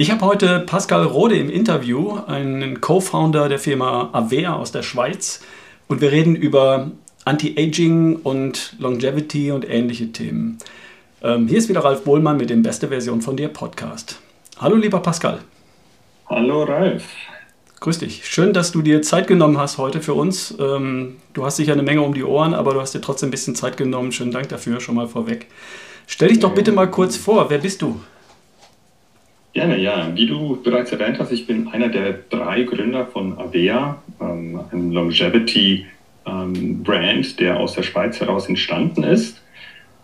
Ich 0.00 0.12
habe 0.12 0.24
heute 0.24 0.60
Pascal 0.60 1.02
Rode 1.02 1.36
im 1.36 1.50
Interview, 1.50 2.20
einen 2.28 2.80
Co-Founder 2.80 3.48
der 3.48 3.58
Firma 3.58 4.10
Avea 4.12 4.54
aus 4.54 4.70
der 4.70 4.84
Schweiz. 4.84 5.40
Und 5.88 6.00
wir 6.00 6.12
reden 6.12 6.36
über 6.36 6.92
Anti-Aging 7.24 8.20
und 8.22 8.76
Longevity 8.78 9.50
und 9.50 9.68
ähnliche 9.68 10.12
Themen. 10.12 10.58
Ähm, 11.20 11.48
hier 11.48 11.58
ist 11.58 11.68
wieder 11.68 11.80
Ralf 11.80 12.04
Bohlmann 12.04 12.36
mit 12.36 12.48
dem 12.48 12.62
Beste 12.62 12.86
Version 12.86 13.22
von 13.22 13.36
dir 13.36 13.48
Podcast. 13.48 14.20
Hallo 14.60 14.76
lieber 14.76 15.00
Pascal. 15.00 15.40
Hallo 16.26 16.62
Ralf. 16.62 17.02
Grüß 17.80 17.98
dich. 17.98 18.24
Schön, 18.24 18.52
dass 18.52 18.70
du 18.70 18.82
dir 18.82 19.02
Zeit 19.02 19.26
genommen 19.26 19.58
hast 19.58 19.78
heute 19.78 20.00
für 20.00 20.14
uns. 20.14 20.54
Ähm, 20.60 21.16
du 21.32 21.44
hast 21.44 21.56
sicher 21.56 21.72
eine 21.72 21.82
Menge 21.82 22.02
um 22.02 22.14
die 22.14 22.22
Ohren, 22.22 22.54
aber 22.54 22.72
du 22.72 22.80
hast 22.80 22.94
dir 22.94 23.00
trotzdem 23.00 23.30
ein 23.30 23.32
bisschen 23.32 23.56
Zeit 23.56 23.76
genommen. 23.76 24.12
Schönen 24.12 24.30
Dank 24.30 24.48
dafür 24.48 24.78
schon 24.78 24.94
mal 24.94 25.08
vorweg. 25.08 25.48
Stell 26.06 26.28
dich 26.28 26.38
doch 26.38 26.54
bitte 26.54 26.70
mal 26.70 26.88
kurz 26.88 27.16
vor. 27.16 27.50
Wer 27.50 27.58
bist 27.58 27.82
du? 27.82 27.98
Gerne, 29.58 29.76
ja. 29.80 30.12
Wie 30.14 30.26
du 30.26 30.62
bereits 30.62 30.92
erwähnt 30.92 31.18
hast, 31.18 31.32
ich 31.32 31.48
bin 31.48 31.66
einer 31.66 31.88
der 31.88 32.12
drei 32.30 32.62
Gründer 32.62 33.06
von 33.06 33.36
Avea, 33.40 34.00
ähm, 34.20 34.60
einem 34.70 34.92
Longevity-Brand, 34.92 36.86
ähm, 36.86 37.36
der 37.40 37.58
aus 37.58 37.74
der 37.74 37.82
Schweiz 37.82 38.20
heraus 38.20 38.48
entstanden 38.48 39.02
ist. 39.02 39.42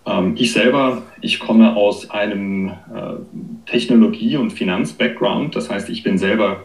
Ähm, 0.06 0.34
ich 0.36 0.52
selber, 0.52 1.04
ich 1.20 1.38
komme 1.38 1.76
aus 1.76 2.10
einem 2.10 2.70
äh, 2.70 2.72
Technologie- 3.66 4.38
und 4.38 4.52
Finanz-Background. 4.52 5.54
Das 5.54 5.70
heißt, 5.70 5.88
ich 5.88 6.02
bin 6.02 6.18
selber 6.18 6.64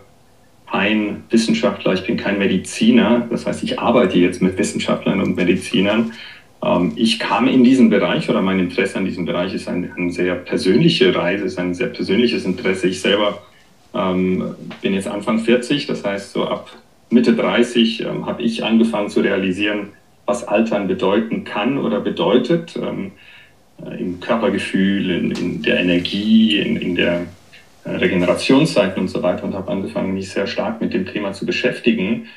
kein 0.66 1.26
Wissenschaftler, 1.30 1.94
ich 1.94 2.08
bin 2.08 2.18
kein 2.18 2.40
Mediziner. 2.40 3.28
Das 3.30 3.46
heißt, 3.46 3.62
ich 3.62 3.78
arbeite 3.80 4.18
jetzt 4.18 4.42
mit 4.42 4.58
Wissenschaftlern 4.58 5.22
und 5.22 5.36
Medizinern 5.36 6.14
ich 6.96 7.20
kam 7.20 7.48
in 7.48 7.64
diesen 7.64 7.90
Bereich 7.90 8.30
oder 8.30 8.42
mein 8.42 8.60
Interesse 8.60 8.98
an 8.98 9.06
diesem 9.06 9.26
Bereich 9.26 9.54
ist 9.54 9.68
eine 9.70 9.92
ein 9.96 10.12
sehr 10.12 10.36
persönliche 10.36 11.16
Reise, 11.16 11.46
ist 11.46 11.58
ein 11.58 11.74
sehr 11.74 11.88
persönliches 11.88 12.44
Interesse. 12.44 12.90
Ich 12.90 13.00
selber 13.00 13.42
ähm, 13.94 14.56
bin 14.82 14.94
jetzt 14.94 15.08
Anfang 15.08 15.40
40, 15.40 15.88
das 15.88 16.04
heißt 16.04 16.34
so 16.34 16.46
ab 16.46 16.70
Mitte 17.10 17.34
30 17.34 18.02
ähm, 18.02 18.26
habe 18.26 18.44
ich 18.44 18.64
angefangen 18.64 19.10
zu 19.10 19.22
realisieren, 19.22 19.90
was 20.26 20.48
Altern 20.48 20.88
bedeuten 20.88 21.44
kann 21.44 21.78
oder 21.78 22.02
bedeutet 22.02 22.76
ähm, 22.76 23.12
äh, 23.84 24.00
im 24.00 24.20
Körpergefühl, 24.20 25.10
in, 25.10 25.32
in 25.32 25.62
der 25.64 25.80
Energie, 25.80 26.60
in, 26.60 26.76
in 26.76 26.96
der 26.96 27.26
äh, 27.84 27.92
Regenerationszeit 27.92 28.98
und 28.98 29.08
so 29.08 29.24
weiter 29.24 29.44
und 29.46 29.56
habe 29.56 29.72
angefangen, 29.72 30.14
mich 30.14 30.30
sehr 30.30 30.46
stark 30.46 30.82
mit 30.82 30.94
dem 30.94 31.08
Thema 31.08 31.34
zu 31.34 31.46
beschäftigen 31.46 32.04
ähm, 32.06 32.28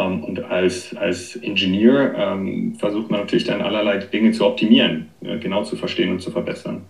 und 0.00 0.44
als, 0.44 0.94
als 0.96 1.36
Ingenieur 1.36 2.14
ähm, 2.16 2.74
versucht 2.74 3.10
man 3.10 3.20
natürlich 3.20 3.44
dann 3.44 3.62
allerlei 3.62 3.98
Dinge 3.98 4.32
zu 4.32 4.44
optimieren, 4.44 5.08
äh, 5.22 5.38
genau 5.38 5.64
zu 5.64 5.76
verstehen 5.76 6.10
und 6.10 6.20
zu 6.20 6.30
verbessern. 6.30 6.82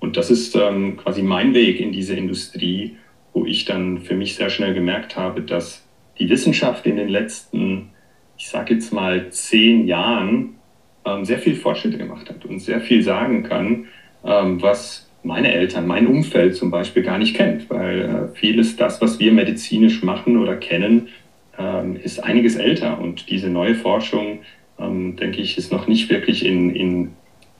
Und 0.00 0.16
das 0.16 0.30
ist 0.30 0.56
ähm, 0.56 0.96
quasi 0.96 1.22
mein 1.22 1.54
Weg 1.54 1.80
in 1.80 1.92
diese 1.92 2.14
Industrie, 2.14 2.96
wo 3.32 3.46
ich 3.46 3.64
dann 3.64 3.98
für 3.98 4.14
mich 4.14 4.34
sehr 4.34 4.50
schnell 4.50 4.74
gemerkt 4.74 5.16
habe, 5.16 5.42
dass 5.42 5.86
die 6.18 6.28
Wissenschaft 6.28 6.86
in 6.86 6.96
den 6.96 7.08
letzten, 7.08 7.90
ich 8.36 8.48
sage 8.48 8.74
jetzt 8.74 8.92
mal, 8.92 9.30
zehn 9.30 9.86
Jahren 9.86 10.56
ähm, 11.04 11.24
sehr 11.24 11.38
viel 11.38 11.54
Fortschritte 11.54 11.98
gemacht 11.98 12.28
hat 12.28 12.44
und 12.44 12.60
sehr 12.60 12.80
viel 12.80 13.02
sagen 13.02 13.44
kann, 13.44 13.86
ähm, 14.24 14.60
was 14.60 15.08
meine 15.22 15.52
Eltern, 15.52 15.86
mein 15.86 16.06
Umfeld 16.06 16.56
zum 16.56 16.70
Beispiel 16.70 17.02
gar 17.02 17.18
nicht 17.18 17.36
kennt, 17.36 17.70
weil 17.70 18.00
äh, 18.02 18.36
vieles 18.36 18.76
das, 18.76 19.00
was 19.00 19.18
wir 19.20 19.32
medizinisch 19.32 20.02
machen 20.02 20.36
oder 20.36 20.56
kennen, 20.56 21.08
ähm, 21.58 21.96
ist 22.02 22.22
einiges 22.22 22.56
älter 22.56 23.00
und 23.00 23.30
diese 23.30 23.48
neue 23.48 23.74
Forschung, 23.74 24.40
ähm, 24.78 25.16
denke 25.16 25.40
ich, 25.40 25.58
ist 25.58 25.72
noch 25.72 25.86
nicht 25.86 26.10
wirklich 26.10 26.44
in, 26.44 26.74
in, 26.74 27.10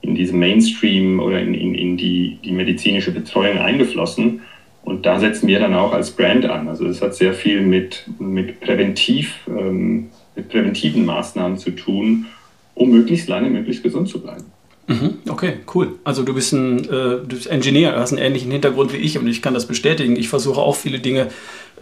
in 0.00 0.14
diesem 0.14 0.38
Mainstream 0.38 1.20
oder 1.20 1.40
in, 1.40 1.54
in, 1.54 1.74
in 1.74 1.96
die, 1.96 2.38
die 2.44 2.52
medizinische 2.52 3.12
Betreuung 3.12 3.58
eingeflossen. 3.58 4.40
Und 4.84 5.06
da 5.06 5.20
setzen 5.20 5.46
wir 5.46 5.60
dann 5.60 5.74
auch 5.74 5.92
als 5.92 6.10
Brand 6.10 6.44
an. 6.44 6.66
Also 6.68 6.86
es 6.86 7.00
hat 7.00 7.14
sehr 7.14 7.34
viel 7.34 7.60
mit, 7.60 8.04
mit, 8.18 8.60
Präventiv, 8.60 9.36
ähm, 9.46 10.08
mit 10.34 10.48
präventiven 10.48 11.04
Maßnahmen 11.04 11.56
zu 11.56 11.70
tun, 11.70 12.26
um 12.74 12.90
möglichst 12.90 13.28
lange, 13.28 13.48
möglichst 13.48 13.82
gesund 13.82 14.08
zu 14.08 14.20
bleiben. 14.20 14.44
Mhm, 14.88 15.18
okay, 15.28 15.58
cool. 15.74 15.98
Also 16.02 16.24
du 16.24 16.34
bist 16.34 16.52
ein 16.52 16.80
äh, 16.80 16.88
du 16.88 17.26
bist 17.28 17.46
Ingenieur, 17.46 17.94
hast 17.94 18.12
einen 18.12 18.22
ähnlichen 18.22 18.50
Hintergrund 18.50 18.92
wie 18.92 18.96
ich 18.96 19.16
und 19.16 19.28
ich 19.28 19.40
kann 19.40 19.54
das 19.54 19.66
bestätigen. 19.66 20.16
Ich 20.16 20.28
versuche 20.28 20.60
auch 20.60 20.74
viele 20.74 20.98
Dinge 20.98 21.28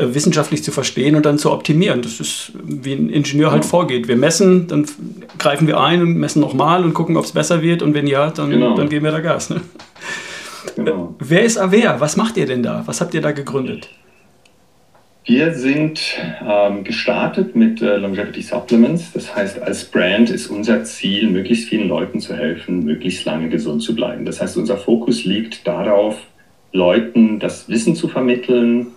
wissenschaftlich 0.01 0.63
zu 0.63 0.73
verstehen 0.73 1.17
und 1.17 1.27
dann 1.27 1.39
zu 1.39 1.51
optimieren. 1.51 2.03
Das 2.03 2.21
ist, 2.21 2.53
wie 2.65 2.95
ein 2.95 3.11
Ingenieur 3.11 3.51
halt 3.53 3.65
vorgeht. 3.65 4.09
Wir 4.09 4.17
messen, 4.17 4.67
dann 4.67 4.87
greifen 5.39 5.67
wir 5.67 5.81
ein 5.81 6.03
und 6.03 6.15
messen 6.15 6.41
nochmal 6.41 6.85
und 6.85 6.95
gucken, 6.95 7.17
ob 7.17 7.25
es 7.25 7.33
besser 7.33 7.63
wird 7.63 7.83
und 7.83 7.95
wenn 7.95 8.07
ja, 8.07 8.31
dann, 8.31 8.51
genau. 8.51 8.75
dann 8.75 8.89
geben 8.89 9.05
wir 9.05 9.13
da 9.13 9.21
Gas. 9.21 9.51
Ne? 9.51 9.61
Genau. 10.77 11.15
Wer 11.19 11.43
ist 11.43 11.59
Avea? 11.59 12.01
Was 12.01 12.17
macht 12.17 12.37
ihr 12.37 12.47
denn 12.47 12.63
da? 12.63 12.83
Was 12.87 13.01
habt 13.01 13.15
ihr 13.15 13.21
da 13.21 13.33
gegründet? 13.33 13.89
Wir 15.27 15.55
sind 15.55 16.01
ähm, 16.45 16.83
gestartet 16.83 17.55
mit 17.55 17.83
äh, 17.83 17.97
Longevity 17.97 18.43
Supplements. 18.43 19.13
Das 19.13 19.35
heißt, 19.35 19.63
als 19.63 19.85
Brand 19.85 20.31
ist 20.31 20.49
unser 20.49 20.83
Ziel, 20.85 21.29
möglichst 21.31 21.69
vielen 21.69 21.89
Leuten 21.89 22.21
zu 22.21 22.35
helfen, 22.35 22.85
möglichst 22.85 23.25
lange 23.27 23.49
gesund 23.49 23.83
zu 23.83 23.95
bleiben. 23.95 24.25
Das 24.25 24.41
heißt, 24.41 24.57
unser 24.57 24.77
Fokus 24.77 25.25
liegt 25.25 25.67
darauf, 25.67 26.17
Leuten 26.73 27.39
das 27.39 27.69
Wissen 27.69 27.95
zu 27.97 28.09
vermitteln, 28.09 28.89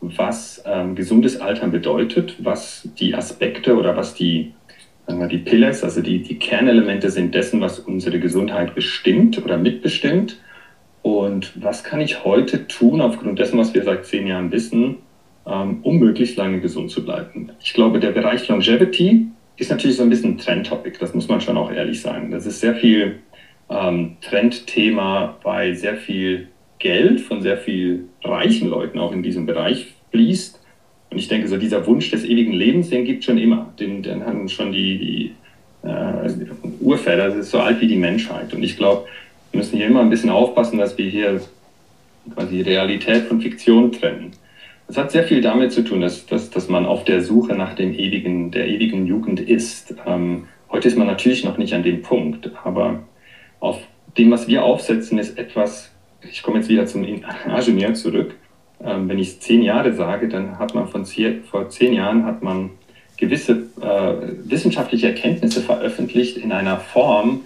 was 0.00 0.62
ähm, 0.66 0.94
gesundes 0.94 1.40
Altern 1.40 1.70
bedeutet, 1.70 2.36
was 2.38 2.88
die 2.98 3.14
Aspekte 3.14 3.76
oder 3.76 3.96
was 3.96 4.14
die, 4.14 4.52
sagen 5.06 5.20
wir, 5.20 5.28
die 5.28 5.38
Pillars, 5.38 5.82
also 5.84 6.00
die, 6.00 6.22
die 6.22 6.38
Kernelemente 6.38 7.10
sind 7.10 7.34
dessen, 7.34 7.60
was 7.60 7.78
unsere 7.78 8.20
Gesundheit 8.20 8.74
bestimmt 8.74 9.42
oder 9.44 9.58
mitbestimmt. 9.58 10.40
Und 11.02 11.52
was 11.62 11.84
kann 11.84 12.00
ich 12.00 12.24
heute 12.24 12.66
tun, 12.66 13.00
aufgrund 13.00 13.38
dessen, 13.38 13.58
was 13.58 13.72
wir 13.74 13.82
seit 13.84 14.04
zehn 14.06 14.26
Jahren 14.26 14.52
wissen, 14.52 14.96
ähm, 15.46 15.78
um 15.82 15.98
möglichst 15.98 16.36
lange 16.36 16.60
gesund 16.60 16.90
zu 16.90 17.04
bleiben. 17.04 17.50
Ich 17.60 17.72
glaube, 17.72 18.00
der 18.00 18.10
Bereich 18.10 18.46
Longevity 18.48 19.28
ist 19.56 19.70
natürlich 19.70 19.96
so 19.96 20.02
ein 20.02 20.10
bisschen 20.10 20.32
ein 20.32 20.38
Trendtopic, 20.38 20.98
das 20.98 21.14
muss 21.14 21.28
man 21.28 21.40
schon 21.40 21.56
auch 21.56 21.70
ehrlich 21.70 22.00
sagen. 22.00 22.30
Das 22.30 22.46
ist 22.46 22.60
sehr 22.60 22.74
viel 22.74 23.20
ähm, 23.70 24.16
Trendthema, 24.20 25.36
weil 25.42 25.74
sehr 25.74 25.96
viel 25.96 26.48
Geld 26.78 27.20
von 27.20 27.42
sehr 27.42 27.56
viel 27.56 28.04
reichen 28.22 28.68
Leuten 28.68 28.98
auch 28.98 29.12
in 29.12 29.22
diesem 29.22 29.46
Bereich 29.46 29.94
fließt. 30.10 30.60
Und 31.10 31.18
ich 31.18 31.28
denke, 31.28 31.48
so 31.48 31.56
dieser 31.56 31.86
Wunsch 31.86 32.10
des 32.10 32.24
ewigen 32.24 32.52
Lebens, 32.52 32.90
den 32.90 33.04
gibt 33.04 33.20
es 33.20 33.24
schon 33.24 33.38
immer. 33.38 33.72
Den, 33.80 34.02
den 34.02 34.24
haben 34.24 34.48
schon 34.48 34.72
die, 34.72 34.98
die 34.98 35.88
äh, 35.88 36.30
Urväter, 36.80 37.28
das 37.28 37.36
ist 37.36 37.50
so 37.50 37.58
alt 37.58 37.80
wie 37.80 37.86
die 37.86 37.96
Menschheit. 37.96 38.52
Und 38.52 38.62
ich 38.62 38.76
glaube, 38.76 39.06
wir 39.50 39.58
müssen 39.58 39.76
hier 39.76 39.86
immer 39.86 40.00
ein 40.00 40.10
bisschen 40.10 40.30
aufpassen, 40.30 40.78
dass 40.78 40.98
wir 40.98 41.08
hier 41.08 41.40
quasi 42.34 42.60
Realität 42.60 43.24
von 43.24 43.40
Fiktion 43.40 43.92
trennen. 43.92 44.32
Es 44.86 44.96
hat 44.96 45.10
sehr 45.10 45.24
viel 45.24 45.40
damit 45.40 45.72
zu 45.72 45.82
tun, 45.82 46.00
dass, 46.00 46.26
dass, 46.26 46.50
dass 46.50 46.68
man 46.68 46.86
auf 46.86 47.04
der 47.04 47.22
Suche 47.22 47.54
nach 47.54 47.74
dem 47.74 47.92
ewigen, 47.94 48.50
der 48.50 48.68
ewigen 48.68 49.06
Jugend 49.06 49.40
ist. 49.40 49.94
Ähm, 50.06 50.44
heute 50.70 50.88
ist 50.88 50.96
man 50.96 51.06
natürlich 51.06 51.44
noch 51.44 51.58
nicht 51.58 51.74
an 51.74 51.82
dem 51.82 52.02
Punkt, 52.02 52.50
aber 52.64 53.00
auf 53.60 53.80
dem, 54.16 54.30
was 54.30 54.48
wir 54.48 54.64
aufsetzen, 54.64 55.18
ist 55.18 55.38
etwas, 55.38 55.92
ich 56.22 56.42
komme 56.42 56.58
jetzt 56.58 56.68
wieder 56.68 56.86
zum 56.86 57.04
Ingenieur 57.04 57.94
zurück. 57.94 58.34
Ähm, 58.84 59.08
wenn 59.08 59.18
ich 59.18 59.40
zehn 59.40 59.62
Jahre 59.62 59.92
sage, 59.92 60.28
dann 60.28 60.58
hat 60.58 60.74
man 60.74 60.88
von 60.88 61.04
zehn, 61.04 61.44
vor 61.44 61.68
zehn 61.68 61.92
Jahren 61.92 62.24
hat 62.24 62.42
man 62.42 62.70
gewisse 63.16 63.64
äh, 63.80 64.14
wissenschaftliche 64.44 65.08
Erkenntnisse 65.08 65.60
veröffentlicht 65.60 66.36
in 66.36 66.52
einer 66.52 66.78
Form, 66.78 67.40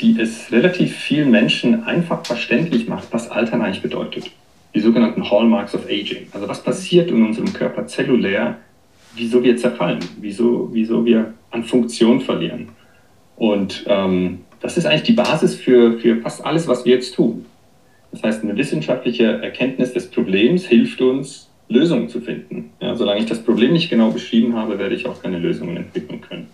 die 0.00 0.20
es 0.20 0.52
relativ 0.52 0.94
vielen 0.96 1.30
Menschen 1.30 1.84
einfach 1.84 2.24
verständlich 2.24 2.86
macht, 2.86 3.08
was 3.10 3.30
Altern 3.30 3.62
eigentlich 3.62 3.82
bedeutet 3.82 4.30
die 4.76 4.82
sogenannten 4.82 5.28
Hallmarks 5.28 5.74
of 5.74 5.86
Aging. 5.86 6.28
Also 6.32 6.46
was 6.46 6.62
passiert 6.62 7.10
in 7.10 7.24
unserem 7.24 7.50
Körper 7.52 7.86
zellulär, 7.86 8.58
wieso 9.14 9.42
wir 9.42 9.56
zerfallen, 9.56 10.00
wieso, 10.20 10.68
wieso 10.70 11.04
wir 11.04 11.32
an 11.50 11.64
Funktion 11.64 12.20
verlieren. 12.20 12.68
Und 13.36 13.84
ähm, 13.88 14.40
das 14.60 14.76
ist 14.76 14.84
eigentlich 14.84 15.04
die 15.04 15.14
Basis 15.14 15.54
für, 15.54 15.98
für 15.98 16.20
fast 16.20 16.44
alles, 16.44 16.68
was 16.68 16.84
wir 16.84 16.94
jetzt 16.94 17.14
tun. 17.14 17.46
Das 18.12 18.22
heißt, 18.22 18.42
eine 18.42 18.56
wissenschaftliche 18.56 19.24
Erkenntnis 19.42 19.92
des 19.92 20.10
Problems 20.10 20.64
hilft 20.64 21.00
uns, 21.00 21.50
Lösungen 21.68 22.08
zu 22.08 22.20
finden. 22.20 22.70
Ja, 22.80 22.94
solange 22.94 23.20
ich 23.20 23.26
das 23.26 23.42
Problem 23.42 23.72
nicht 23.72 23.90
genau 23.90 24.10
beschrieben 24.10 24.54
habe, 24.54 24.78
werde 24.78 24.94
ich 24.94 25.06
auch 25.06 25.20
keine 25.20 25.38
Lösungen 25.38 25.76
entwickeln 25.76 26.20
können. 26.20 26.46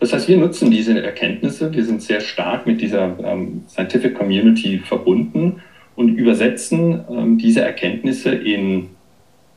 Das 0.00 0.12
heißt, 0.12 0.28
wir 0.28 0.36
nutzen 0.36 0.70
diese 0.70 1.00
Erkenntnisse, 1.02 1.72
wir 1.72 1.84
sind 1.84 2.02
sehr 2.02 2.20
stark 2.20 2.66
mit 2.66 2.80
dieser 2.80 3.16
ähm, 3.22 3.64
Scientific 3.68 4.14
Community 4.14 4.78
verbunden 4.78 5.62
und 5.94 6.16
übersetzen 6.16 7.00
ähm, 7.10 7.38
diese 7.38 7.62
Erkenntnisse 7.62 8.30
in 8.30 8.90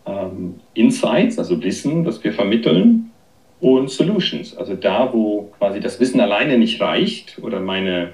ähm, 0.05 0.55
Insights, 0.73 1.37
also 1.39 1.61
Wissen, 1.61 2.05
das 2.05 2.23
wir 2.23 2.33
vermitteln, 2.33 3.11
und 3.59 3.89
Solutions. 3.89 4.55
Also 4.55 4.75
da, 4.75 5.11
wo 5.13 5.51
quasi 5.57 5.81
das 5.81 5.99
Wissen 5.99 6.21
alleine 6.21 6.57
nicht 6.57 6.79
reicht 6.79 7.39
oder 7.41 7.59
meine, 7.59 8.11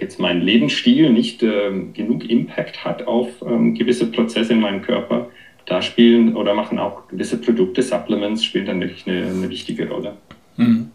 jetzt 0.00 0.18
mein 0.20 0.40
Lebensstil 0.40 1.10
nicht 1.10 1.42
ähm, 1.42 1.92
genug 1.94 2.28
Impact 2.28 2.84
hat 2.84 3.06
auf 3.06 3.28
ähm, 3.46 3.74
gewisse 3.74 4.06
Prozesse 4.06 4.52
in 4.52 4.60
meinem 4.60 4.82
Körper, 4.82 5.28
da 5.66 5.82
spielen 5.82 6.36
oder 6.36 6.54
machen 6.54 6.78
auch 6.78 7.08
gewisse 7.08 7.38
Produkte, 7.38 7.82
Supplements, 7.82 8.44
spielen 8.44 8.66
dann 8.66 8.80
wirklich 8.80 9.06
eine, 9.06 9.26
eine 9.26 9.48
wichtige 9.48 9.88
Rolle. 9.88 10.14
Mhm. 10.56 10.90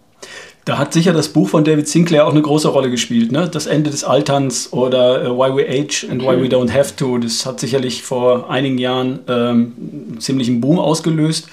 Da 0.65 0.77
hat 0.77 0.94
sicher 0.94 1.13
das 1.13 1.30
Buch 1.30 1.50
von 1.50 1.63
David 1.63 1.88
Sinclair 1.88 2.27
auch 2.27 2.31
eine 2.31 2.44
große 2.44 2.68
Rolle 2.68 2.91
gespielt, 2.91 3.31
ne? 3.31 3.50
Das 3.51 3.65
Ende 3.65 3.89
des 3.89 4.03
Alterns 4.03 4.71
oder 4.71 5.31
uh, 5.31 5.38
Why 5.38 5.56
We 5.56 5.68
Age 5.68 6.06
and 6.12 6.21
Why 6.21 6.39
We 6.39 6.45
Don't 6.45 6.71
Have 6.71 6.95
to. 6.97 7.18
Das 7.18 7.45
hat 7.45 7.59
sicherlich 7.59 8.03
vor 8.03 8.51
einigen 8.51 8.77
Jahren 8.77 9.19
ähm, 9.27 9.74
einen 10.12 10.18
ziemlichen 10.19 10.62
Boom 10.62 10.77
ausgelöst. 10.77 11.50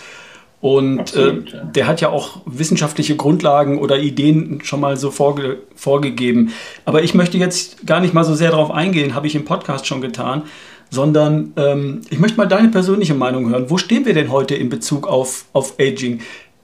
Und 0.61 1.01
Absolut, 1.01 1.53
äh, 1.53 1.59
der 1.75 1.87
hat 1.87 2.01
ja 2.01 2.09
auch 2.09 2.41
wissenschaftliche 2.47 3.15
Grundlagen 3.17 3.79
oder 3.79 3.99
Ideen 3.99 4.61
schon 4.65 4.81
mal 4.81 4.97
so 4.97 5.11
vorge 5.11 5.59
vorgegeben. 5.75 6.53
Aber 6.85 7.03
ich 7.03 7.15
möchte 7.15 7.39
jetzt 7.39 7.87
gar 7.87 8.01
nicht 8.01 8.15
mal 8.15 8.25
so 8.25 8.35
sehr 8.35 8.51
darauf 8.51 8.71
eingehen, 8.71 9.15
habe 9.15 9.27
ich 9.27 9.35
im 9.35 9.45
Podcast 9.45 9.87
schon 9.87 10.01
getan, 10.01 10.43
sondern 10.91 11.53
ähm, 11.57 12.01
ich 12.11 12.19
möchte 12.19 12.39
mal 12.39 12.47
deine 12.47 12.69
persönliche 12.69 13.15
Meinung 13.15 13.51
hören. 13.51 13.67
Wo 13.69 13.77
stehen 13.77 14.07
wir 14.07 14.15
denn 14.15 14.31
heute 14.31 14.55
in 14.55 14.69
Bezug 14.69 15.07
auf, 15.07 15.45
auf 15.53 15.75
Aging? 15.79 16.21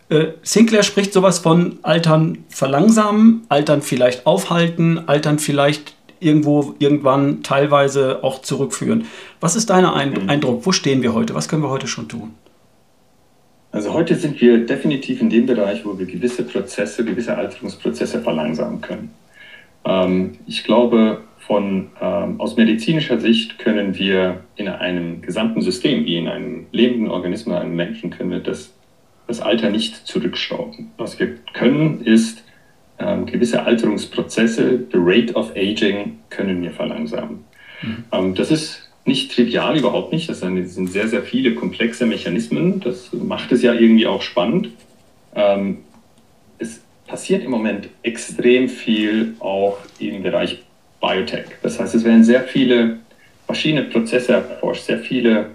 Äh, 0.08 0.32
Sinclair 0.42 0.82
spricht 0.82 1.12
sowas 1.12 1.38
von 1.38 1.78
Altern 1.82 2.44
verlangsamen, 2.48 3.42
Altern 3.48 3.82
vielleicht 3.82 4.26
aufhalten, 4.26 5.06
Altern 5.06 5.38
vielleicht 5.38 5.94
irgendwo 6.20 6.74
irgendwann 6.78 7.42
teilweise 7.42 8.22
auch 8.22 8.42
zurückführen. 8.42 9.06
Was 9.40 9.56
ist 9.56 9.70
dein 9.70 9.84
mhm. 9.84 10.28
Eindruck? 10.28 10.64
Wo 10.66 10.72
stehen 10.72 11.02
wir 11.02 11.14
heute? 11.14 11.34
Was 11.34 11.48
können 11.48 11.62
wir 11.62 11.70
heute 11.70 11.88
schon 11.88 12.08
tun? 12.08 12.30
Also 13.72 13.94
heute 13.94 14.14
sind 14.14 14.38
wir 14.40 14.66
definitiv 14.66 15.22
in 15.22 15.30
dem 15.30 15.46
Bereich, 15.46 15.84
wo 15.84 15.98
wir 15.98 16.04
gewisse 16.04 16.44
Prozesse, 16.44 17.04
gewisse 17.04 17.36
Alterungsprozesse 17.36 18.20
verlangsamen 18.20 18.82
können. 18.82 19.10
Ähm, 19.86 20.32
ich 20.46 20.62
glaube, 20.62 21.22
von, 21.38 21.88
ähm, 22.00 22.38
aus 22.38 22.56
medizinischer 22.56 23.18
Sicht 23.18 23.58
können 23.58 23.98
wir 23.98 24.44
in 24.56 24.68
einem 24.68 25.22
gesamten 25.22 25.62
System, 25.62 26.04
wie 26.04 26.18
in 26.18 26.28
einem 26.28 26.66
lebenden 26.70 27.08
Organismus, 27.08 27.56
einem 27.56 27.74
Menschen, 27.74 28.10
können 28.10 28.30
wir 28.30 28.40
das, 28.40 28.74
das 29.26 29.40
Alter 29.40 29.70
nicht 29.70 30.06
zurückschrauben. 30.06 30.92
Was 30.98 31.18
wir 31.18 31.36
können, 31.54 32.02
ist 32.04 32.44
ähm, 32.98 33.24
gewisse 33.24 33.64
Alterungsprozesse, 33.64 34.86
the 34.92 34.98
rate 34.98 35.32
of 35.34 35.50
aging, 35.56 36.18
können 36.28 36.62
wir 36.62 36.72
verlangsamen. 36.72 37.44
Mhm. 37.82 38.04
Ähm, 38.12 38.34
das 38.34 38.50
ist 38.50 38.91
nicht 39.04 39.34
trivial, 39.34 39.76
überhaupt 39.76 40.12
nicht. 40.12 40.28
Das 40.28 40.40
sind 40.40 40.90
sehr, 40.90 41.08
sehr 41.08 41.22
viele 41.22 41.54
komplexe 41.54 42.06
Mechanismen. 42.06 42.80
Das 42.80 43.12
macht 43.12 43.52
es 43.52 43.62
ja 43.62 43.74
irgendwie 43.74 44.06
auch 44.06 44.22
spannend. 44.22 44.70
Ähm, 45.34 45.78
es 46.58 46.80
passiert 47.06 47.44
im 47.44 47.50
Moment 47.50 47.88
extrem 48.02 48.68
viel 48.68 49.34
auch 49.40 49.78
im 49.98 50.22
Bereich 50.22 50.62
Biotech. 51.00 51.46
Das 51.62 51.80
heißt, 51.80 51.94
es 51.94 52.04
werden 52.04 52.22
sehr 52.22 52.42
viele 52.44 52.98
verschiedene 53.46 53.82
Prozesse 53.84 54.32
erforscht, 54.34 54.84
sehr 54.84 55.00
viele 55.00 55.50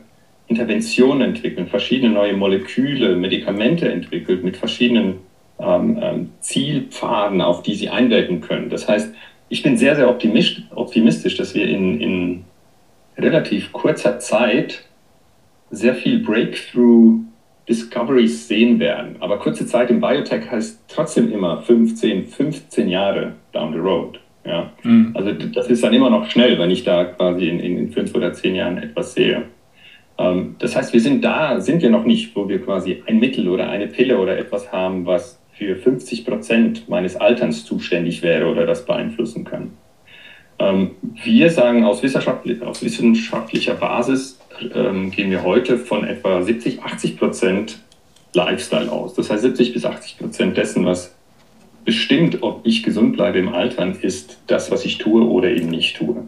Interventionen 0.47 1.29
entwickelt, 1.29 1.69
verschiedene 1.69 2.13
neue 2.13 2.33
Moleküle, 2.33 3.15
Medikamente 3.15 3.89
entwickelt 3.89 4.43
mit 4.43 4.57
verschiedenen 4.57 5.15
ähm, 5.59 5.97
ähm, 6.01 6.29
Zielpfaden, 6.41 7.41
auf 7.41 7.63
die 7.63 7.75
sie 7.75 7.89
einwirken 7.89 8.41
können. 8.41 8.69
Das 8.69 8.87
heißt, 8.87 9.13
ich 9.49 9.63
bin 9.63 9.77
sehr, 9.77 9.95
sehr 9.95 10.09
optimistisch, 10.09 11.37
dass 11.37 11.55
wir 11.55 11.67
in, 11.67 12.01
in 12.01 12.43
relativ 13.17 13.71
kurzer 13.71 14.19
Zeit 14.19 14.83
sehr 15.69 15.95
viel 15.95 16.19
Breakthrough 16.19 17.19
Discoveries 17.67 18.47
sehen 18.47 18.79
werden. 18.79 19.17
Aber 19.19 19.39
kurze 19.39 19.65
Zeit 19.65 19.89
im 19.89 19.99
Biotech 19.99 20.49
heißt 20.49 20.83
trotzdem 20.87 21.31
immer 21.31 21.61
15, 21.61 22.25
15 22.25 22.87
Jahre 22.87 23.33
down 23.51 23.73
the 23.73 23.79
road. 23.79 24.19
Ja? 24.45 24.71
Mhm. 24.83 25.11
Also 25.13 25.33
das 25.33 25.67
ist 25.67 25.83
dann 25.83 25.93
immer 25.93 26.09
noch 26.09 26.29
schnell, 26.29 26.57
wenn 26.59 26.71
ich 26.71 26.83
da 26.83 27.03
quasi 27.03 27.49
in, 27.49 27.59
in 27.59 27.91
fünf 27.91 28.15
oder 28.15 28.31
zehn 28.33 28.55
Jahren 28.55 28.77
etwas 28.77 29.13
sehe. 29.13 29.43
Ähm, 30.17 30.55
das 30.59 30.75
heißt, 30.75 30.93
wir 30.93 31.01
sind 31.01 31.23
da, 31.23 31.59
sind 31.59 31.81
wir 31.81 31.89
noch 31.89 32.05
nicht, 32.05 32.35
wo 32.35 32.47
wir 32.47 32.61
quasi 32.61 33.03
ein 33.05 33.19
Mittel 33.19 33.49
oder 33.49 33.69
eine 33.69 33.87
Pille 33.87 34.17
oder 34.17 34.37
etwas 34.37 34.71
haben, 34.71 35.05
was 35.05 35.41
für 35.51 35.75
50 35.75 36.25
Prozent 36.25 36.87
meines 36.87 37.15
Alterns 37.15 37.65
zuständig 37.65 38.21
wäre 38.21 38.47
oder 38.47 38.65
das 38.65 38.85
beeinflussen 38.85 39.43
kann. 39.43 39.71
Ähm, 40.59 40.91
wir 41.23 41.49
sagen 41.49 41.83
aus, 41.83 42.01
wissenschaftlich, 42.03 42.61
aus 42.61 42.83
wissenschaftlicher 42.83 43.75
Basis 43.75 44.39
ähm, 44.73 45.11
gehen 45.11 45.29
wir 45.29 45.43
heute 45.43 45.77
von 45.77 46.03
etwa 46.03 46.41
70, 46.41 46.81
80 46.81 47.17
Prozent 47.17 47.79
Lifestyle 48.33 48.91
aus. 48.91 49.13
Das 49.13 49.29
heißt, 49.29 49.43
70 49.43 49.73
bis 49.73 49.85
80 49.85 50.17
Prozent 50.17 50.57
dessen, 50.57 50.85
was 50.85 51.13
bestimmt, 51.85 52.43
ob 52.43 52.65
ich 52.65 52.83
gesund 52.83 53.15
bleibe 53.15 53.39
im 53.39 53.49
Altern, 53.49 53.97
ist 54.01 54.39
das, 54.47 54.71
was 54.71 54.83
ich 54.83 54.97
tue 54.97 55.23
oder 55.23 55.49
eben 55.49 55.69
nicht 55.69 55.97
tue. 55.97 56.27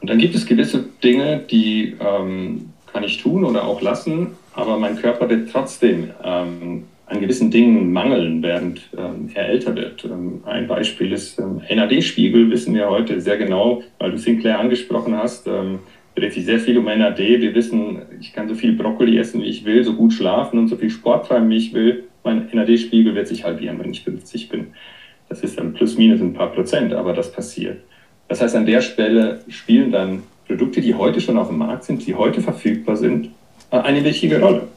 Und 0.00 0.10
dann 0.10 0.18
gibt 0.18 0.34
es 0.34 0.46
gewisse 0.46 0.84
Dinge, 1.02 1.38
die 1.38 1.96
ähm, 1.98 2.72
kann 2.92 3.04
ich 3.04 3.18
tun 3.18 3.44
oder 3.44 3.64
auch 3.64 3.80
lassen, 3.80 4.32
aber 4.54 4.78
mein 4.78 4.96
Körper 4.96 5.28
wird 5.28 5.50
trotzdem 5.50 6.10
ähm, 6.22 6.84
an 7.06 7.20
gewissen 7.20 7.50
Dingen 7.50 7.92
mangeln, 7.92 8.42
während 8.42 8.80
ähm, 8.96 9.28
er 9.34 9.48
älter 9.48 9.74
wird. 9.76 10.04
Ähm, 10.04 10.42
ein 10.46 10.66
Beispiel 10.66 11.12
ist 11.12 11.38
ähm, 11.38 11.60
NAD-Spiegel, 11.68 12.50
wissen 12.50 12.74
wir 12.74 12.88
heute 12.88 13.20
sehr 13.20 13.36
genau, 13.36 13.82
weil 13.98 14.12
du 14.12 14.18
Sinclair 14.18 14.58
angesprochen 14.58 15.16
hast. 15.16 15.46
Ähm, 15.46 15.80
dreht 16.14 16.32
sich 16.32 16.44
sehr 16.44 16.60
viel 16.60 16.78
um 16.78 16.84
NAD. 16.84 17.18
Wir 17.18 17.54
wissen, 17.54 18.02
ich 18.20 18.32
kann 18.32 18.48
so 18.48 18.54
viel 18.54 18.72
Brokkoli 18.72 19.18
essen, 19.18 19.42
wie 19.42 19.46
ich 19.46 19.64
will, 19.64 19.84
so 19.84 19.94
gut 19.94 20.12
schlafen 20.12 20.58
und 20.58 20.68
so 20.68 20.76
viel 20.76 20.90
Sport 20.90 21.26
treiben, 21.26 21.50
wie 21.50 21.56
ich 21.56 21.74
will. 21.74 22.04
Mein 22.22 22.48
NAD-Spiegel 22.50 23.14
wird 23.14 23.28
sich 23.28 23.44
halbieren, 23.44 23.78
wenn 23.80 23.90
ich 23.90 24.02
50 24.02 24.48
bin. 24.48 24.68
Das 25.28 25.40
ist 25.40 25.58
dann 25.58 25.74
plus 25.74 25.98
minus 25.98 26.20
ein 26.20 26.32
paar 26.32 26.52
Prozent, 26.52 26.92
aber 26.92 27.12
das 27.12 27.32
passiert. 27.32 27.78
Das 28.28 28.40
heißt, 28.40 28.54
an 28.56 28.66
der 28.66 28.80
Stelle 28.80 29.40
spielen 29.48 29.90
dann 29.90 30.22
Produkte, 30.46 30.80
die 30.80 30.94
heute 30.94 31.20
schon 31.20 31.36
auf 31.36 31.48
dem 31.48 31.58
Markt 31.58 31.84
sind, 31.84 32.06
die 32.06 32.14
heute 32.14 32.40
verfügbar 32.40 32.96
sind, 32.96 33.30
äh, 33.70 33.78
eine 33.78 34.04
wichtige 34.04 34.40
Rolle. 34.40 34.68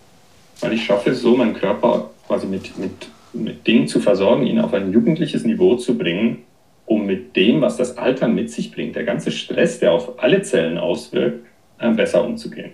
Weil 0.60 0.74
ich 0.74 0.84
schaffe 0.84 1.12
es 1.12 1.22
so, 1.22 1.36
meinen 1.38 1.54
Körper 1.54 2.10
quasi 2.28 2.48
mit, 2.48 2.78
mit, 2.78 2.92
mit 3.34 3.66
Dingen 3.66 3.88
zu 3.88 4.00
versorgen, 4.00 4.46
ihn 4.46 4.60
auf 4.60 4.74
ein 4.74 4.92
jugendliches 4.92 5.44
Niveau 5.46 5.76
zu 5.76 5.98
bringen, 5.98 6.40
um 6.86 7.06
mit 7.06 7.36
dem, 7.36 7.62
was 7.62 7.78
das 7.78 7.98
Altern 7.98 8.36
mit 8.36 8.52
sich 8.52 8.72
bringt, 8.72 8.96
der 8.96 9.04
ganze 9.04 9.32
Stress, 9.32 9.80
der 9.80 9.92
auf 9.92 10.22
alle 10.22 10.42
Zellen 10.42 10.78
auswirkt, 10.78 11.46
äh, 11.80 11.92
besser 11.92 12.24
umzugehen. 12.24 12.72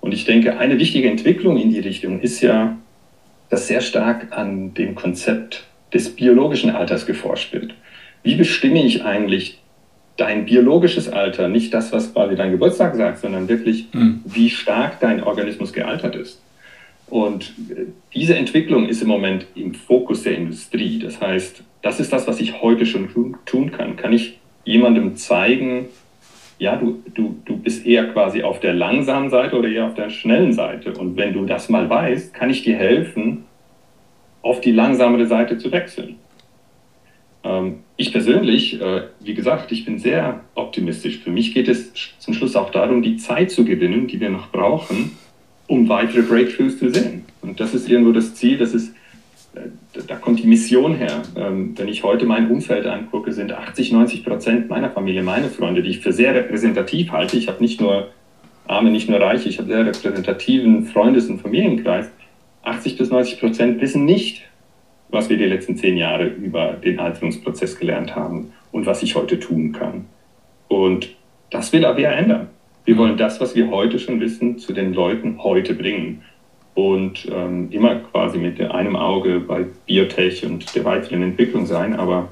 Und 0.00 0.12
ich 0.12 0.24
denke, 0.24 0.58
eine 0.58 0.78
wichtige 0.78 1.10
Entwicklung 1.10 1.56
in 1.56 1.70
die 1.70 1.80
Richtung 1.80 2.20
ist 2.20 2.40
ja, 2.40 2.76
dass 3.50 3.66
sehr 3.66 3.80
stark 3.80 4.28
an 4.36 4.74
dem 4.74 4.94
Konzept 4.94 5.64
des 5.92 6.14
biologischen 6.14 6.70
Alters 6.70 7.06
geforscht 7.06 7.52
wird. 7.52 7.74
Wie 8.22 8.34
bestimme 8.34 8.84
ich 8.84 9.04
eigentlich 9.04 9.60
dein 10.18 10.44
biologisches 10.44 11.08
Alter, 11.08 11.48
nicht 11.48 11.72
das, 11.72 11.92
was 11.92 12.12
quasi 12.12 12.36
dein 12.36 12.50
Geburtstag 12.50 12.94
sagt, 12.96 13.18
sondern 13.20 13.48
wirklich, 13.48 13.86
mhm. 13.92 14.20
wie 14.24 14.50
stark 14.50 15.00
dein 15.00 15.22
Organismus 15.22 15.72
gealtert 15.72 16.16
ist? 16.16 16.42
Und 17.10 17.54
äh, 17.70 17.86
diese 18.14 18.36
Entwicklung 18.36 18.86
ist 18.86 19.02
im 19.02 19.08
Moment 19.08 19.46
im 19.54 19.74
Fokus 19.74 20.22
der 20.22 20.36
Industrie. 20.36 20.98
Das 20.98 21.20
heißt, 21.20 21.62
das 21.82 22.00
ist 22.00 22.12
das, 22.12 22.26
was 22.26 22.40
ich 22.40 22.60
heute 22.60 22.86
schon 22.86 23.08
tun 23.46 23.72
kann. 23.72 23.96
Kann 23.96 24.12
ich 24.12 24.38
jemandem 24.64 25.16
zeigen, 25.16 25.86
ja, 26.58 26.76
du, 26.76 27.02
du, 27.14 27.36
du 27.44 27.56
bist 27.56 27.86
eher 27.86 28.08
quasi 28.12 28.42
auf 28.42 28.60
der 28.60 28.74
langsamen 28.74 29.30
Seite 29.30 29.56
oder 29.56 29.68
eher 29.68 29.86
auf 29.86 29.94
der 29.94 30.10
schnellen 30.10 30.52
Seite. 30.52 30.92
Und 30.92 31.16
wenn 31.16 31.32
du 31.32 31.46
das 31.46 31.68
mal 31.68 31.88
weißt, 31.88 32.34
kann 32.34 32.50
ich 32.50 32.64
dir 32.64 32.76
helfen, 32.76 33.44
auf 34.42 34.60
die 34.60 34.72
langsamere 34.72 35.26
Seite 35.26 35.58
zu 35.58 35.70
wechseln. 35.72 36.16
Ähm, 37.44 37.80
ich 37.96 38.12
persönlich, 38.12 38.80
äh, 38.80 39.02
wie 39.20 39.34
gesagt, 39.34 39.72
ich 39.72 39.84
bin 39.84 39.98
sehr 39.98 40.40
optimistisch. 40.54 41.18
Für 41.18 41.30
mich 41.30 41.54
geht 41.54 41.68
es 41.68 41.92
zum 42.18 42.34
Schluss 42.34 42.56
auch 42.56 42.70
darum, 42.70 43.02
die 43.02 43.16
Zeit 43.16 43.50
zu 43.50 43.64
gewinnen, 43.64 44.06
die 44.06 44.20
wir 44.20 44.30
noch 44.30 44.50
brauchen, 44.50 45.16
um 45.68 45.88
weitere 45.88 46.22
Breakthroughs 46.22 46.78
zu 46.78 46.90
sehen. 46.90 47.24
Und 47.42 47.60
das 47.60 47.74
ist 47.74 47.88
irgendwo 47.88 48.10
das 48.10 48.34
Ziel, 48.34 48.58
das 48.58 48.74
ist, 48.74 48.94
äh, 49.54 50.00
da 50.06 50.16
kommt 50.16 50.42
die 50.42 50.46
Mission 50.46 50.94
her. 50.94 51.22
Ähm, 51.36 51.74
wenn 51.76 51.88
ich 51.88 52.02
heute 52.02 52.26
mein 52.26 52.50
Umfeld 52.50 52.86
angucke, 52.86 53.32
sind 53.32 53.52
80, 53.52 53.92
90 53.92 54.24
Prozent 54.24 54.68
meiner 54.68 54.90
Familie, 54.90 55.22
meine 55.22 55.48
Freunde, 55.48 55.82
die 55.82 55.90
ich 55.90 56.00
für 56.00 56.12
sehr 56.12 56.34
repräsentativ 56.34 57.12
halte. 57.12 57.36
Ich 57.36 57.46
habe 57.46 57.62
nicht 57.62 57.80
nur 57.80 58.08
Arme, 58.66 58.90
nicht 58.90 59.08
nur 59.08 59.20
Reiche, 59.20 59.48
ich 59.48 59.58
habe 59.58 59.68
sehr 59.68 59.86
repräsentativen 59.86 60.86
Freundes- 60.86 61.28
und 61.28 61.40
Familienkreis. 61.40 62.10
80 62.62 62.98
bis 62.98 63.10
90 63.10 63.38
Prozent 63.38 63.80
wissen 63.80 64.04
nicht, 64.04 64.42
was 65.10 65.28
wir 65.28 65.36
die 65.36 65.46
letzten 65.46 65.76
zehn 65.76 65.96
Jahre 65.96 66.26
über 66.26 66.72
den 66.72 66.98
Alterungsprozess 66.98 67.78
gelernt 67.78 68.16
haben 68.16 68.52
und 68.72 68.86
was 68.86 69.02
ich 69.02 69.14
heute 69.14 69.38
tun 69.38 69.72
kann. 69.72 70.06
Und 70.68 71.14
das 71.50 71.72
will 71.72 71.84
AWR 71.84 72.12
ändern. 72.12 72.48
Wir 72.88 72.96
wollen 72.96 73.18
das, 73.18 73.38
was 73.38 73.54
wir 73.54 73.68
heute 73.68 73.98
schon 73.98 74.18
wissen, 74.18 74.58
zu 74.58 74.72
den 74.72 74.94
Leuten 74.94 75.42
heute 75.42 75.74
bringen. 75.74 76.22
Und 76.72 77.28
ähm, 77.30 77.68
immer 77.70 77.96
quasi 77.96 78.38
mit 78.38 78.58
einem 78.62 78.96
Auge 78.96 79.40
bei 79.40 79.66
Biotech 79.84 80.46
und 80.46 80.74
der 80.74 80.86
weiteren 80.86 81.22
Entwicklung 81.22 81.66
sein, 81.66 81.94
aber 81.94 82.30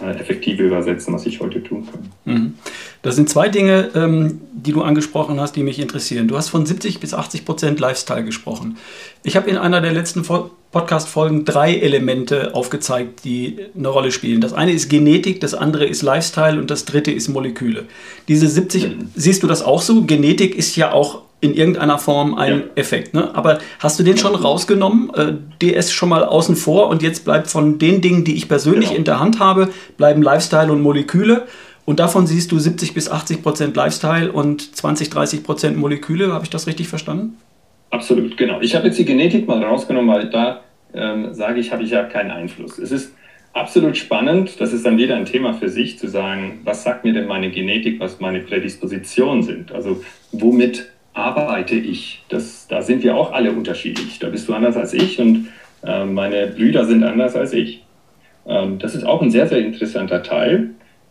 äh, 0.00 0.10
effektiv 0.18 0.58
übersetzen, 0.58 1.14
was 1.14 1.26
ich 1.26 1.38
heute 1.38 1.62
tun 1.62 1.86
kann. 1.86 2.10
Mhm. 2.24 2.54
Das 3.02 3.14
sind 3.14 3.28
zwei 3.28 3.48
Dinge, 3.48 3.90
ähm, 3.94 4.40
die 4.52 4.72
du 4.72 4.82
angesprochen 4.82 5.38
hast, 5.38 5.54
die 5.54 5.62
mich 5.62 5.78
interessieren. 5.78 6.26
Du 6.26 6.36
hast 6.36 6.48
von 6.48 6.66
70 6.66 6.98
bis 6.98 7.14
80 7.14 7.44
Prozent 7.44 7.78
Lifestyle 7.78 8.24
gesprochen. 8.24 8.78
Ich 9.26 9.36
habe 9.36 9.48
in 9.48 9.56
einer 9.56 9.80
der 9.80 9.92
letzten 9.92 10.22
Podcast-Folgen 10.22 11.46
drei 11.46 11.76
Elemente 11.76 12.54
aufgezeigt, 12.54 13.24
die 13.24 13.56
eine 13.74 13.88
Rolle 13.88 14.12
spielen. 14.12 14.42
Das 14.42 14.52
eine 14.52 14.72
ist 14.72 14.90
Genetik, 14.90 15.40
das 15.40 15.54
andere 15.54 15.86
ist 15.86 16.02
Lifestyle 16.02 16.60
und 16.60 16.70
das 16.70 16.84
dritte 16.84 17.10
ist 17.10 17.28
Moleküle. 17.28 17.86
Diese 18.28 18.46
70, 18.46 18.84
mhm. 18.84 19.08
siehst 19.14 19.42
du 19.42 19.46
das 19.46 19.62
auch 19.62 19.80
so? 19.80 20.02
Genetik 20.02 20.54
ist 20.54 20.76
ja 20.76 20.92
auch 20.92 21.22
in 21.40 21.54
irgendeiner 21.54 21.98
Form 21.98 22.34
ein 22.34 22.52
ja. 22.52 22.64
Effekt. 22.74 23.14
Ne? 23.14 23.34
Aber 23.34 23.60
hast 23.78 23.98
du 23.98 24.02
den 24.02 24.18
schon 24.18 24.34
rausgenommen? 24.34 25.10
Äh, 25.14 25.32
DS 25.62 25.90
schon 25.90 26.10
mal 26.10 26.26
außen 26.26 26.54
vor 26.54 26.88
und 26.88 27.02
jetzt 27.02 27.24
bleibt 27.24 27.48
von 27.48 27.78
den 27.78 28.02
Dingen, 28.02 28.24
die 28.24 28.34
ich 28.34 28.46
persönlich 28.46 28.90
genau. 28.90 28.98
in 28.98 29.04
der 29.04 29.20
Hand 29.20 29.38
habe, 29.38 29.70
bleiben 29.96 30.20
Lifestyle 30.20 30.70
und 30.70 30.82
Moleküle. 30.82 31.46
Und 31.86 31.98
davon 31.98 32.26
siehst 32.26 32.52
du 32.52 32.58
70 32.58 32.92
bis 32.92 33.08
80 33.10 33.42
Prozent 33.42 33.74
Lifestyle 33.74 34.30
und 34.30 34.76
20, 34.76 35.08
30 35.08 35.42
Prozent 35.42 35.78
Moleküle. 35.78 36.30
Habe 36.30 36.44
ich 36.44 36.50
das 36.50 36.66
richtig 36.66 36.88
verstanden? 36.88 37.38
Absolut, 37.94 38.36
genau. 38.36 38.60
Ich 38.60 38.74
habe 38.74 38.88
jetzt 38.88 38.98
die 38.98 39.04
Genetik 39.04 39.46
mal 39.46 39.62
rausgenommen, 39.62 40.12
weil 40.12 40.28
da 40.28 40.62
ähm, 40.94 41.32
sage 41.32 41.60
ich, 41.60 41.70
habe 41.70 41.84
ich 41.84 41.90
ja 41.90 42.02
keinen 42.02 42.32
Einfluss. 42.32 42.76
Es 42.76 42.90
ist 42.90 43.14
absolut 43.52 43.96
spannend, 43.96 44.60
das 44.60 44.72
ist 44.72 44.84
dann 44.84 44.98
wieder 44.98 45.14
ein 45.14 45.26
Thema 45.26 45.54
für 45.54 45.68
sich, 45.68 45.96
zu 45.96 46.08
sagen, 46.08 46.58
was 46.64 46.82
sagt 46.82 47.04
mir 47.04 47.12
denn 47.12 47.28
meine 47.28 47.52
Genetik, 47.52 48.00
was 48.00 48.18
meine 48.18 48.40
Prädispositionen 48.40 49.44
sind? 49.44 49.70
Also 49.70 50.02
womit 50.32 50.90
arbeite 51.12 51.76
ich? 51.76 52.24
Das, 52.30 52.66
da 52.66 52.82
sind 52.82 53.04
wir 53.04 53.14
auch 53.16 53.30
alle 53.30 53.52
unterschiedlich. 53.52 54.18
Da 54.18 54.28
bist 54.28 54.48
du 54.48 54.54
anders 54.54 54.76
als 54.76 54.92
ich 54.92 55.20
und 55.20 55.46
äh, 55.84 56.04
meine 56.04 56.48
Brüder 56.48 56.86
sind 56.86 57.04
anders 57.04 57.36
als 57.36 57.52
ich. 57.52 57.84
Ähm, 58.44 58.80
das 58.80 58.96
ist 58.96 59.04
auch 59.04 59.22
ein 59.22 59.30
sehr, 59.30 59.46
sehr 59.46 59.58
interessanter 59.58 60.24
Teil. 60.24 60.70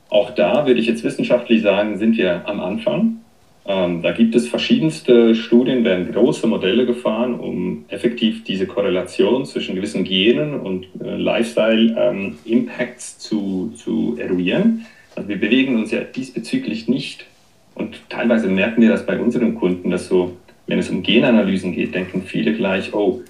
Auch 0.10 0.32
da 0.32 0.68
würde 0.68 0.82
ich 0.82 0.88
jetzt 0.88 1.06
wissenschaftlich 1.06 1.62
sagen, 1.62 1.98
sind 1.98 2.18
wir 2.18 2.46
am 2.46 2.60
Anfang. 2.60 3.23
Ähm, 3.65 4.01
da 4.01 4.12
gibt 4.12 4.36
es 4.36 4.50
verschiedenste 4.50 5.36
Studien, 5.36 5.86
werden 5.86 6.12
große 6.12 6.48
Modelle 6.48 6.86
gefahren, 6.86 7.39
um 7.39 7.86
effektiv 7.88 8.43
diese 8.43 8.67
Korrelation 8.67 9.46
zwischen 9.46 9.75
gewissen 9.75 10.03
Genen 10.03 10.60
und 10.60 10.88
äh, 11.01 11.15
Lifestyle-Impacts 11.15 13.13
ähm, 13.13 13.20
zu, 13.20 13.74
zu 13.75 14.17
eruieren. 14.20 14.86
Also 15.15 15.29
wir 15.29 15.39
bewegen 15.39 15.77
uns 15.77 15.91
ja 15.91 16.01
diesbezüglich 16.01 16.89
nicht 16.89 17.25
und 17.75 18.01
teilweise 18.10 18.48
merken 18.48 18.82
wir 18.82 18.89
das 18.89 19.05
bei 19.05 19.20
unseren 19.20 19.55
Kunden, 19.55 19.89
dass 19.89 20.08
so, 20.08 20.36
wenn 20.67 20.79
es 20.79 20.89
um 20.89 21.01
Genanalysen 21.01 21.74
geht, 21.74 21.96
denken 21.96 22.24
viele 22.24 22.53
gleich, 22.53 22.93
oh, 22.93 23.22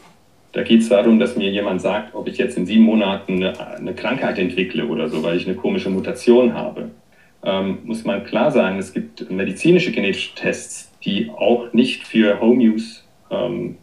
da 0.53 0.63
geht 0.63 0.81
es 0.81 0.89
darum, 0.89 1.19
dass 1.19 1.35
mir 1.35 1.49
jemand 1.49 1.81
sagt, 1.81 2.13
ob 2.15 2.27
ich 2.27 2.37
jetzt 2.37 2.57
in 2.57 2.65
sieben 2.65 2.83
Monaten 2.83 3.35
eine, 3.35 3.77
eine 3.77 3.93
Krankheit 3.93 4.37
entwickle 4.37 4.85
oder 4.85 5.09
so, 5.09 5.23
weil 5.23 5.37
ich 5.37 5.47
eine 5.47 5.55
komische 5.55 5.89
Mutation 5.89 6.53
habe. 6.53 6.89
Ähm, 7.45 7.79
muss 7.83 8.05
man 8.05 8.23
klar 8.23 8.51
sagen, 8.51 8.77
es 8.79 8.93
gibt 8.93 9.29
medizinische 9.29 9.91
genetische 9.91 10.35
Tests, 10.35 10.91
die 11.03 11.29
auch 11.29 11.73
nicht 11.73 12.07
für 12.07 12.39
Home 12.39 12.63
Use 12.63 13.01
ähm, 13.29 13.77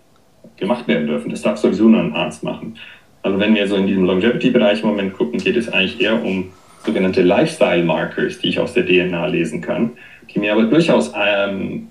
gemacht 0.57 0.89
werden 0.89 1.07
dürfen. 1.07 1.31
Das 1.31 1.43
darf 1.43 1.59
sowieso 1.59 1.89
nur 1.89 2.01
ein 2.01 2.15
Arzt 2.15 2.43
machen. 2.43 2.77
Also 3.23 3.39
wenn 3.39 3.55
wir 3.55 3.69
so 3.69 3.77
in 3.77 3.87
diesem 3.87 4.05
Longevity-Bereich 4.05 4.83
im 4.83 4.89
Moment 4.89 5.13
gucken, 5.15 5.39
geht 5.39 5.57
es 5.57 5.69
eigentlich 5.69 6.01
eher 6.01 6.23
um 6.23 6.51
sogenannte 6.85 7.23
Lifestyle-Markers, 7.23 8.39
die 8.39 8.49
ich 8.49 8.59
aus 8.59 8.73
der 8.73 8.87
DNA 8.87 9.27
lesen 9.27 9.61
kann, 9.61 9.93
die 10.33 10.39
mir 10.39 10.53
aber 10.53 10.65
durchaus 10.65 11.13
ähm, 11.15 11.89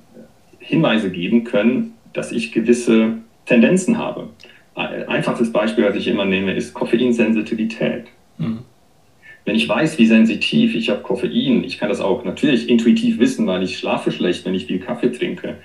Hinweise 0.57 1.11
geben 1.11 1.43
können, 1.43 1.93
dass 2.13 2.31
ich 2.31 2.51
gewisse 2.51 3.13
Tendenzen 3.45 3.97
habe. 3.97 4.29
Ein 4.75 5.07
einfaches 5.07 5.51
Beispiel, 5.51 5.85
was 5.85 5.95
ich 5.95 6.07
immer 6.07 6.25
nehme, 6.25 6.53
ist 6.53 6.73
Koffeinsensitivität. 6.73 8.05
Mhm. 8.37 8.59
Wenn 9.49 9.55
ich 9.55 9.67
weiß, 9.67 9.97
wie 9.97 10.05
sensitiv 10.05 10.75
ich 10.75 10.91
habe 10.91 11.01
Koffein, 11.01 11.63
ich 11.63 11.79
kann 11.79 11.89
das 11.89 12.01
auch 12.01 12.23
natürlich 12.23 12.69
intuitiv 12.69 13.17
wissen, 13.17 13.47
weil 13.47 13.63
ich 13.63 13.79
schlafe 13.79 14.11
schlecht, 14.11 14.45
wenn 14.45 14.53
ich 14.53 14.67
viel 14.67 14.77
Kaffee 14.77 15.09
trinke. 15.11 15.55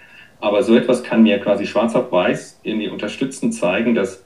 Aber 0.41 0.63
so 0.63 0.75
etwas 0.75 1.03
kann 1.03 1.23
mir 1.23 1.39
quasi 1.39 1.67
schwarz 1.67 1.95
auf 1.95 2.11
weiß 2.11 2.61
irgendwie 2.63 2.89
unterstützend 2.89 3.53
zeigen, 3.53 3.95
dass 3.95 4.25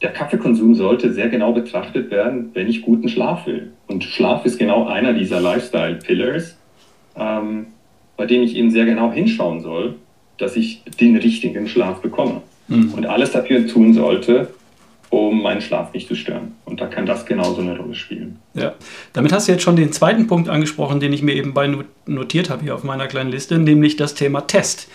der 0.00 0.10
Kaffeekonsum 0.10 0.74
sollte 0.74 1.12
sehr 1.12 1.28
genau 1.28 1.52
betrachtet 1.52 2.10
werden, 2.10 2.52
wenn 2.54 2.66
ich 2.66 2.80
guten 2.80 3.10
Schlaf 3.10 3.46
will. 3.46 3.72
Und 3.88 4.04
Schlaf 4.04 4.46
ist 4.46 4.58
genau 4.58 4.86
einer 4.86 5.12
dieser 5.12 5.38
Lifestyle-Pillars, 5.38 6.56
ähm, 7.18 7.66
bei 8.16 8.24
dem 8.24 8.40
ich 8.40 8.56
eben 8.56 8.70
sehr 8.70 8.86
genau 8.86 9.12
hinschauen 9.12 9.60
soll, 9.60 9.96
dass 10.38 10.56
ich 10.56 10.82
den 10.98 11.16
richtigen 11.16 11.68
Schlaf 11.68 12.00
bekomme 12.00 12.40
mhm. 12.68 12.94
und 12.94 13.04
alles 13.04 13.32
dafür 13.32 13.66
tun 13.66 13.92
sollte, 13.92 14.48
um 15.14 15.42
meinen 15.42 15.60
Schlaf 15.60 15.92
nicht 15.92 16.08
zu 16.08 16.14
stören. 16.14 16.54
Und 16.64 16.80
da 16.80 16.86
kann 16.86 17.06
das 17.06 17.26
genauso 17.26 17.60
eine 17.60 17.76
Rolle 17.76 17.94
spielen. 17.94 18.38
Ja, 18.54 18.74
damit 19.12 19.32
hast 19.32 19.48
du 19.48 19.52
jetzt 19.52 19.62
schon 19.62 19.76
den 19.76 19.92
zweiten 19.92 20.26
Punkt 20.26 20.48
angesprochen, 20.48 21.00
den 21.00 21.12
ich 21.12 21.22
mir 21.22 21.34
eben 21.34 21.54
bei 21.54 21.70
notiert 22.06 22.50
habe 22.50 22.62
hier 22.62 22.74
auf 22.74 22.84
meiner 22.84 23.06
kleinen 23.06 23.30
Liste, 23.30 23.58
nämlich 23.58 23.96
das 23.96 24.14
Thema 24.14 24.42
Test. 24.42 24.88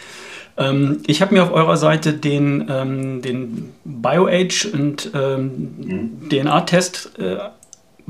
Ähm, 0.58 1.02
ich 1.08 1.22
habe 1.22 1.34
mir 1.34 1.44
auf 1.44 1.52
eurer 1.52 1.78
Seite 1.78 2.14
den, 2.14 2.68
ähm, 2.70 3.22
den 3.22 3.72
BioAge 3.86 4.70
und 4.74 5.12
ähm, 5.14 5.52
mhm. 5.78 6.30
DNA-Test 6.30 7.18
äh, 7.18 7.38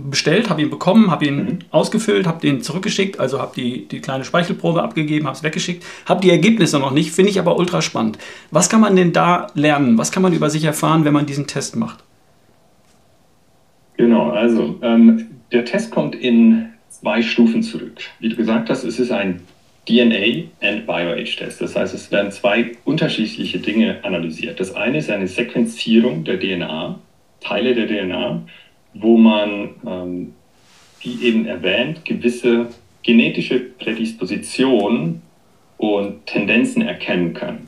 bestellt, 0.10 0.50
habe 0.50 0.62
ihn 0.62 0.70
bekommen, 0.70 1.12
habe 1.12 1.26
ihn 1.26 1.36
mhm. 1.36 1.60
ausgefüllt, 1.72 2.28
habe 2.28 2.42
den 2.42 2.62
zurückgeschickt, 2.62 3.20
also 3.20 3.40
habe 3.40 3.52
die, 3.56 3.88
die 3.88 4.00
kleine 4.00 4.24
Speichelprobe 4.24 4.84
abgegeben, 4.84 5.26
habe 5.26 5.36
es 5.36 5.44
weggeschickt, 5.44 5.84
habe 6.06 6.22
die 6.22 6.30
Ergebnisse 6.30 6.80
noch 6.80 6.92
nicht, 6.92 7.12
finde 7.12 7.32
ich 7.32 7.40
aber 7.40 7.58
ultra 7.58 7.82
spannend. 7.82 8.18
Was 8.52 8.70
kann 8.70 8.82
man 8.82 8.96
denn 8.96 9.14
da 9.14 9.48
lernen? 9.54 9.98
Was 9.98 10.12
kann 10.12 10.24
man 10.24 10.34
über 10.34 10.50
sich 10.50 10.64
erfahren, 10.64 11.06
wenn 11.06 11.14
man 11.14 11.26
diesen 11.26 11.48
Test 11.48 11.76
macht? 11.76 12.04
Genau, 13.98 14.30
also 14.30 14.80
ähm, 14.82 15.28
der 15.52 15.66
Test 15.66 15.92
kommt 15.92 16.16
in 16.16 16.70
zwei 16.90 17.22
Stufen 17.22 17.64
zurück. 17.64 18.00
Wie 18.20 18.30
du 18.30 18.36
gesagt 18.36 18.70
hast, 18.70 18.84
es 18.84 19.00
ist 19.00 19.12
ein 19.12 19.42
DNA 19.88 20.46
and 20.62 20.86
BioAge-Test. 20.86 21.62
Das 21.62 21.76
heißt, 21.76 21.94
es 21.94 22.12
werden 22.12 22.32
zwei 22.32 22.72
unterschiedliche 22.86 23.60
Dinge 23.60 24.04
analysiert. 24.04 24.60
Das 24.60 24.76
eine 24.76 25.00
ist 25.00 25.10
eine 25.10 25.28
Sequenzierung 25.28 26.24
der 26.24 26.40
DNA, 26.40 27.00
Teile 27.42 27.74
der 27.74 27.88
DNA 27.88 28.42
wo 28.94 29.18
man, 29.18 29.70
ähm, 29.86 30.34
wie 31.02 31.24
eben 31.26 31.46
erwähnt, 31.46 32.06
gewisse 32.06 32.68
genetische 33.04 33.60
Prädispositionen 33.60 35.22
und 35.78 36.26
Tendenzen 36.26 36.82
erkennen 36.82 37.34
kann. 37.34 37.68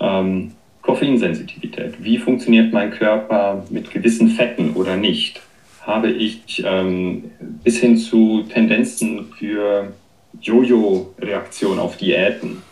Ähm, 0.00 0.52
Koffeinsensitivität. 0.82 1.94
Wie 2.04 2.18
funktioniert 2.18 2.72
mein 2.72 2.90
Körper 2.90 3.64
mit 3.70 3.90
gewissen 3.90 4.28
Fetten 4.28 4.74
oder 4.74 4.96
nicht? 4.96 5.40
Habe 5.80 6.10
ich 6.10 6.62
ähm, 6.64 7.30
bis 7.64 7.78
hin 7.78 7.96
zu 7.96 8.44
Tendenzen 8.52 9.32
für 9.38 9.92
Jojo-Reaktion 10.40 11.78
auf 11.78 11.96
Diäten? 11.96 12.62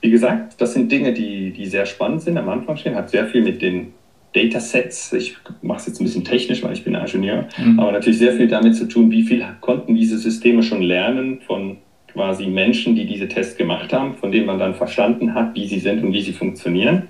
Wie 0.00 0.10
gesagt, 0.10 0.60
das 0.60 0.72
sind 0.72 0.90
Dinge, 0.90 1.12
die, 1.12 1.50
die 1.50 1.66
sehr 1.66 1.86
spannend 1.86 2.22
sind 2.22 2.38
am 2.38 2.48
Anfang 2.48 2.76
stehen, 2.76 2.94
hat 2.94 3.10
sehr 3.10 3.26
viel 3.26 3.42
mit 3.42 3.60
den 3.60 3.92
Datasets, 4.32 5.12
ich 5.12 5.36
mache 5.62 5.78
es 5.78 5.86
jetzt 5.86 6.00
ein 6.00 6.04
bisschen 6.04 6.24
technisch, 6.24 6.62
weil 6.62 6.72
ich 6.72 6.84
bin 6.84 6.94
Ingenieur, 6.94 7.48
mhm. 7.58 7.80
aber 7.80 7.92
natürlich 7.92 8.18
sehr 8.18 8.32
viel 8.32 8.48
damit 8.48 8.76
zu 8.76 8.86
tun, 8.86 9.10
wie 9.10 9.22
viel 9.22 9.44
konnten 9.60 9.94
diese 9.94 10.18
Systeme 10.18 10.62
schon 10.62 10.82
lernen 10.82 11.40
von 11.46 11.78
quasi 12.12 12.46
Menschen, 12.46 12.94
die 12.94 13.06
diese 13.06 13.28
Tests 13.28 13.56
gemacht 13.56 13.92
haben, 13.92 14.14
von 14.14 14.32
denen 14.32 14.46
man 14.46 14.58
dann 14.58 14.74
verstanden 14.74 15.34
hat, 15.34 15.54
wie 15.54 15.66
sie 15.66 15.78
sind 15.78 16.02
und 16.02 16.12
wie 16.12 16.22
sie 16.22 16.32
funktionieren. 16.32 17.04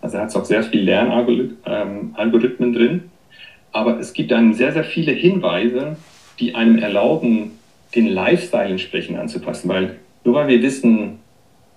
Also 0.00 0.18
hat 0.18 0.28
es 0.28 0.36
auch 0.36 0.44
sehr 0.44 0.62
viel 0.62 0.82
Lernalgorithmen 0.82 2.72
drin. 2.72 3.02
Aber 3.72 3.98
es 3.98 4.12
gibt 4.12 4.30
dann 4.30 4.54
sehr, 4.54 4.72
sehr 4.72 4.84
viele 4.84 5.12
Hinweise, 5.12 5.96
die 6.38 6.54
einem 6.54 6.78
erlauben, 6.78 7.52
den 7.94 8.08
Lifestyle 8.08 8.70
entsprechend 8.70 9.18
anzupassen. 9.18 9.68
Weil 9.68 9.96
nur 10.24 10.34
weil 10.34 10.48
wir 10.48 10.62
wissen, 10.62 11.18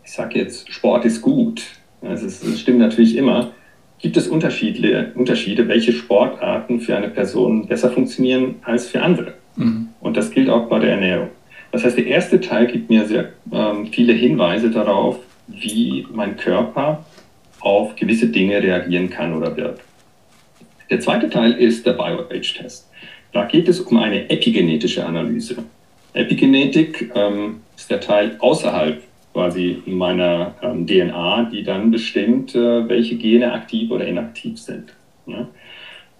ich 0.03 0.11
sage 0.11 0.39
jetzt, 0.39 0.71
Sport 0.71 1.05
ist 1.05 1.21
gut, 1.21 1.63
ist, 2.01 2.23
das 2.23 2.59
stimmt 2.59 2.79
natürlich 2.79 3.15
immer, 3.17 3.51
gibt 3.99 4.17
es 4.17 4.27
Unterschiede, 4.27 5.11
Unterschiede, 5.15 5.67
welche 5.67 5.91
Sportarten 5.91 6.79
für 6.79 6.95
eine 6.95 7.09
Person 7.09 7.67
besser 7.67 7.91
funktionieren 7.91 8.55
als 8.63 8.87
für 8.87 9.01
andere. 9.01 9.33
Mhm. 9.55 9.89
Und 9.99 10.17
das 10.17 10.31
gilt 10.31 10.49
auch 10.49 10.67
bei 10.67 10.79
der 10.79 10.91
Ernährung. 10.91 11.29
Das 11.71 11.83
heißt, 11.83 11.97
der 11.97 12.07
erste 12.07 12.41
Teil 12.41 12.67
gibt 12.67 12.89
mir 12.89 13.05
sehr 13.05 13.29
ähm, 13.51 13.87
viele 13.91 14.13
Hinweise 14.13 14.71
darauf, 14.71 15.19
wie 15.47 16.07
mein 16.11 16.37
Körper 16.37 17.05
auf 17.59 17.95
gewisse 17.95 18.27
Dinge 18.27 18.61
reagieren 18.63 19.09
kann 19.09 19.33
oder 19.35 19.55
wird. 19.55 19.81
Der 20.89 20.99
zweite 20.99 21.29
Teil 21.29 21.53
ist 21.53 21.85
der 21.85 21.93
BioAge-Test. 21.93 22.89
Da 23.33 23.45
geht 23.45 23.67
es 23.67 23.79
um 23.79 23.97
eine 23.97 24.29
epigenetische 24.29 25.05
Analyse. 25.05 25.57
Epigenetik 26.13 27.11
ähm, 27.13 27.61
ist 27.77 27.91
der 27.91 27.99
Teil 27.99 28.35
außerhalb 28.39 29.03
quasi 29.39 29.81
in 29.85 29.97
meiner 29.97 30.55
ähm, 30.61 30.85
DNA, 30.85 31.49
die 31.49 31.63
dann 31.63 31.91
bestimmt, 31.91 32.55
äh, 32.55 32.89
welche 32.89 33.15
Gene 33.15 33.53
aktiv 33.53 33.89
oder 33.89 34.05
inaktiv 34.05 34.59
sind. 34.59 34.93
Ne? 35.25 35.47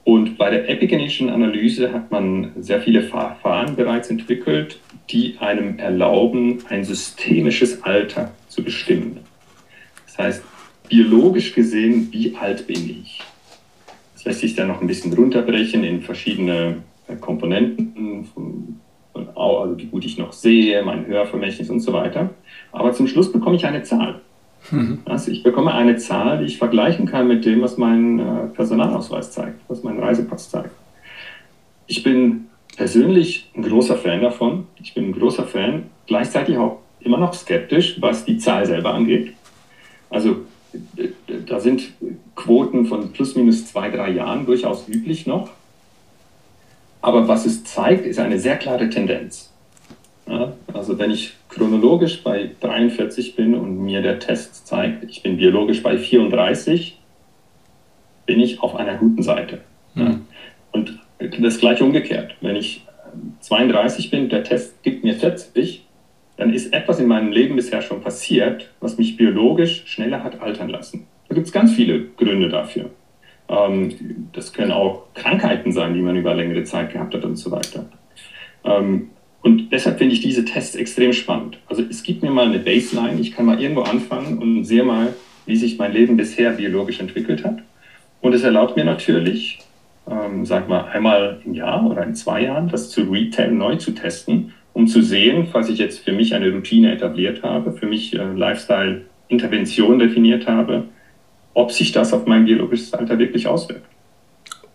Und 0.06 0.38
bei 0.38 0.50
der 0.50 0.70
epigenetischen 0.70 1.30
Analyse 1.30 1.92
hat 1.92 2.12
man 2.12 2.54
sehr 2.62 2.80
viele 2.80 3.02
Verfahren 3.02 3.76
bereits 3.76 4.10
entwickelt, 4.10 4.80
die 5.10 5.36
einem 5.40 5.80
erlauben, 5.80 6.60
ein 6.70 6.86
systemisches 6.86 7.84
Alter 7.84 8.32
zu 8.48 8.64
bestimmen. 8.64 9.20
Das 10.06 10.18
heißt, 10.18 10.44
biologisch 10.88 11.54
gesehen, 11.54 12.08
wie 12.12 12.38
alt 12.38 12.68
bin 12.68 13.02
ich? 13.04 13.22
Das 14.14 14.24
lässt 14.24 14.40
sich 14.40 14.56
dann 14.56 14.70
noch 14.70 14.80
ein 14.80 14.88
bisschen 14.88 15.12
runterbrechen 15.12 15.84
in 15.84 16.02
verschiedene 16.04 16.78
äh, 17.10 17.18
Komponenten, 17.18 18.24
also 19.36 19.78
wie 19.78 19.88
gut 19.88 20.06
ich 20.06 20.18
noch 20.18 20.32
sehe, 20.32 20.82
mein 20.84 21.06
Hörvermächtnis 21.06 21.70
und 21.70 21.82
so 21.82 21.92
weiter. 21.92 22.30
Aber 22.72 22.94
zum 22.94 23.08
Schluss 23.08 23.32
bekomme 23.32 23.56
ich 23.56 23.66
eine 23.66 23.84
Zahl. 23.84 24.22
Mhm. 24.72 25.00
Also 25.06 25.32
ich 25.32 25.44
bekomme 25.44 25.74
eine 25.74 25.98
Zahl, 25.98 26.40
die 26.40 26.46
ich 26.46 26.58
vergleichen 26.58 27.06
kann 27.06 27.28
mit 27.28 27.46
dem, 27.46 27.62
was 27.62 27.78
mein 27.78 28.20
äh, 28.20 28.48
Personalausweis 28.54 29.32
zeigt, 29.32 29.60
was 29.68 29.84
mein 29.84 30.00
Reisepass 30.00 30.50
zeigt. 30.50 30.72
Ich 31.88 32.04
bin 32.04 32.48
persönlich 32.76 33.50
ein 33.56 33.64
großer 33.64 33.96
Fan 33.98 34.22
davon. 34.22 34.68
Ich 34.82 34.94
bin 34.94 35.10
ein 35.10 35.14
großer 35.14 35.46
Fan, 35.46 35.84
gleichzeitig 36.08 36.58
auch 36.58 36.80
immer 37.00 37.18
noch 37.18 37.34
skeptisch, 37.34 37.98
was 38.02 38.26
die 38.26 38.38
Zahl 38.38 38.66
selber 38.66 38.94
angeht. 38.94 39.34
Also 40.10 40.38
da 41.48 41.60
sind 41.60 41.94
Quoten 42.36 42.86
von 42.86 43.12
plus 43.12 43.36
minus 43.36 43.66
zwei, 43.66 43.90
drei 43.90 44.12
Jahren 44.12 44.46
durchaus 44.46 44.88
üblich 44.88 45.26
noch. 45.26 45.50
Aber 47.02 47.28
was 47.28 47.46
es 47.46 47.64
zeigt, 47.64 48.06
ist 48.06 48.20
eine 48.20 48.40
sehr 48.40 48.58
klare 48.58 48.90
Tendenz. 48.90 49.52
Ja, 50.30 50.54
also 50.74 51.00
wenn 51.00 51.12
ich 51.12 51.34
chronologisch 51.50 52.24
bei 52.24 52.52
43 52.60 53.36
bin 53.36 53.56
und 53.56 53.80
mir 53.84 54.02
der 54.02 54.20
Test 54.20 54.68
zeigt, 54.68 55.04
ich 55.04 55.24
bin 55.24 55.38
biologisch 55.38 55.82
bei 55.82 55.98
34, 55.98 57.00
bin 58.28 58.40
ich 58.40 58.62
auf 58.62 58.76
einer 58.76 58.96
guten 58.96 59.24
Seite. 59.24 59.62
Mhm. 59.96 60.02
Ja. 60.02 60.20
Und 60.72 61.00
das 61.42 61.58
gleiche 61.58 61.84
umgekehrt. 61.84 62.36
Wenn 62.42 62.56
ich 62.56 62.86
32 63.42 64.12
bin, 64.12 64.30
der 64.30 64.44
Test 64.44 64.84
gibt 64.84 65.04
mir 65.04 65.16
40, 65.16 65.86
dann 66.38 66.54
ist 66.54 66.74
etwas 66.74 67.00
in 67.00 67.08
meinem 67.08 67.32
Leben 67.32 67.56
bisher 67.56 67.82
schon 67.82 68.02
passiert, 68.02 68.70
was 68.80 68.98
mich 68.98 69.18
biologisch 69.18 69.84
schneller 69.88 70.24
hat 70.24 70.42
altern 70.42 70.70
lassen. 70.70 71.08
Da 71.28 71.36
gibt 71.36 71.48
es 71.48 71.54
ganz 71.54 71.74
viele 71.74 72.06
Gründe 72.18 72.50
dafür. 72.50 72.92
Ähm, 73.50 74.30
das 74.32 74.54
können 74.54 74.72
auch 74.72 75.08
Krankheiten 75.16 75.72
sein, 75.72 75.94
die 75.96 76.02
man 76.02 76.16
über 76.16 76.36
längere 76.36 76.64
Zeit 76.64 76.94
gehabt 76.94 77.16
hat 77.16 77.26
und 77.26 77.36
so 77.36 77.52
weiter. 77.52 77.90
Ähm, 78.64 79.10
und 79.42 79.72
deshalb 79.72 79.98
finde 79.98 80.16
ich 80.16 80.22
diese 80.22 80.46
Tests 80.46 80.76
extrem 80.76 81.14
spannend. 81.14 81.58
Also 81.68 81.84
es 81.90 82.04
gibt 82.04 82.24
mir 82.24 82.32
mal 82.32 82.48
eine 82.48 82.60
Baseline, 82.60 83.20
ich 83.20 83.32
kann 83.32 83.46
mal 83.46 83.62
irgendwo 83.62 83.82
anfangen 83.82 84.38
und 84.40 84.66
sehe 84.66 84.84
mal, 84.84 85.14
wie 85.46 85.56
sich 85.56 85.78
mein 85.78 85.94
Leben 85.94 86.18
bisher 86.18 86.52
biologisch 86.52 87.00
entwickelt 87.00 87.44
hat. 87.44 87.60
Und 88.22 88.34
es 88.34 88.44
erlaubt 88.44 88.76
mir 88.76 88.84
natürlich, 88.84 89.60
ähm, 90.10 90.46
sag 90.46 90.68
mal, 90.68 90.86
einmal 90.86 91.40
im 91.46 91.54
Jahr 91.54 91.90
oder 91.90 92.04
in 92.04 92.16
zwei 92.16 92.44
Jahren 92.44 92.68
das 92.68 92.90
zu 92.90 93.04
retail 93.04 93.52
neu 93.52 93.78
zu 93.78 93.92
testen 93.92 94.54
um 94.74 94.88
zu 94.88 95.02
sehen, 95.02 95.48
falls 95.52 95.70
ich 95.70 95.78
jetzt 95.78 96.00
für 96.00 96.14
mich 96.14 96.34
eine 96.34 96.52
Routine 96.52 96.94
etabliert 96.94 97.44
habe, 97.44 97.74
für 97.74 97.86
mich 97.86 98.14
äh, 98.14 98.34
Lifestyle-Intervention 98.34 100.00
definiert 100.00 100.48
habe, 100.48 100.86
ob 101.54 101.72
sich 101.72 101.92
das 101.92 102.14
auf 102.14 102.26
mein 102.26 102.46
biologisches 102.46 102.94
Alter 102.94 103.20
wirklich 103.20 103.48
auswirkt. 103.48 103.86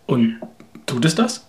Und 0.06 0.36
tut 0.84 1.04
es 1.04 1.14
das? 1.14 1.48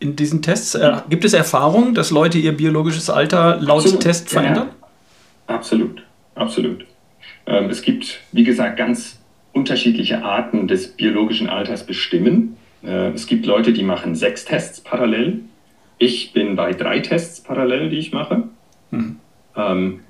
In 0.00 0.16
diesen 0.16 0.40
Tests 0.40 0.74
äh, 0.74 0.96
gibt 1.10 1.24
es 1.26 1.34
Erfahrungen, 1.34 1.94
dass 1.94 2.10
Leute 2.10 2.38
ihr 2.38 2.56
biologisches 2.56 3.10
Alter 3.10 3.58
laut 3.60 3.82
absolut. 3.82 4.00
Test 4.00 4.30
verändern? 4.30 4.70
Ja, 5.46 5.54
absolut, 5.54 6.02
absolut. 6.34 6.86
Ähm, 7.46 7.68
es 7.68 7.82
gibt, 7.82 8.20
wie 8.32 8.44
gesagt, 8.44 8.78
ganz 8.78 9.18
unterschiedliche 9.52 10.22
Arten 10.24 10.68
des 10.68 10.88
biologischen 10.88 11.50
Alters 11.50 11.84
bestimmen. 11.84 12.56
Äh, 12.82 13.10
es 13.10 13.26
gibt 13.26 13.44
Leute, 13.44 13.74
die 13.74 13.82
machen 13.82 14.14
sechs 14.14 14.46
Tests 14.46 14.80
parallel. 14.80 15.40
Ich 15.98 16.32
bin 16.32 16.56
bei 16.56 16.72
drei 16.72 17.00
Tests 17.00 17.42
parallel, 17.42 17.90
die 17.90 17.98
ich 17.98 18.12
mache. 18.12 18.44
Mhm. 18.90 19.16
Ähm, 19.54 20.00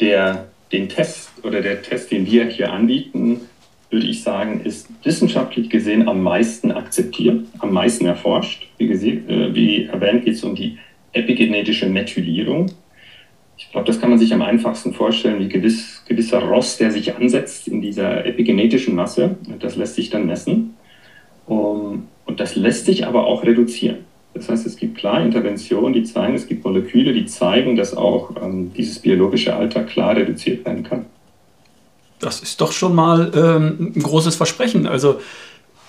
der, 0.00 0.46
den 0.72 0.88
Test 0.88 1.30
oder 1.42 1.60
der 1.60 1.82
Test, 1.82 2.10
den 2.10 2.24
wir 2.24 2.46
hier 2.46 2.72
anbieten, 2.72 3.42
würde 3.90 4.06
ich 4.06 4.22
sagen, 4.22 4.60
ist 4.64 4.88
wissenschaftlich 5.02 5.70
gesehen 5.70 6.08
am 6.08 6.22
meisten 6.22 6.72
akzeptiert, 6.72 7.46
am 7.58 7.72
meisten 7.72 8.06
erforscht. 8.06 8.68
Wie, 8.76 8.86
äh, 8.86 9.54
wie 9.54 9.84
erwähnt, 9.84 10.24
geht 10.24 10.34
es 10.34 10.44
um 10.44 10.54
die 10.54 10.78
epigenetische 11.12 11.88
Methylierung. 11.88 12.70
Ich 13.56 13.72
glaube, 13.72 13.86
das 13.86 14.00
kann 14.00 14.10
man 14.10 14.18
sich 14.18 14.32
am 14.32 14.42
einfachsten 14.42 14.92
vorstellen, 14.92 15.40
wie 15.40 15.48
gewiss, 15.48 16.04
gewisser 16.06 16.40
Rost, 16.40 16.80
der 16.80 16.92
sich 16.92 17.16
ansetzt 17.16 17.66
in 17.66 17.80
dieser 17.80 18.24
epigenetischen 18.24 18.94
Masse. 18.94 19.36
Das 19.58 19.76
lässt 19.76 19.96
sich 19.96 20.10
dann 20.10 20.26
messen. 20.26 20.74
Um, 21.46 22.08
und 22.26 22.40
das 22.40 22.56
lässt 22.56 22.84
sich 22.84 23.06
aber 23.06 23.26
auch 23.26 23.42
reduzieren. 23.42 24.04
Das 24.34 24.48
heißt, 24.48 24.66
es 24.66 24.76
gibt 24.76 24.98
klar 24.98 25.24
Interventionen, 25.24 25.94
die 25.94 26.04
zeigen, 26.04 26.34
es 26.34 26.46
gibt 26.46 26.64
Moleküle, 26.64 27.12
die 27.12 27.26
zeigen, 27.26 27.74
dass 27.74 27.96
auch 27.96 28.30
ähm, 28.40 28.70
dieses 28.76 28.98
biologische 28.98 29.56
Alter 29.56 29.82
klar 29.84 30.14
reduziert 30.14 30.64
werden 30.64 30.84
kann. 30.84 31.06
Das 32.20 32.40
ist 32.40 32.60
doch 32.60 32.72
schon 32.72 32.94
mal 32.94 33.32
ähm, 33.34 33.92
ein 33.96 34.02
großes 34.02 34.36
Versprechen. 34.36 34.86
Also 34.86 35.20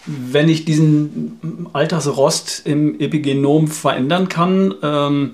wenn 0.05 0.49
ich 0.49 0.65
diesen 0.65 1.69
Altersrost 1.73 2.63
im 2.65 2.99
Epigenom 2.99 3.67
verändern 3.67 4.29
kann, 4.29 4.73
ähm, 4.81 5.31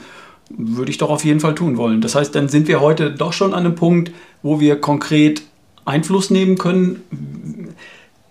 würde 0.50 0.92
ich 0.92 0.98
doch 0.98 1.10
auf 1.10 1.26
jeden 1.26 1.40
Fall 1.40 1.56
tun 1.56 1.78
wollen. 1.78 2.02
Das 2.02 2.16
heißt, 2.16 2.36
dann 2.36 2.50
sind 2.50 2.68
wir 2.68 2.82
heute 2.82 3.12
doch 3.12 3.34
schon 3.34 3.54
an 3.54 3.66
einem 3.66 3.76
Punkt, 3.76 4.12
wo 4.44 4.60
wir 4.60 4.80
konkret 4.80 5.42
Einfluss 5.86 6.30
nehmen 6.30 6.58
können 6.58 7.04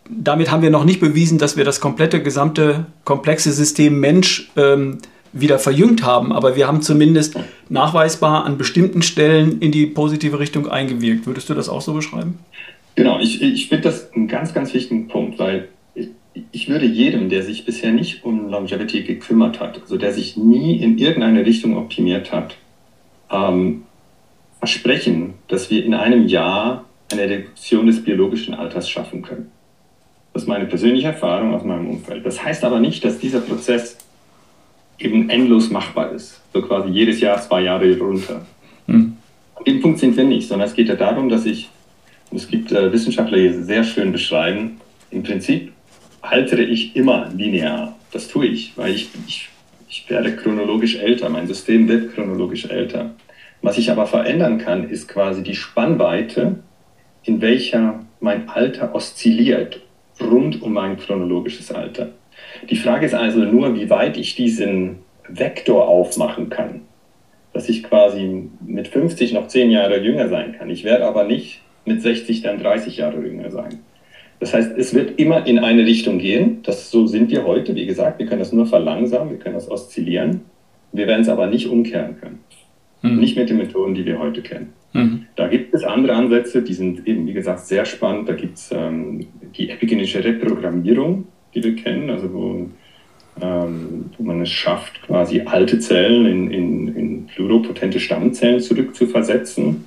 damit 0.08 0.50
haben 0.50 0.62
wir 0.62 0.70
noch 0.70 0.84
nicht 0.84 1.00
bewiesen, 1.00 1.38
dass 1.38 1.56
wir 1.56 1.64
das 1.64 1.80
komplette, 1.80 2.22
gesamte, 2.22 2.86
komplexe 3.04 3.52
System 3.52 4.00
Mensch 4.00 4.50
ähm, 4.56 4.98
wieder 5.34 5.58
verjüngt 5.58 6.04
haben, 6.04 6.32
aber 6.32 6.56
wir 6.56 6.66
haben 6.66 6.80
zumindest 6.80 7.36
nachweisbar 7.68 8.44
an 8.44 8.56
bestimmten 8.56 9.02
Stellen 9.02 9.60
in 9.60 9.72
die 9.72 9.86
positive 9.86 10.38
Richtung 10.38 10.68
eingewirkt. 10.68 11.26
Würdest 11.26 11.50
du 11.50 11.54
das 11.54 11.68
auch 11.68 11.80
so 11.80 11.92
beschreiben? 11.92 12.38
Genau, 12.94 13.18
ich, 13.18 13.42
ich 13.42 13.68
finde 13.68 13.84
das 13.84 14.12
einen 14.12 14.28
ganz, 14.28 14.54
ganz 14.54 14.72
wichtigen 14.72 15.08
Punkt, 15.08 15.38
weil 15.40 15.68
ich, 16.52 16.68
würde 16.68 16.86
jedem, 16.86 17.28
der 17.28 17.42
sich 17.42 17.64
bisher 17.64 17.92
nicht 17.92 18.24
um 18.24 18.48
Longevity 18.48 19.02
gekümmert 19.02 19.60
hat, 19.60 19.80
also 19.80 19.96
der 19.96 20.12
sich 20.12 20.36
nie 20.36 20.76
in 20.76 20.98
irgendeine 20.98 21.44
Richtung 21.44 21.76
optimiert 21.76 22.32
hat, 22.32 22.56
ähm, 23.30 23.82
versprechen, 24.60 25.34
dass 25.48 25.70
wir 25.70 25.84
in 25.84 25.94
einem 25.94 26.26
Jahr 26.26 26.84
eine 27.12 27.28
Reduktion 27.28 27.86
des 27.86 28.02
biologischen 28.02 28.54
Alters 28.54 28.88
schaffen 28.88 29.22
können. 29.22 29.50
Das 30.32 30.42
ist 30.42 30.48
meine 30.48 30.66
persönliche 30.66 31.08
Erfahrung 31.08 31.54
aus 31.54 31.64
meinem 31.64 31.88
Umfeld. 31.88 32.24
Das 32.26 32.42
heißt 32.42 32.64
aber 32.64 32.80
nicht, 32.80 33.04
dass 33.04 33.18
dieser 33.18 33.40
Prozess 33.40 33.98
eben 34.98 35.28
endlos 35.30 35.70
machbar 35.70 36.12
ist. 36.12 36.40
So 36.52 36.62
quasi 36.62 36.88
jedes 36.90 37.20
Jahr 37.20 37.40
zwei 37.40 37.62
Jahre 37.62 37.98
runter. 37.98 38.46
Hm. 38.86 39.16
An 39.54 39.64
dem 39.64 39.80
Punkt 39.80 39.98
sind 39.98 40.16
wir 40.16 40.24
nicht, 40.24 40.48
sondern 40.48 40.68
es 40.68 40.74
geht 40.74 40.88
ja 40.88 40.94
darum, 40.94 41.28
dass 41.28 41.46
ich, 41.46 41.68
und 42.30 42.38
es 42.38 42.48
gibt 42.48 42.72
äh, 42.72 42.92
Wissenschaftler, 42.92 43.38
die 43.38 43.62
sehr 43.62 43.84
schön 43.84 44.12
beschreiben, 44.12 44.80
im 45.10 45.22
Prinzip 45.22 45.72
altere 46.20 46.62
ich 46.62 46.96
immer 46.96 47.30
linear. 47.34 47.96
Das 48.12 48.28
tue 48.28 48.46
ich, 48.46 48.72
weil 48.76 48.94
ich, 48.94 49.10
ich, 49.26 49.48
ich 49.88 50.08
werde 50.08 50.34
chronologisch 50.34 50.96
älter, 50.96 51.28
mein 51.28 51.46
System 51.46 51.88
wird 51.88 52.14
chronologisch 52.14 52.66
älter. 52.66 53.10
Was 53.62 53.78
ich 53.78 53.90
aber 53.90 54.06
verändern 54.06 54.58
kann, 54.58 54.88
ist 54.88 55.08
quasi 55.08 55.42
die 55.42 55.54
Spannweite, 55.54 56.56
in 57.22 57.40
welcher 57.40 58.04
mein 58.20 58.48
Alter 58.48 58.94
oszilliert 58.94 59.80
rund 60.20 60.62
um 60.62 60.72
mein 60.72 60.98
chronologisches 60.98 61.72
Alter. 61.72 62.10
Die 62.70 62.76
Frage 62.76 63.06
ist 63.06 63.14
also 63.14 63.40
nur, 63.40 63.74
wie 63.74 63.90
weit 63.90 64.16
ich 64.16 64.34
diesen 64.34 64.96
Vektor 65.28 65.88
aufmachen 65.88 66.50
kann, 66.50 66.82
dass 67.52 67.68
ich 67.68 67.82
quasi 67.82 68.48
mit 68.64 68.88
50 68.88 69.32
noch 69.32 69.48
10 69.48 69.70
Jahre 69.70 70.00
jünger 70.00 70.28
sein 70.28 70.54
kann. 70.58 70.70
Ich 70.70 70.84
werde 70.84 71.06
aber 71.06 71.24
nicht 71.24 71.62
mit 71.84 72.02
60 72.02 72.42
dann 72.42 72.58
30 72.58 72.98
Jahre 72.98 73.20
jünger 73.20 73.50
sein. 73.50 73.80
Das 74.40 74.52
heißt, 74.52 74.76
es 74.76 74.94
wird 74.94 75.18
immer 75.18 75.46
in 75.46 75.58
eine 75.58 75.84
Richtung 75.84 76.18
gehen. 76.18 76.60
Das, 76.64 76.90
so 76.90 77.06
sind 77.06 77.30
wir 77.30 77.44
heute. 77.44 77.74
Wie 77.74 77.86
gesagt, 77.86 78.18
wir 78.18 78.26
können 78.26 78.40
das 78.40 78.52
nur 78.52 78.66
verlangsamen, 78.66 79.30
wir 79.30 79.38
können 79.38 79.54
das 79.54 79.70
oszillieren. 79.70 80.42
Wir 80.92 81.06
werden 81.06 81.22
es 81.22 81.28
aber 81.28 81.46
nicht 81.46 81.68
umkehren 81.68 82.20
können. 82.20 82.40
Mhm. 83.02 83.20
Nicht 83.20 83.36
mit 83.36 83.50
den 83.50 83.58
Methoden, 83.58 83.94
die 83.94 84.04
wir 84.04 84.18
heute 84.18 84.42
kennen. 84.42 84.72
Mhm. 84.92 85.26
Da 85.36 85.48
gibt 85.48 85.74
es 85.74 85.84
andere 85.84 86.14
Ansätze, 86.14 86.62
die 86.62 86.74
sind 86.74 87.06
eben, 87.06 87.26
wie 87.26 87.32
gesagt, 87.32 87.60
sehr 87.60 87.84
spannend. 87.84 88.28
Da 88.28 88.34
gibt 88.34 88.58
es 88.58 88.70
ähm, 88.72 89.26
die 89.56 89.70
epigenetische 89.70 90.24
Reprogrammierung, 90.24 91.26
wir 91.62 91.76
kennen, 91.76 92.10
also 92.10 92.32
wo, 92.32 92.68
ähm, 93.40 94.10
wo 94.16 94.22
man 94.24 94.40
es 94.40 94.50
schafft, 94.50 95.02
quasi 95.02 95.42
alte 95.42 95.78
Zellen 95.78 96.26
in, 96.26 96.50
in, 96.50 96.96
in 96.96 97.26
pluropotente 97.26 98.00
Stammzellen 98.00 98.60
zurückzuversetzen. 98.60 99.84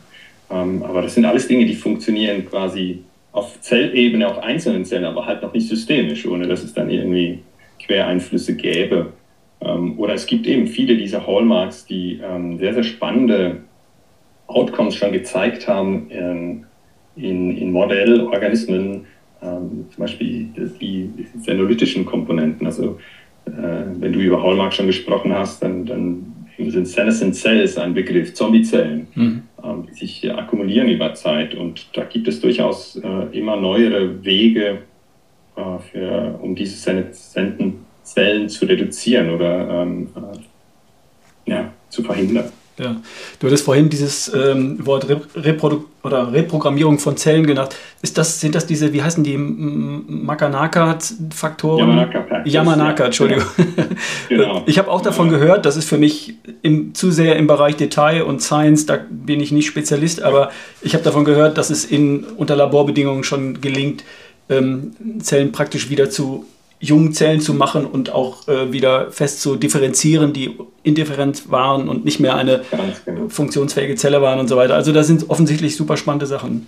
Ähm, 0.49 0.83
aber 0.83 1.01
das 1.01 1.15
sind 1.15 1.25
alles 1.25 1.47
Dinge, 1.47 1.65
die 1.65 1.75
funktionieren 1.75 2.45
quasi 2.45 3.03
auf 3.31 3.59
Zellebene, 3.61 4.27
auf 4.27 4.39
einzelnen 4.39 4.85
Zellen, 4.85 5.05
aber 5.05 5.25
halt 5.25 5.41
noch 5.41 5.53
nicht 5.53 5.67
systemisch, 5.67 6.25
ohne 6.25 6.47
dass 6.47 6.63
es 6.63 6.73
dann 6.73 6.89
irgendwie 6.89 7.39
Quereinflüsse 7.85 8.55
gäbe. 8.55 9.13
Ähm, 9.61 9.99
oder 9.99 10.13
es 10.13 10.25
gibt 10.25 10.47
eben 10.47 10.67
viele 10.67 10.97
dieser 10.97 11.25
Hallmarks, 11.25 11.85
die 11.85 12.19
ähm, 12.23 12.57
sehr, 12.57 12.73
sehr 12.73 12.83
spannende 12.83 13.57
Outcomes 14.47 14.95
schon 14.95 15.11
gezeigt 15.11 15.67
haben 15.67 16.09
in, 16.09 16.65
in, 17.15 17.57
in 17.57 17.71
Modellorganismen, 17.71 19.05
ähm, 19.41 19.85
zum 19.93 20.01
Beispiel 20.01 20.47
die 20.79 21.09
senolytischen 21.39 22.05
Komponenten. 22.05 22.65
Also 22.65 22.97
äh, 23.45 23.51
wenn 23.99 24.13
du 24.13 24.19
über 24.19 24.41
Hallmark 24.41 24.73
schon 24.73 24.87
gesprochen 24.87 25.33
hast, 25.33 25.63
dann, 25.63 25.85
dann 25.85 26.33
sind 26.57 26.87
Senescent 26.87 27.35
Cells 27.35 27.77
ein 27.77 27.93
Begriff, 27.93 28.33
Zombiezellen, 28.33 29.07
mhm. 29.15 29.43
ähm, 29.63 29.87
die 29.89 29.93
sich 29.93 30.31
akkumulieren 30.33 30.89
über 30.89 31.13
Zeit. 31.13 31.55
Und 31.55 31.87
da 31.93 32.03
gibt 32.03 32.27
es 32.27 32.39
durchaus 32.39 32.95
äh, 32.97 33.37
immer 33.37 33.55
neuere 33.55 34.23
Wege, 34.23 34.79
äh, 35.55 35.79
für, 35.91 36.39
um 36.41 36.55
diese 36.55 36.77
senescenten 36.77 37.85
Zellen 38.03 38.49
zu 38.49 38.65
reduzieren 38.65 39.29
oder 39.31 39.83
ähm, 39.83 40.07
ja, 41.45 41.73
zu 41.89 42.03
verhindern. 42.03 42.45
Ja. 42.79 42.95
Du 43.39 43.47
hattest 43.47 43.65
vorhin 43.65 43.89
dieses 43.89 44.31
ähm, 44.33 44.85
Wort 44.85 45.07
Reprodu 45.35 45.85
oder 46.03 46.31
Reprogrammierung 46.31 46.99
von 46.99 47.17
Zellen 47.17 47.47
genannt. 47.47 47.75
Ist 48.01 48.17
das, 48.17 48.39
sind 48.39 48.55
das 48.55 48.65
diese, 48.67 48.93
wie 48.93 49.01
heißen 49.01 49.23
die, 49.23 49.35
Makanaka-Faktoren? 49.37 51.79
Yamanaka, 51.79 52.43
Yamanaka, 52.45 53.05
Entschuldigung. 53.05 53.45
Ja. 53.57 53.65
genau. 54.29 54.61
Ich 54.67 54.77
habe 54.77 54.91
auch 54.91 55.01
davon 55.01 55.31
ja. 55.31 55.37
gehört, 55.37 55.65
das 55.65 55.75
ist 55.75 55.89
für 55.89 55.97
mich 55.97 56.35
im, 56.61 56.93
zu 56.93 57.09
sehr 57.11 57.35
im 57.35 57.47
Bereich 57.47 57.75
Detail 57.77 58.23
und 58.23 58.41
Science, 58.41 58.85
da 58.85 58.99
bin 59.09 59.41
ich 59.41 59.51
nicht 59.51 59.65
Spezialist, 59.65 60.21
aber 60.21 60.51
ich 60.81 60.93
habe 60.93 61.03
davon 61.03 61.25
gehört, 61.25 61.57
dass 61.57 61.71
es 61.71 61.83
in, 61.83 62.23
unter 62.23 62.55
Laborbedingungen 62.55 63.23
schon 63.23 63.59
gelingt, 63.59 64.03
ähm, 64.49 64.91
Zellen 65.19 65.51
praktisch 65.51 65.89
wieder 65.89 66.09
zu 66.09 66.45
jungen 66.79 67.13
Zellen 67.13 67.41
zu 67.41 67.53
machen 67.53 67.85
und 67.85 68.11
auch 68.11 68.47
äh, 68.47 68.71
wieder 68.71 69.11
fest 69.11 69.41
zu 69.41 69.55
differenzieren, 69.55 70.33
die 70.33 70.55
indifferent 70.83 71.49
waren 71.49 71.89
und 71.89 72.05
nicht 72.05 72.19
mehr 72.19 72.35
eine 72.35 72.61
genau. 73.05 73.29
funktionsfähige 73.29 73.95
Zelle 73.95 74.21
waren 74.21 74.39
und 74.39 74.47
so 74.47 74.57
weiter. 74.57 74.75
Also 74.75 74.91
da 74.93 75.03
sind 75.03 75.29
offensichtlich 75.29 75.75
super 75.75 75.97
spannende 75.97 76.27
Sachen 76.27 76.67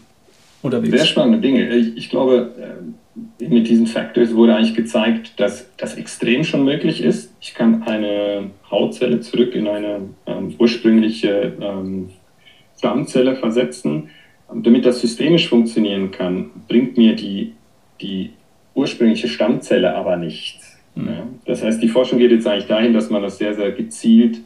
unterwegs. 0.61 0.97
Sehr 0.97 1.05
spannende 1.05 1.39
Dinge. 1.39 1.69
Ich, 1.75 1.95
ich 1.95 2.09
glaube, 2.09 2.51
äh, 2.59 3.47
mit 3.47 3.67
diesen 3.67 3.85
Factors 3.85 4.33
wurde 4.33 4.55
eigentlich 4.55 4.75
gezeigt, 4.75 5.39
dass 5.39 5.67
das 5.77 5.95
extrem 5.95 6.43
schon 6.43 6.65
möglich 6.65 7.03
ist. 7.03 7.31
Ich 7.39 7.53
kann 7.53 7.83
eine 7.83 8.49
Hautzelle 8.69 9.19
zurück 9.19 9.53
in 9.53 9.67
eine 9.67 10.01
ähm, 10.25 10.55
ursprüngliche 10.57 11.53
ähm, 11.61 12.09
Stammzelle 12.77 13.35
versetzen. 13.35 14.09
Damit 14.51 14.85
das 14.85 15.01
systemisch 15.01 15.47
funktionieren 15.47 16.09
kann, 16.09 16.49
bringt 16.67 16.97
mir 16.97 17.15
die, 17.15 17.53
die 18.01 18.31
ursprüngliche 18.79 19.27
Stammzelle 19.27 19.95
aber 19.95 20.17
nichts. 20.17 20.77
Mhm. 20.95 21.07
Ja. 21.07 21.27
Das 21.45 21.63
heißt, 21.63 21.81
die 21.81 21.87
Forschung 21.87 22.19
geht 22.19 22.31
jetzt 22.31 22.47
eigentlich 22.47 22.67
dahin, 22.67 22.93
dass 22.93 23.09
man 23.09 23.21
das 23.21 23.37
sehr, 23.37 23.53
sehr 23.53 23.71
gezielt 23.71 24.39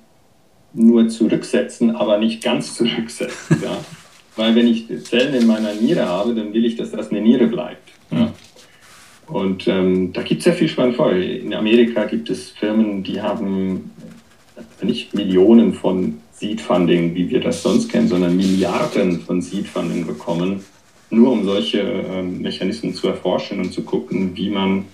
nur 0.76 1.08
zurücksetzen, 1.08 1.96
aber 1.96 2.18
nicht 2.18 2.44
ganz 2.44 2.76
zurücksetzt. 2.76 3.52
ja. 3.64 3.78
Weil 4.36 4.56
wenn 4.56 4.68
ich 4.68 4.88
Zellen 5.04 5.36
in 5.36 5.46
meiner 5.46 5.74
Niere 5.76 6.08
habe, 6.08 6.34
dann 6.34 6.54
will 6.54 6.66
ich, 6.66 6.76
dass 6.76 6.90
das 6.90 7.12
eine 7.12 7.22
Niere 7.22 7.46
bleibt. 7.46 7.92
Ja. 8.10 8.18
Mhm. 8.18 8.32
Und 9.28 9.68
ähm, 9.68 10.12
da 10.12 10.22
gibt 10.22 10.40
es 10.40 10.46
sehr 10.46 10.54
viel 10.54 10.68
spannend 10.68 10.98
vor. 10.98 11.14
In 11.14 11.54
Amerika 11.54 12.04
gibt 12.06 12.30
es 12.30 12.50
Firmen, 12.50 13.04
die 13.04 13.22
haben 13.22 13.92
nicht 14.82 15.14
Millionen 15.14 15.74
von 15.74 16.20
Seed 16.34 16.60
Funding, 16.60 17.16
wie 17.16 17.30
wir 17.30 17.40
das 17.40 17.64
sonst 17.64 17.90
kennen, 17.90 18.08
sondern 18.08 18.36
Milliarden 18.36 19.22
von 19.22 19.42
Seed 19.42 19.68
Funding 19.68 20.06
bekommen, 20.06 20.64
nur 21.14 21.32
um 21.32 21.44
solche 21.44 21.80
ähm, 21.80 22.42
Mechanismen 22.42 22.94
zu 22.94 23.08
erforschen 23.08 23.60
und 23.60 23.72
zu 23.72 23.84
gucken, 23.84 24.36
wie 24.36 24.50
man 24.50 24.86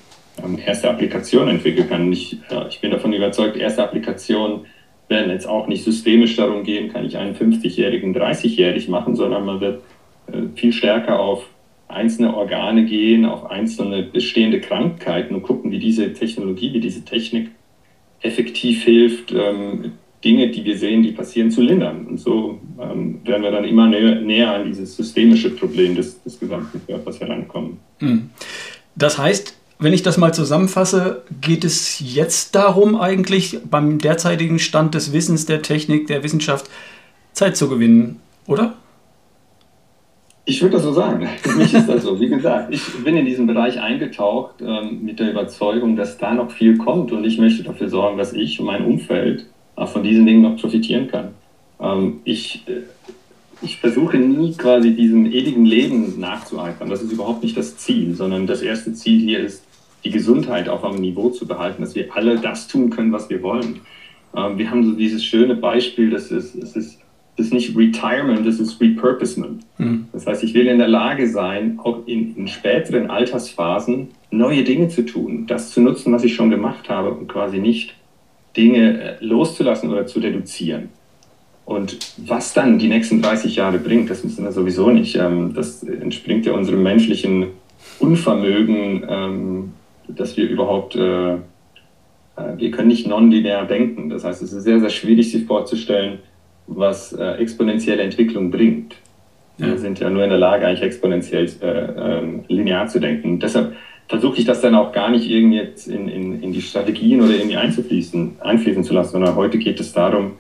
ähm, 0.44 0.58
erste 0.64 0.90
Applikationen 0.90 1.56
entwickeln 1.56 1.90
kann. 1.90 2.12
Ich, 2.12 2.38
äh, 2.50 2.68
ich 2.70 2.80
bin 2.82 2.92
davon 2.92 3.14
überzeugt, 3.14 3.58
erste 3.58 3.84
Applikationen 3.84 4.66
werden 5.08 5.32
jetzt 5.32 5.48
auch 5.48 5.68
nicht 5.68 5.84
systemisch 5.84 6.36
darum 6.36 6.64
gehen, 6.64 6.94
kann 6.94 7.06
ich 7.06 7.18
einen 7.18 7.36
50-Jährigen 7.36 8.16
30-jährig 8.16 8.90
machen, 8.90 9.16
sondern 9.16 9.46
man 9.46 9.60
wird 9.60 9.82
äh, 10.28 10.44
viel 10.56 10.72
stärker 10.72 11.20
auf 11.20 11.46
einzelne 11.88 12.36
Organe 12.36 12.86
gehen, 12.86 13.26
auf 13.26 13.50
einzelne 13.50 14.04
bestehende 14.04 14.62
Krankheiten 14.62 15.34
und 15.34 15.42
gucken, 15.42 15.72
wie 15.72 15.80
diese 15.80 16.14
Technologie, 16.14 16.72
wie 16.74 16.80
diese 16.80 17.04
Technik 17.04 17.50
effektiv 18.22 18.84
hilft, 18.84 19.32
ähm, 19.32 19.94
Dinge, 20.24 20.50
die 20.50 20.66
wir 20.66 20.78
sehen, 20.78 21.04
die 21.04 21.12
passieren, 21.12 21.50
zu 21.50 21.62
lindern. 21.62 22.06
Und 22.08 22.20
so 22.20 22.60
ähm, 22.80 23.22
werden 23.24 23.44
wir 23.44 23.52
dann 23.52 23.64
immer 23.64 23.88
näher, 23.88 24.16
näher 24.16 24.54
an 24.54 24.66
dieses 24.66 24.96
systemische 24.96 25.52
Problem 25.52 25.96
des, 25.96 26.22
des 26.24 26.40
gesamten 26.40 26.82
Körpers 26.86 27.20
herankommen. 27.20 27.78
Hm. 28.00 28.30
Das 28.96 29.18
heißt, 29.18 29.56
wenn 29.80 29.94
ich 29.94 30.04
das 30.04 30.18
mal 30.18 30.34
zusammenfasse, 30.34 31.24
geht 31.40 31.64
es 31.64 32.02
jetzt 32.02 32.54
darum, 32.54 33.00
eigentlich 33.00 33.60
beim 33.70 33.98
derzeitigen 33.98 34.60
Stand 34.60 34.94
des 34.94 35.14
Wissens, 35.14 35.46
der 35.46 35.62
Technik, 35.62 36.08
der 36.08 36.22
Wissenschaft 36.22 36.70
Zeit 37.32 37.56
zu 37.56 37.70
gewinnen, 37.70 38.20
oder? 38.46 38.74
Ich 40.44 40.62
würde 40.62 40.76
das 40.76 40.84
so 40.84 40.92
sagen. 40.92 41.30
Für 41.42 41.56
mich 41.56 41.74
ist 41.74 41.88
das 41.88 42.04
so. 42.04 42.20
Wie 42.20 42.28
gesagt, 42.28 42.74
ich 42.74 42.82
bin 43.06 43.16
in 43.16 43.26
diesen 43.26 43.48
Bereich 43.48 43.80
eingetaucht 43.80 44.56
ähm, 44.62 45.00
mit 45.04 45.20
der 45.20 45.32
Überzeugung, 45.32 45.96
dass 45.96 46.18
da 46.18 46.34
noch 46.34 46.52
viel 46.52 46.78
kommt 46.78 47.14
und 47.14 47.24
ich 47.24 47.38
möchte 47.38 47.64
dafür 47.64 47.88
sorgen, 47.88 48.18
dass 48.18 48.34
ich 48.34 48.60
und 48.60 48.66
mein 48.66 48.84
Umfeld 48.84 49.46
von 49.88 50.04
diesen 50.04 50.26
Dingen 50.26 50.42
noch 50.42 50.58
profitieren 50.58 51.08
kann. 51.08 51.30
Ähm, 51.80 52.20
ich, 52.24 52.64
äh, 52.68 52.82
ich 53.62 53.78
versuche 53.78 54.18
nie 54.18 54.54
quasi 54.54 54.96
diesem 54.96 55.26
ewigen 55.26 55.66
Leben 55.66 56.20
nachzueifern. 56.20 56.90
Das 56.90 57.02
ist 57.02 57.12
überhaupt 57.12 57.44
nicht 57.44 57.58
das 57.58 57.78
Ziel, 57.78 58.16
sondern 58.16 58.48
das 58.48 58.62
erste 58.62 58.94
Ziel 58.94 59.20
hier 59.20 59.40
ist, 59.40 59.64
die 60.04 60.12
Gesundheit 60.12 60.70
auf 60.70 60.84
einem 60.84 61.00
Niveau 61.00 61.30
zu 61.30 61.46
behalten, 61.46 61.82
dass 61.82 61.96
wir 61.96 62.16
alle 62.16 62.38
das 62.38 62.68
tun 62.68 62.90
können, 62.90 63.12
was 63.12 63.30
wir 63.30 63.42
wollen. 63.42 63.82
Ähm, 64.36 64.58
wir 64.58 64.70
haben 64.70 64.84
so 64.84 64.92
dieses 64.94 65.24
schöne 65.24 65.56
Beispiel, 65.56 66.10
das 66.10 66.32
ist, 66.32 66.56
es 66.56 66.76
ist, 66.76 67.00
das 67.38 67.48
ist 67.48 67.54
nicht 67.54 67.76
Retirement, 67.76 68.46
das 68.46 68.60
ist 68.60 68.80
Repurposement. 68.82 69.62
Mhm. 69.78 70.08
Das 70.12 70.28
heißt, 70.28 70.44
ich 70.44 70.54
will 70.54 70.68
in 70.68 70.78
der 70.78 70.88
Lage 70.90 71.30
sein, 71.30 71.80
auch 71.84 72.06
in, 72.06 72.36
in 72.36 72.48
späteren 72.48 73.10
Altersphasen 73.10 74.10
neue 74.32 74.64
Dinge 74.64 74.90
zu 74.90 75.06
tun, 75.06 75.48
das 75.48 75.72
zu 75.72 75.82
nutzen, 75.82 76.14
was 76.14 76.24
ich 76.24 76.36
schon 76.36 76.50
gemacht 76.50 76.90
habe 76.90 77.12
und 77.12 77.28
quasi 77.28 77.60
nicht 77.60 77.96
Dinge 78.56 79.02
äh, 79.02 79.26
loszulassen 79.26 79.90
oder 79.90 80.06
zu 80.08 80.20
reduzieren. 80.20 80.90
Und 81.70 82.00
was 82.18 82.54
dann 82.54 82.80
die 82.80 82.88
nächsten 82.88 83.22
30 83.22 83.56
Jahre 83.58 83.78
bringt, 83.78 84.10
das 84.10 84.24
wissen 84.24 84.44
wir 84.44 84.52
sowieso 84.52 84.90
nicht. 84.90 85.16
Ähm, 85.16 85.54
das 85.54 85.84
entspringt 85.84 86.48
ja 86.48 86.54
unserem 86.54 86.82
menschlichen 86.82 87.46
Unvermögen, 88.00 89.06
ähm, 89.08 89.74
dass 90.08 90.36
wir 90.36 90.50
überhaupt, 90.50 90.96
äh, 90.96 91.34
äh, 91.34 91.38
wir 92.58 92.72
können 92.72 92.88
nicht 92.88 93.06
nonlinear 93.06 93.68
denken. 93.68 94.10
Das 94.10 94.24
heißt, 94.24 94.42
es 94.42 94.52
ist 94.52 94.64
sehr, 94.64 94.80
sehr 94.80 94.90
schwierig, 94.90 95.32
sich 95.32 95.46
vorzustellen, 95.46 96.18
was 96.66 97.14
exponentielle 97.14 98.02
Entwicklung 98.04 98.52
bringt. 98.52 98.96
Wir 99.58 99.78
sind 99.80 100.00
ja 100.00 100.10
nur 100.10 100.24
in 100.24 100.30
der 100.30 100.38
Lage, 100.38 100.68
eigentlich 100.68 100.84
exponentiell 100.84 101.50
linear 102.48 102.88
zu 102.88 103.00
denken. 103.00 103.40
Deshalb 103.40 103.76
versuche 104.10 104.40
ich 104.40 104.46
das 104.46 104.60
dann 104.60 104.76
auch 104.76 104.92
gar 104.92 105.12
nicht 105.12 105.30
irgendwie 105.30 105.58
jetzt 105.58 105.88
in, 105.88 106.10
in, 106.10 106.42
in 106.42 106.52
die 106.52 106.62
Strategien 106.62 107.22
oder 107.22 107.36
irgendwie 107.36 107.58
einzufließen, 107.58 108.38
einfließen 108.40 108.84
zu 108.84 108.94
lassen, 108.94 109.12
sondern 109.12 109.36
heute 109.36 109.60
geht 109.60 109.80
es 109.80 109.94
darum, 109.94 110.32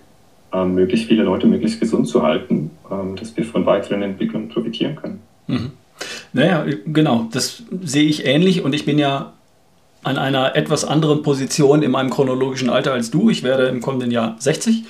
ähm, 0.51 0.73
möglichst 0.73 1.07
viele 1.07 1.23
Leute 1.23 1.45
möglichst 1.45 1.79
gesund 1.79 2.07
zu 2.07 2.23
halten, 2.23 2.71
ähm, 2.91 3.15
dass 3.15 3.37
wir 3.37 3.45
von 3.45 3.67
weiteren 3.67 4.01
Entwicklungen 4.01 4.49
profitieren 4.49 4.95
können. 4.95 5.19
Mhm. 5.45 5.71
Naja, 6.33 6.65
genau, 6.87 7.27
das 7.31 7.63
sehe 7.81 8.05
ich 8.05 8.25
ähnlich 8.25 8.63
und 8.63 8.73
ich 8.73 8.85
bin 8.85 8.97
ja 8.97 9.33
an 10.01 10.17
einer 10.17 10.55
etwas 10.55 10.85
anderen 10.85 11.21
Position 11.21 11.83
in 11.83 11.91
meinem 11.91 12.09
chronologischen 12.09 12.69
Alter 12.69 12.93
als 12.93 13.11
du. 13.11 13.29
Ich 13.29 13.43
werde 13.43 13.67
im 13.67 13.81
kommenden 13.81 14.11
Jahr 14.11 14.35
60 14.39 14.85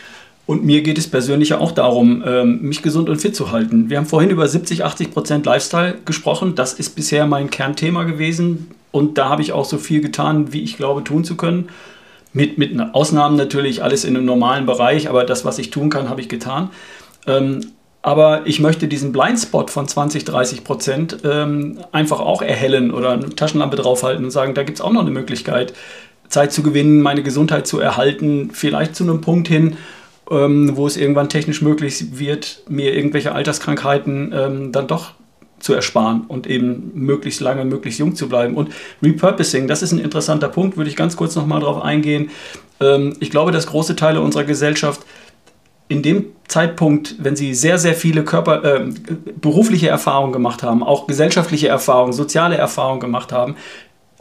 und 0.50 0.66
mir 0.66 0.82
geht 0.82 0.98
es 0.98 1.08
persönlich 1.08 1.50
ja 1.50 1.60
auch 1.60 1.72
darum, 1.72 2.24
ähm, 2.26 2.64
mich 2.64 2.82
gesund 2.82 3.08
und 3.08 3.22
fit 3.22 3.36
zu 3.36 3.52
halten. 3.52 3.92
Wir 3.92 3.98
haben 3.98 4.08
vorhin 4.08 4.32
über 4.32 4.48
70, 4.48 4.84
80 4.84 5.12
Prozent 5.12 5.46
Lifestyle 5.46 6.00
gesprochen. 6.06 6.56
Das 6.56 6.74
ist 6.74 6.96
bisher 6.96 7.28
mein 7.28 7.52
Kernthema 7.52 8.04
gewesen. 8.06 8.72
Und 8.90 9.20
da 9.20 9.30
habe 9.30 9.44
ich 9.44 9.52
auch 9.52 9.66
so 9.66 9.78
viel 9.78 10.02
getan, 10.02 10.52
wie 10.52 10.64
ich 10.64 10.76
glaube, 10.76 11.04
tun 11.04 11.24
zu 11.24 11.38
können. 11.38 11.70
Mit, 12.34 12.58
mit 12.58 12.76
Ausnahmen 12.96 13.36
natürlich, 13.36 13.84
alles 13.84 14.04
in 14.04 14.18
einem 14.18 14.26
normalen 14.26 14.66
Bereich, 14.66 15.08
aber 15.08 15.24
das, 15.24 15.46
was 15.46 15.60
ich 15.60 15.70
tun 15.70 15.92
kann, 15.92 16.10
habe 16.10 16.20
ich 16.20 16.30
getan. 16.30 16.72
Ähm, 17.28 17.62
aber 18.02 18.48
ich 18.48 18.60
möchte 18.60 18.88
diesen 18.88 19.12
Blindspot 19.12 19.70
von 19.70 19.88
20, 19.88 20.26
30 20.26 20.64
Prozent 20.64 21.18
ähm, 21.26 21.78
einfach 21.92 22.22
auch 22.22 22.42
erhellen 22.42 22.90
oder 22.90 23.12
eine 23.12 23.30
Taschenlampe 23.30 23.76
draufhalten 23.76 24.26
und 24.26 24.32
sagen, 24.32 24.56
da 24.56 24.64
gibt 24.64 24.80
es 24.80 24.82
auch 24.84 24.94
noch 24.94 25.02
eine 25.02 25.12
Möglichkeit, 25.12 25.74
Zeit 26.28 26.52
zu 26.52 26.64
gewinnen, 26.64 27.04
meine 27.04 27.22
Gesundheit 27.22 27.68
zu 27.68 27.80
erhalten, 27.80 28.50
vielleicht 28.52 28.96
zu 28.96 29.04
einem 29.04 29.22
Punkt 29.22 29.48
hin, 29.48 29.78
ähm, 30.30 30.76
wo 30.76 30.88
es 30.88 30.98
irgendwann 30.98 31.30
technisch 31.30 31.62
möglich 31.62 32.20
wird, 32.20 32.64
mir 32.70 32.96
irgendwelche 32.96 33.34
Alterskrankheiten 33.34 34.34
ähm, 34.36 34.72
dann 34.72 34.88
doch 34.88 35.14
zu 35.60 35.74
ersparen 35.74 36.22
und 36.28 36.48
eben 36.48 36.92
möglichst 36.94 37.42
lange, 37.42 37.66
möglichst 37.66 38.00
jung 38.00 38.16
zu 38.16 38.30
bleiben. 38.30 38.56
Und 38.56 38.70
Repurposing, 39.04 39.68
das 39.68 39.82
ist 39.82 39.92
ein 39.92 40.00
interessanter 40.00 40.48
Punkt, 40.48 40.78
würde 40.78 40.90
ich 40.90 40.96
ganz 40.96 41.18
kurz 41.18 41.36
nochmal 41.36 41.60
drauf 41.60 41.82
eingehen. 41.82 42.30
Ähm, 42.80 43.16
ich 43.20 43.30
glaube, 43.30 43.52
dass 43.52 43.68
große 43.68 43.96
Teile 43.96 44.22
unserer 44.22 44.46
Gesellschaft 44.46 45.02
in 45.88 46.04
dem 46.04 46.28
Zeitpunkt, 46.48 47.16
wenn 47.20 47.36
sie 47.36 47.54
sehr, 47.54 47.78
sehr 47.80 47.96
viele 47.96 48.24
Körper, 48.24 48.64
äh, 48.64 48.86
berufliche 49.42 49.90
Erfahrungen 49.90 50.32
gemacht 50.32 50.64
haben, 50.64 50.84
auch 50.84 51.08
gesellschaftliche 51.08 51.68
Erfahrungen, 51.68 52.14
soziale 52.14 52.56
Erfahrungen 52.56 53.00
gemacht 53.00 53.32
haben, 53.32 53.56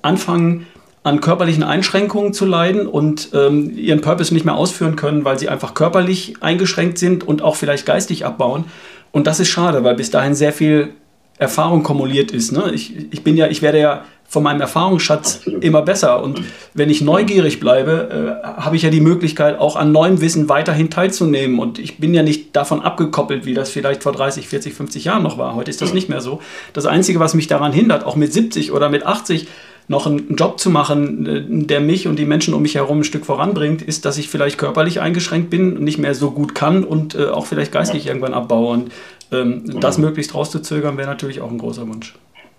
anfangen, 0.02 0.66
an 1.08 1.20
körperlichen 1.20 1.62
Einschränkungen 1.62 2.32
zu 2.32 2.44
leiden 2.44 2.86
und 2.86 3.30
ähm, 3.32 3.76
ihren 3.76 4.00
Purpose 4.00 4.32
nicht 4.32 4.44
mehr 4.44 4.54
ausführen 4.54 4.94
können, 4.94 5.24
weil 5.24 5.38
sie 5.38 5.48
einfach 5.48 5.74
körperlich 5.74 6.34
eingeschränkt 6.40 6.98
sind 6.98 7.26
und 7.26 7.42
auch 7.42 7.56
vielleicht 7.56 7.86
geistig 7.86 8.24
abbauen. 8.26 8.64
Und 9.10 9.26
das 9.26 9.40
ist 9.40 9.48
schade, 9.48 9.82
weil 9.84 9.94
bis 9.94 10.10
dahin 10.10 10.34
sehr 10.34 10.52
viel 10.52 10.90
Erfahrung 11.38 11.82
kumuliert 11.82 12.30
ist. 12.30 12.52
Ne? 12.52 12.72
Ich, 12.74 12.94
ich 13.10 13.24
bin 13.24 13.36
ja, 13.36 13.46
ich 13.48 13.62
werde 13.62 13.80
ja 13.80 14.04
von 14.28 14.42
meinem 14.42 14.60
Erfahrungsschatz 14.60 15.36
Absolut. 15.36 15.64
immer 15.64 15.80
besser. 15.80 16.22
Und 16.22 16.42
wenn 16.74 16.90
ich 16.90 17.00
neugierig 17.00 17.60
bleibe, 17.60 18.42
äh, 18.44 18.60
habe 18.60 18.76
ich 18.76 18.82
ja 18.82 18.90
die 18.90 19.00
Möglichkeit, 19.00 19.58
auch 19.58 19.74
an 19.76 19.90
neuem 19.90 20.20
Wissen 20.20 20.50
weiterhin 20.50 20.90
teilzunehmen. 20.90 21.58
Und 21.58 21.78
ich 21.78 21.96
bin 21.98 22.12
ja 22.12 22.22
nicht 22.22 22.54
davon 22.54 22.82
abgekoppelt, 22.82 23.46
wie 23.46 23.54
das 23.54 23.70
vielleicht 23.70 24.02
vor 24.02 24.12
30, 24.12 24.46
40, 24.46 24.74
50 24.74 25.04
Jahren 25.04 25.22
noch 25.22 25.38
war. 25.38 25.54
Heute 25.54 25.70
ist 25.70 25.80
das 25.80 25.94
nicht 25.94 26.10
mehr 26.10 26.20
so. 26.20 26.42
Das 26.74 26.84
Einzige, 26.84 27.20
was 27.20 27.32
mich 27.32 27.46
daran 27.46 27.72
hindert, 27.72 28.04
auch 28.04 28.16
mit 28.16 28.32
70 28.32 28.72
oder 28.72 28.90
mit 28.90 29.06
80, 29.06 29.48
noch 29.88 30.06
einen 30.06 30.36
Job 30.36 30.60
zu 30.60 30.70
machen, 30.70 31.26
äh, 31.26 31.66
der 31.66 31.80
mich 31.80 32.06
und 32.06 32.18
die 32.18 32.26
Menschen 32.26 32.54
um 32.54 32.62
mich 32.62 32.76
herum 32.76 33.00
ein 33.00 33.04
Stück 33.04 33.26
voranbringt, 33.26 33.82
ist, 33.82 34.04
dass 34.04 34.18
ich 34.18 34.28
vielleicht 34.28 34.58
körperlich 34.58 35.00
eingeschränkt 35.00 35.50
bin 35.50 35.76
und 35.76 35.82
nicht 35.82 35.98
mehr 35.98 36.14
so 36.14 36.30
gut 36.30 36.54
kann 36.54 36.84
und 36.84 37.14
äh, 37.14 37.26
auch 37.26 37.46
vielleicht 37.46 37.72
geistig 37.72 38.04
ja. 38.04 38.10
irgendwann 38.10 38.34
abbaue. 38.34 38.74
Und 38.74 38.92
ähm, 39.32 39.64
mhm. 39.64 39.80
das 39.80 39.98
möglichst 39.98 40.34
rauszuzögern, 40.34 40.96
wäre 40.96 41.08
natürlich 41.08 41.40
auch 41.40 41.50
ein 41.50 41.58
großer 41.58 41.88
Wunsch. 41.88 42.14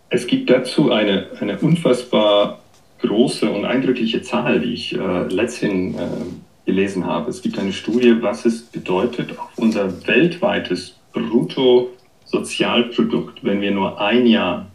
Es 0.10 0.26
gibt 0.26 0.50
dazu 0.50 0.92
eine, 0.92 1.28
eine 1.40 1.60
unfassbar 1.60 2.60
große 3.02 3.50
und 3.50 3.64
eindrückliche 3.64 4.24
Zahl, 4.24 4.60
die 4.60 4.74
ich 4.74 4.96
äh, 4.96 5.24
letzthin 5.30 5.96
äh, 5.96 6.08
gelesen 6.66 7.06
habe. 7.06 7.30
Es 7.30 7.42
gibt 7.42 7.58
eine 7.60 7.74
Studie, 7.74 8.16
was 8.22 8.46
es 8.46 8.64
bedeutet 8.64 9.38
auf 9.38 9.52
unser 9.56 10.08
weltweites 10.08 10.96
Bruttosozialprodukt, 11.14 13.44
wenn 13.44 13.62
wir 13.62 13.72
nur 13.72 14.02
ein 14.02 14.26
Jahr 14.26 14.66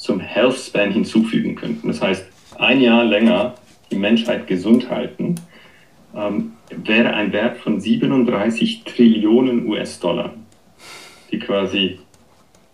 zum 0.00 0.18
Health 0.18 0.56
Span 0.56 0.92
hinzufügen 0.92 1.54
könnten. 1.56 1.88
Das 1.88 2.00
heißt, 2.00 2.24
ein 2.58 2.80
Jahr 2.80 3.04
länger 3.04 3.54
die 3.90 3.96
Menschheit 3.96 4.46
gesund 4.46 4.88
halten, 4.88 5.34
ähm, 6.16 6.52
wäre 6.70 7.12
ein 7.12 7.32
Wert 7.32 7.58
von 7.58 7.80
37 7.80 8.84
Trillionen 8.84 9.68
US-Dollar, 9.68 10.32
die 11.30 11.38
quasi 11.38 11.98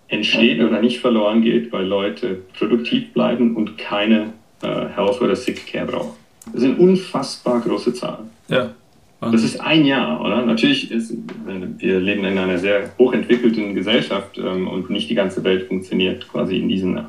entsteht 0.08 0.60
oder 0.60 0.80
nicht 0.80 1.00
verloren 1.00 1.42
geht, 1.42 1.72
weil 1.72 1.84
Leute 1.84 2.42
produktiv 2.56 3.12
bleiben 3.12 3.56
und 3.56 3.76
keine 3.76 4.32
äh, 4.62 4.86
Health 4.94 5.20
oder 5.20 5.34
Sick 5.34 5.66
Care 5.66 5.86
brauchen. 5.86 6.12
Das 6.52 6.60
sind 6.60 6.78
unfassbar 6.78 7.60
große 7.60 7.92
Zahlen. 7.92 8.30
Ja. 8.48 8.70
Das 9.20 9.42
ist 9.42 9.61
ein 9.61 9.87
Jahr, 9.87 10.20
oder? 10.20 10.44
Natürlich 10.44 10.90
ist, 10.90 11.14
wir 11.46 12.00
leben 12.00 12.24
in 12.24 12.37
einer 12.38 12.59
sehr 12.59 12.90
hochentwickelten 12.98 13.74
Gesellschaft 13.74 14.37
ähm, 14.38 14.68
und 14.68 14.90
nicht 14.90 15.09
die 15.09 15.14
ganze 15.14 15.42
Welt 15.42 15.68
funktioniert 15.68 16.29
quasi 16.29 16.59
in 16.59 16.68
diesen 16.68 17.00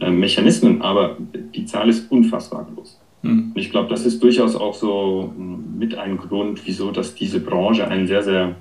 äh, 0.00 0.10
Mechanismen, 0.10 0.82
aber 0.82 1.16
die 1.54 1.64
Zahl 1.64 1.88
ist 1.88 2.12
unfassbar 2.12 2.68
groß. 2.74 3.00
Mhm. 3.22 3.52
Ich 3.54 3.70
glaube, 3.70 3.88
das 3.88 4.04
ist 4.04 4.22
durchaus 4.22 4.54
auch 4.54 4.74
so 4.74 5.32
hm, 5.34 5.78
mit 5.78 5.96
ein 5.96 6.18
Grund, 6.18 6.60
wieso 6.66 6.90
dass 6.90 7.14
diese 7.14 7.40
Branche 7.40 7.88
einen 7.88 8.06
sehr, 8.06 8.22
sehr 8.22 8.54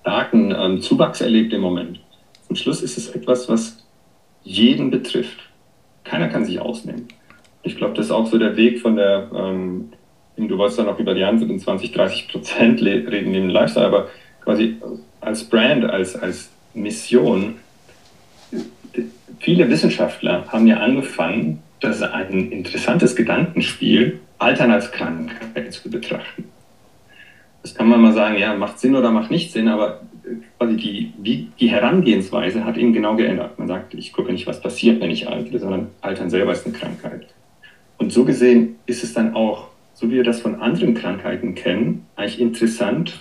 starken 0.00 0.54
ähm, 0.56 0.80
Zuwachs 0.80 1.20
erlebt 1.20 1.52
im 1.52 1.60
Moment. 1.60 2.00
Zum 2.46 2.56
Schluss 2.56 2.82
ist 2.82 2.98
es 2.98 3.10
etwas, 3.10 3.48
was 3.48 3.86
jeden 4.42 4.90
betrifft. 4.90 5.38
Keiner 6.04 6.28
kann 6.28 6.44
sich 6.44 6.58
ausnehmen. 6.60 7.06
Ich 7.62 7.76
glaube, 7.76 7.94
das 7.94 8.06
ist 8.06 8.12
auch 8.12 8.26
so 8.26 8.38
der 8.38 8.56
Weg 8.56 8.80
von 8.80 8.96
der, 8.96 9.30
ähm, 9.34 9.92
du 10.46 10.58
wolltest 10.58 10.78
dann 10.78 10.88
auch 10.88 10.98
über 10.98 11.14
die 11.14 11.24
anderen 11.24 11.58
20, 11.58 11.92
30 11.92 12.28
Prozent 12.28 12.82
reden 12.82 13.34
im 13.34 13.48
Lifestyle, 13.48 13.86
aber 13.86 14.08
quasi 14.44 14.76
als 15.20 15.44
Brand, 15.44 15.84
als, 15.84 16.14
als 16.14 16.50
Mission, 16.74 17.56
viele 19.40 19.68
Wissenschaftler 19.68 20.46
haben 20.48 20.66
ja 20.66 20.78
angefangen, 20.78 21.62
das 21.80 22.02
ein 22.02 22.50
interessantes 22.50 23.16
Gedankenspiel, 23.16 24.20
Altern 24.38 24.70
als 24.70 24.92
Krankheit 24.92 25.72
zu 25.72 25.90
betrachten. 25.90 26.44
Das 27.62 27.74
kann 27.74 27.88
man 27.88 28.00
mal 28.00 28.12
sagen, 28.12 28.38
ja, 28.38 28.54
macht 28.54 28.78
Sinn 28.78 28.94
oder 28.94 29.10
macht 29.10 29.30
nicht 29.30 29.52
Sinn, 29.52 29.68
aber 29.68 30.00
quasi 30.58 30.76
die, 30.76 31.12
wie, 31.18 31.48
die 31.58 31.68
Herangehensweise 31.68 32.64
hat 32.64 32.76
ihn 32.76 32.92
genau 32.92 33.16
geändert. 33.16 33.58
Man 33.58 33.68
sagt, 33.68 33.94
ich 33.94 34.12
gucke 34.12 34.32
nicht, 34.32 34.46
was 34.46 34.60
passiert, 34.60 35.00
wenn 35.00 35.10
ich 35.10 35.28
altere, 35.28 35.58
sondern 35.58 35.88
Altern 36.00 36.30
selber 36.30 36.52
ist 36.52 36.66
eine 36.66 36.76
Krankheit. 36.76 37.26
Und 37.98 38.12
so 38.12 38.24
gesehen 38.24 38.76
ist 38.86 39.02
es 39.02 39.12
dann 39.12 39.34
auch, 39.34 39.68
so 39.98 40.08
wie 40.08 40.14
wir 40.14 40.22
das 40.22 40.40
von 40.40 40.54
anderen 40.54 40.94
Krankheiten 40.94 41.56
kennen, 41.56 42.06
eigentlich 42.14 42.40
interessant, 42.40 43.20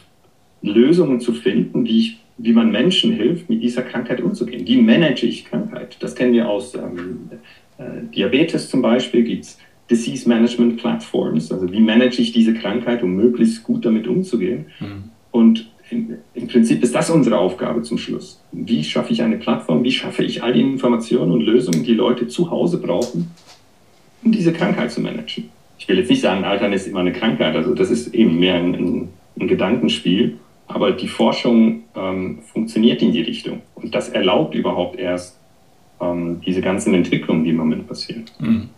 Lösungen 0.61 1.19
zu 1.19 1.33
finden, 1.33 1.85
wie, 1.85 1.99
ich, 1.99 2.19
wie 2.37 2.53
man 2.53 2.71
Menschen 2.71 3.13
hilft, 3.13 3.49
mit 3.49 3.63
dieser 3.63 3.81
Krankheit 3.81 4.21
umzugehen. 4.21 4.67
Wie 4.67 4.79
manage 4.79 5.25
ich 5.25 5.45
Krankheit? 5.45 5.97
Das 6.01 6.13
kennen 6.13 6.33
wir 6.33 6.47
aus 6.47 6.75
ähm, 6.75 7.31
äh, 7.79 8.13
Diabetes 8.15 8.69
zum 8.69 8.83
Beispiel, 8.83 9.23
gibt 9.23 9.45
es 9.45 9.57
Disease 9.89 10.29
Management 10.29 10.77
Platforms, 10.77 11.51
also 11.51 11.71
wie 11.71 11.79
manage 11.79 12.21
ich 12.21 12.31
diese 12.31 12.53
Krankheit, 12.53 13.01
um 13.01 13.15
möglichst 13.15 13.63
gut 13.63 13.83
damit 13.83 14.05
umzugehen. 14.05 14.67
Mhm. 14.79 15.03
Und 15.31 15.71
im, 15.89 16.13
im, 16.35 16.47
Prinzip 16.47 16.83
ist 16.83 16.93
das 16.93 17.09
unsere 17.09 17.39
Aufgabe 17.39 17.81
zum 17.81 17.97
Schluss. 17.97 18.39
Wie 18.51 18.83
schaffe 18.83 19.13
ich 19.13 19.23
eine 19.23 19.37
Plattform, 19.37 19.83
wie 19.83 19.91
schaffe 19.91 20.23
ich 20.23 20.43
all 20.43 20.53
die 20.53 20.61
Informationen 20.61 21.31
und 21.31 21.41
Lösungen, 21.41 21.83
die 21.83 21.95
Leute 21.95 22.27
zu 22.27 22.51
Hause 22.51 22.79
brauchen, 22.79 23.31
um 24.23 24.31
diese 24.31 24.53
Krankheit 24.53 24.91
zu 24.91 25.01
managen. 25.01 25.56
Ich 25.77 25.87
will 25.87 25.97
jetzt 25.97 26.09
nicht 26.09 26.21
sagen, 26.21 26.43
Altern 26.43 26.73
ist 26.73 26.87
immer 26.87 26.99
eine 26.99 27.13
Krankheit, 27.13 27.55
also 27.55 27.75
das 27.75 27.89
ist 27.89 28.13
eben 28.13 28.39
mehr 28.39 28.55
ein, 28.55 28.73
ein, 28.73 29.09
ein 29.39 29.47
Gedankenspiel, 29.47 30.37
aber 30.67 30.91
die 30.91 31.07
Forschung 31.07 31.83
ähm, 31.95 32.39
funktioniert 32.51 33.01
in 33.01 33.11
die 33.11 33.21
Richtung 33.21 33.61
und 33.75 33.93
das 33.95 34.09
erlaubt 34.09 34.55
überhaupt 34.55 34.99
erst 34.99 35.37
ähm, 36.01 36.41
diese 36.45 36.61
ganzen 36.61 36.93
Entwicklungen, 36.93 37.43
die 37.43 37.51
im 37.51 37.57
Moment 37.57 37.87
passieren. 37.87 38.25
Mhm. 38.39 38.69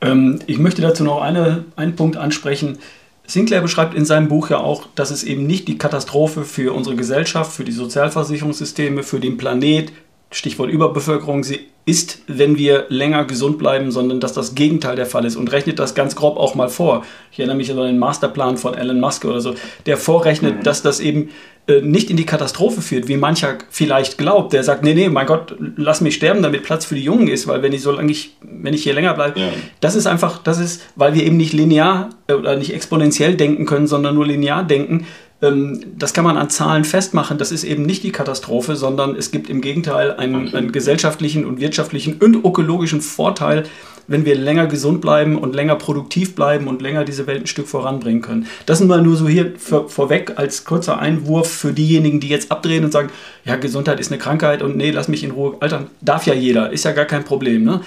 Ähm, 0.00 0.38
ich 0.46 0.58
möchte 0.58 0.82
dazu 0.82 1.04
noch 1.04 1.20
eine, 1.20 1.64
einen 1.76 1.96
Punkt 1.96 2.16
ansprechen. 2.16 2.78
Sinclair 3.26 3.60
beschreibt 3.60 3.94
in 3.94 4.04
seinem 4.04 4.28
Buch 4.28 4.50
ja 4.50 4.58
auch, 4.58 4.86
dass 4.94 5.10
es 5.10 5.24
eben 5.24 5.46
nicht 5.46 5.68
die 5.68 5.78
Katastrophe 5.78 6.44
für 6.44 6.72
unsere 6.74 6.96
Gesellschaft, 6.96 7.52
für 7.52 7.64
die 7.64 7.72
Sozialversicherungssysteme, 7.72 9.02
für 9.02 9.20
den 9.20 9.36
Planet, 9.36 9.92
Stichwort 10.32 10.70
Überbevölkerung, 10.70 11.44
sie 11.44 11.60
ist, 11.84 12.22
wenn 12.28 12.56
wir 12.58 12.86
länger 12.88 13.24
gesund 13.24 13.58
bleiben, 13.58 13.90
sondern 13.90 14.20
dass 14.20 14.32
das 14.32 14.54
Gegenteil 14.54 14.94
der 14.94 15.06
Fall 15.06 15.24
ist 15.24 15.34
und 15.34 15.50
rechnet 15.50 15.78
das 15.78 15.94
ganz 15.94 16.14
grob 16.14 16.36
auch 16.36 16.54
mal 16.54 16.68
vor. 16.68 17.04
Ich 17.32 17.40
erinnere 17.40 17.56
mich 17.56 17.70
an 17.70 17.76
den 17.76 17.98
Masterplan 17.98 18.56
von 18.56 18.74
Elon 18.74 19.00
Musk 19.00 19.24
oder 19.24 19.40
so, 19.40 19.54
der 19.86 19.96
vorrechnet, 19.96 20.58
mhm. 20.58 20.62
dass 20.62 20.82
das 20.82 21.00
eben 21.00 21.30
äh, 21.66 21.80
nicht 21.80 22.08
in 22.08 22.16
die 22.16 22.26
Katastrophe 22.26 22.82
führt, 22.82 23.08
wie 23.08 23.16
mancher 23.16 23.58
vielleicht 23.68 24.16
glaubt. 24.16 24.52
Der 24.52 24.62
sagt, 24.62 24.84
nee, 24.84 24.94
nee, 24.94 25.08
mein 25.08 25.26
Gott, 25.26 25.56
lass 25.76 26.00
mich 26.00 26.14
sterben, 26.14 26.42
damit 26.42 26.62
Platz 26.62 26.84
für 26.84 26.94
die 26.94 27.02
Jungen 27.02 27.26
ist, 27.26 27.48
weil 27.48 27.62
wenn 27.62 27.72
ich 27.72 27.82
so 27.82 27.90
lange 27.90 28.12
ich, 28.12 28.36
wenn 28.42 28.74
ich 28.74 28.84
hier 28.84 28.94
länger 28.94 29.14
bleibe, 29.14 29.40
ja. 29.40 29.48
das 29.80 29.96
ist 29.96 30.06
einfach, 30.06 30.38
das 30.38 30.60
ist, 30.60 30.82
weil 30.94 31.14
wir 31.14 31.24
eben 31.24 31.36
nicht 31.36 31.52
linear 31.52 32.10
äh, 32.28 32.34
oder 32.34 32.56
nicht 32.56 32.72
exponentiell 32.72 33.34
denken 33.34 33.66
können, 33.66 33.88
sondern 33.88 34.14
nur 34.14 34.26
linear 34.26 34.62
denken, 34.62 35.06
das 35.42 36.14
kann 36.14 36.24
man 36.24 36.36
an 36.36 36.50
Zahlen 36.50 36.84
festmachen. 36.84 37.36
Das 37.36 37.50
ist 37.50 37.64
eben 37.64 37.82
nicht 37.82 38.04
die 38.04 38.12
Katastrophe, 38.12 38.76
sondern 38.76 39.16
es 39.16 39.32
gibt 39.32 39.50
im 39.50 39.60
Gegenteil 39.60 40.12
einen, 40.12 40.54
einen 40.54 40.70
gesellschaftlichen 40.70 41.44
und 41.44 41.58
wirtschaftlichen 41.58 42.14
und 42.20 42.44
ökologischen 42.44 43.00
Vorteil, 43.00 43.64
wenn 44.06 44.24
wir 44.24 44.36
länger 44.36 44.66
gesund 44.66 45.00
bleiben 45.00 45.36
und 45.38 45.54
länger 45.54 45.74
produktiv 45.74 46.36
bleiben 46.36 46.68
und 46.68 46.80
länger 46.80 47.04
diese 47.04 47.26
Welt 47.26 47.42
ein 47.42 47.46
Stück 47.48 47.66
voranbringen 47.66 48.22
können. 48.22 48.46
Das 48.66 48.78
sind 48.78 48.86
mal 48.86 49.02
nur 49.02 49.16
so 49.16 49.28
hier 49.28 49.54
für, 49.56 49.88
vorweg 49.88 50.34
als 50.36 50.64
kurzer 50.64 51.00
Einwurf 51.00 51.50
für 51.50 51.72
diejenigen, 51.72 52.20
die 52.20 52.28
jetzt 52.28 52.52
abdrehen 52.52 52.84
und 52.84 52.92
sagen, 52.92 53.10
ja, 53.44 53.56
Gesundheit 53.56 53.98
ist 53.98 54.12
eine 54.12 54.20
Krankheit 54.20 54.62
und 54.62 54.76
nee, 54.76 54.92
lass 54.92 55.08
mich 55.08 55.24
in 55.24 55.32
Ruhe 55.32 55.56
altern. 55.58 55.88
Darf 56.00 56.26
ja 56.26 56.34
jeder, 56.34 56.72
ist 56.72 56.84
ja 56.84 56.92
gar 56.92 57.04
kein 57.04 57.24
Problem. 57.24 57.64
Ne? 57.64 57.80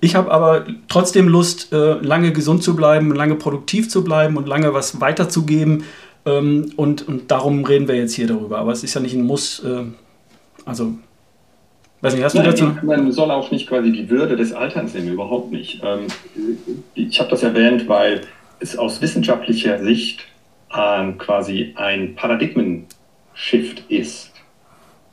Ich 0.00 0.16
habe 0.16 0.30
aber 0.32 0.66
trotzdem 0.88 1.28
Lust, 1.28 1.72
äh, 1.72 1.94
lange 2.00 2.32
gesund 2.32 2.64
zu 2.64 2.74
bleiben, 2.74 3.14
lange 3.14 3.36
produktiv 3.36 3.88
zu 3.88 4.02
bleiben 4.02 4.36
und 4.36 4.48
lange 4.48 4.74
was 4.74 5.00
weiterzugeben 5.00 5.84
ähm, 6.26 6.72
und, 6.76 7.06
und 7.06 7.30
darum 7.30 7.64
reden 7.64 7.88
wir 7.88 7.96
jetzt 7.96 8.14
hier 8.14 8.26
darüber. 8.26 8.58
Aber 8.58 8.72
es 8.72 8.84
ist 8.84 8.94
ja 8.94 9.00
nicht 9.00 9.14
ein 9.14 9.22
Muss. 9.22 9.64
Äh, 9.64 9.84
also, 10.64 10.94
weiß 12.00 12.14
nicht, 12.14 12.24
hast 12.24 12.34
Nein, 12.34 12.44
du 12.44 12.50
dazu? 12.50 12.72
Man 12.82 13.10
soll 13.12 13.30
auch 13.30 13.50
nicht 13.50 13.68
quasi 13.68 13.92
die 13.92 14.10
Würde 14.10 14.36
des 14.36 14.52
Alterns 14.52 14.94
nehmen, 14.94 15.08
überhaupt 15.08 15.50
nicht. 15.50 15.82
Ähm, 15.84 16.06
ich 16.94 17.18
habe 17.20 17.30
das 17.30 17.42
erwähnt, 17.42 17.88
weil 17.88 18.22
es 18.60 18.76
aus 18.76 19.00
wissenschaftlicher 19.00 19.82
Sicht 19.82 20.26
äh, 20.72 21.12
quasi 21.12 21.72
ein 21.76 22.14
Paradigmen-Shift 22.14 23.84
ist. 23.88 24.30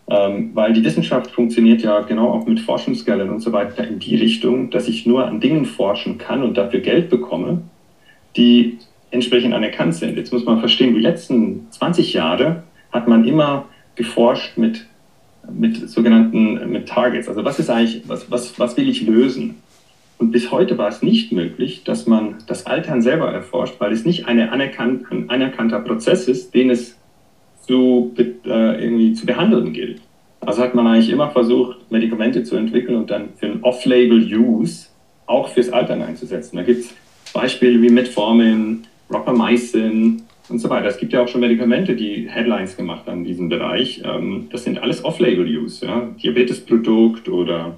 Ähm, 0.10 0.52
weil 0.54 0.72
die 0.72 0.86
Wissenschaft 0.86 1.32
funktioniert 1.32 1.82
ja 1.82 2.00
genau 2.00 2.32
auch 2.32 2.46
mit 2.46 2.62
Forschungsgeldern 2.62 3.30
und 3.30 3.42
so 3.42 3.52
weiter 3.52 3.86
in 3.86 4.00
die 4.00 4.16
Richtung, 4.16 4.70
dass 4.70 4.88
ich 4.88 5.06
nur 5.06 5.26
an 5.26 5.42
Dingen 5.42 5.66
forschen 5.66 6.18
kann 6.18 6.44
und 6.44 6.58
dafür 6.58 6.80
Geld 6.80 7.10
bekomme, 7.10 7.64
die 8.38 8.80
entsprechend 9.12 9.54
anerkannt 9.54 9.96
sind. 9.96 10.18
Jetzt 10.18 10.34
muss 10.34 10.46
man 10.46 10.60
verstehen, 10.60 10.94
die 10.94 11.02
letzten 11.02 11.68
20 11.72 12.14
Jahre 12.14 12.64
hat 12.92 13.08
man 13.08 13.26
immer 13.26 13.66
geforscht 13.96 14.58
mit, 14.58 14.86
mit 15.52 15.90
sogenannten 15.90 16.70
mit 16.72 16.88
Targets. 16.88 17.28
Also 17.28 17.44
was 17.44 17.60
ist 17.60 17.70
eigentlich, 17.70 18.04
was, 18.08 18.30
was, 18.30 18.60
was 18.60 18.78
will 18.78 18.90
ich 18.90 19.02
lösen? 19.02 19.56
Und 20.20 20.32
bis 20.32 20.52
heute 20.52 20.78
war 20.78 20.88
es 20.88 21.04
nicht 21.04 21.32
möglich, 21.32 21.84
dass 21.84 22.08
man 22.08 22.36
das 22.48 22.66
Altern 22.66 23.02
selber 23.02 23.32
erforscht, 23.32 23.76
weil 23.80 23.92
es 23.92 24.04
nicht 24.04 24.26
eine 24.26 24.52
anerkannt, 24.52 25.12
ein 25.12 25.30
anerkannter 25.30 25.80
Prozess 25.80 26.28
ist, 26.28 26.56
den 26.56 26.72
es 26.72 26.98
zu, 27.62 28.14
äh, 28.18 28.84
irgendwie 28.84 29.14
zu 29.14 29.26
behandeln 29.26 29.74
gilt. 29.74 30.02
Also 30.42 30.62
hat 30.64 30.74
man 30.74 30.88
eigentlich 30.88 31.10
immer 31.10 31.30
versucht, 31.30 31.92
Medikamente 31.92 32.44
zu 32.44 32.56
entwickeln 32.56 32.96
und 32.96 33.12
dann 33.12 33.30
für 33.38 33.48
ein 33.48 33.64
Off-Label-Use 33.64 34.88
auch 35.26 35.50
fürs 35.50 35.70
Altern 35.70 36.02
einzusetzen. 36.02 36.56
Da 36.56 36.64
gibt 36.64 36.86
es 36.86 36.94
Beispiele 37.34 37.82
wie 37.82 37.90
Metformin, 37.90 38.88
Rapamycin 39.10 40.24
und 40.50 40.60
so 40.60 40.70
weiter. 40.70 40.88
Es 40.88 40.98
gibt 40.98 41.14
ja 41.14 41.24
auch 41.24 41.28
schon 41.28 41.42
Medikamente, 41.42 41.96
die 41.96 42.30
Headlines 42.30 42.78
gemacht 42.78 43.06
haben 43.08 43.20
in 43.20 43.26
diesem 43.26 43.50
Bereich. 43.50 44.02
Ähm, 44.04 44.48
das 44.52 44.64
sind 44.64 44.80
alles 44.80 45.04
Off-Label-Use, 45.04 45.86
ja? 45.86 46.10
Diabetesprodukt 46.22 47.30
oder 47.30 47.78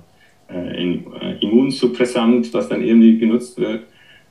äh, 0.51 0.83
äh, 0.83 1.37
Immunsuppressant, 1.41 2.53
was 2.53 2.69
dann 2.69 2.83
irgendwie 2.83 3.17
genutzt 3.17 3.59
wird. 3.59 3.83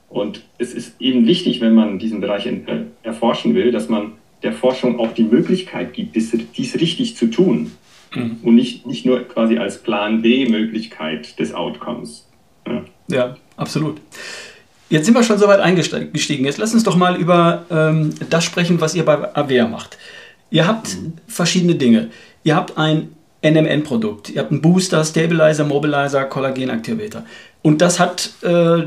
Und 0.09 0.43
es 0.57 0.73
ist 0.75 1.01
eben 1.01 1.27
wichtig, 1.27 1.61
wenn 1.61 1.75
man 1.75 1.99
diesen 1.99 2.21
Bereich 2.21 2.47
äh, 2.47 2.61
erforschen 3.03 3.55
will, 3.55 3.73
dass 3.73 3.89
man 3.89 4.13
der 4.43 4.53
Forschung 4.53 4.99
auch 5.01 5.13
die 5.13 5.25
Möglichkeit 5.25 5.93
gibt, 5.93 6.17
dies, 6.17 6.37
dies 6.57 6.81
richtig 6.81 7.17
zu 7.17 7.27
tun. 7.27 7.73
Mhm. 8.15 8.39
Und 8.43 8.55
nicht, 8.55 8.87
nicht 8.87 9.05
nur 9.05 9.21
quasi 9.21 9.59
als 9.59 9.83
Plan 9.83 10.23
B-Möglichkeit 10.23 11.39
des 11.39 11.53
Outcomes. 11.53 12.27
Ja. 12.67 12.85
Ja, 13.11 13.37
absolut. 13.57 14.01
Jetzt 14.91 15.05
sind 15.05 15.15
wir 15.15 15.23
schon 15.23 15.39
so 15.39 15.49
weit 15.49 15.61
eingestiegen. 15.61 16.45
Jetzt 16.45 16.59
lass 16.59 16.73
uns 16.73 16.83
doch 16.83 16.97
mal 16.97 17.17
über 17.17 17.65
ähm, 17.71 18.11
das 18.31 18.45
sprechen, 18.45 18.81
was 18.81 18.95
ihr 18.95 19.05
bei 19.05 19.35
Avea 19.37 19.69
macht. 19.69 19.99
Ihr 20.51 20.67
habt 20.67 20.97
mhm. 20.97 21.15
verschiedene 21.27 21.75
Dinge. 21.75 22.09
Ihr 22.43 22.57
habt 22.57 22.79
ein 22.79 23.15
NMN-Produkt. 23.43 24.31
Ihr 24.31 24.41
habt 24.41 24.51
einen 24.51 24.63
Booster, 24.63 25.05
Stabilizer, 25.05 25.65
Mobilizer, 25.65 26.25
Kollagenaktivator. 26.25 27.25
Und 27.61 27.83
das 27.83 28.01
hat, 28.01 28.31
äh, 28.43 28.85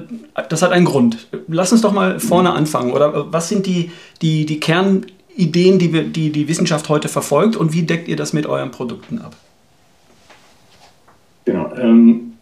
das 0.49 0.61
hat 0.63 0.71
einen 0.71 0.85
Grund. 0.85 1.27
Lass 1.47 1.71
uns 1.71 1.81
doch 1.81 1.91
mal 1.91 2.19
vorne 2.19 2.49
mhm. 2.49 2.55
anfangen. 2.55 2.91
Oder 2.91 3.31
was 3.31 3.49
sind 3.49 3.67
die, 3.67 3.91
die, 4.23 4.47
die 4.47 4.59
Kernideen, 4.59 5.77
die, 5.77 5.93
wir, 5.93 6.03
die 6.03 6.31
die 6.31 6.47
Wissenschaft 6.47 6.89
heute 6.89 7.09
verfolgt 7.09 7.55
und 7.55 7.73
wie 7.73 7.83
deckt 7.83 8.07
ihr 8.07 8.15
das 8.15 8.33
mit 8.33 8.47
euren 8.47 8.71
Produkten 8.71 9.19
ab? 9.19 9.35
Genau. 11.45 11.71
Ähm, 11.75 12.33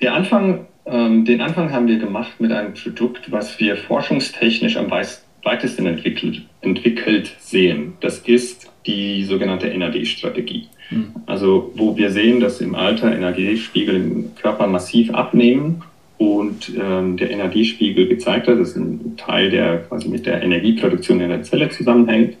der 0.00 0.14
Anfang 0.14 0.66
ähm, 0.90 1.24
den 1.24 1.40
Anfang 1.40 1.72
haben 1.72 1.86
wir 1.86 1.98
gemacht 1.98 2.40
mit 2.40 2.52
einem 2.52 2.74
Produkt, 2.74 3.30
was 3.30 3.58
wir 3.60 3.76
forschungstechnisch 3.76 4.76
am 4.76 4.90
weitesten 4.90 5.86
entwickelt, 5.86 6.42
entwickelt 6.60 7.36
sehen. 7.38 7.94
Das 8.00 8.18
ist 8.20 8.70
die 8.86 9.24
sogenannte 9.24 9.66
NAD-Strategie. 9.76 10.68
Mhm. 10.90 11.12
Also 11.26 11.72
wo 11.76 11.96
wir 11.96 12.10
sehen, 12.10 12.40
dass 12.40 12.60
im 12.60 12.74
Alter 12.74 13.10
NAD-Spiegel 13.10 13.94
im 13.96 14.34
Körper 14.34 14.66
massiv 14.66 15.12
abnehmen 15.14 15.82
und 16.18 16.72
ähm, 16.78 17.16
der 17.16 17.34
NAD-Spiegel 17.36 18.08
gezeigt 18.08 18.48
hat, 18.48 18.58
das 18.58 18.70
ist 18.70 18.76
ein 18.76 19.16
Teil, 19.16 19.50
der 19.50 19.78
quasi 19.84 20.08
mit 20.08 20.26
der 20.26 20.42
Energieproduktion 20.42 21.20
in 21.20 21.30
der 21.30 21.42
Zelle 21.42 21.70
zusammenhängt, 21.70 22.36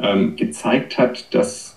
ähm, 0.00 0.36
gezeigt 0.36 0.98
hat, 0.98 1.32
dass 1.34 1.69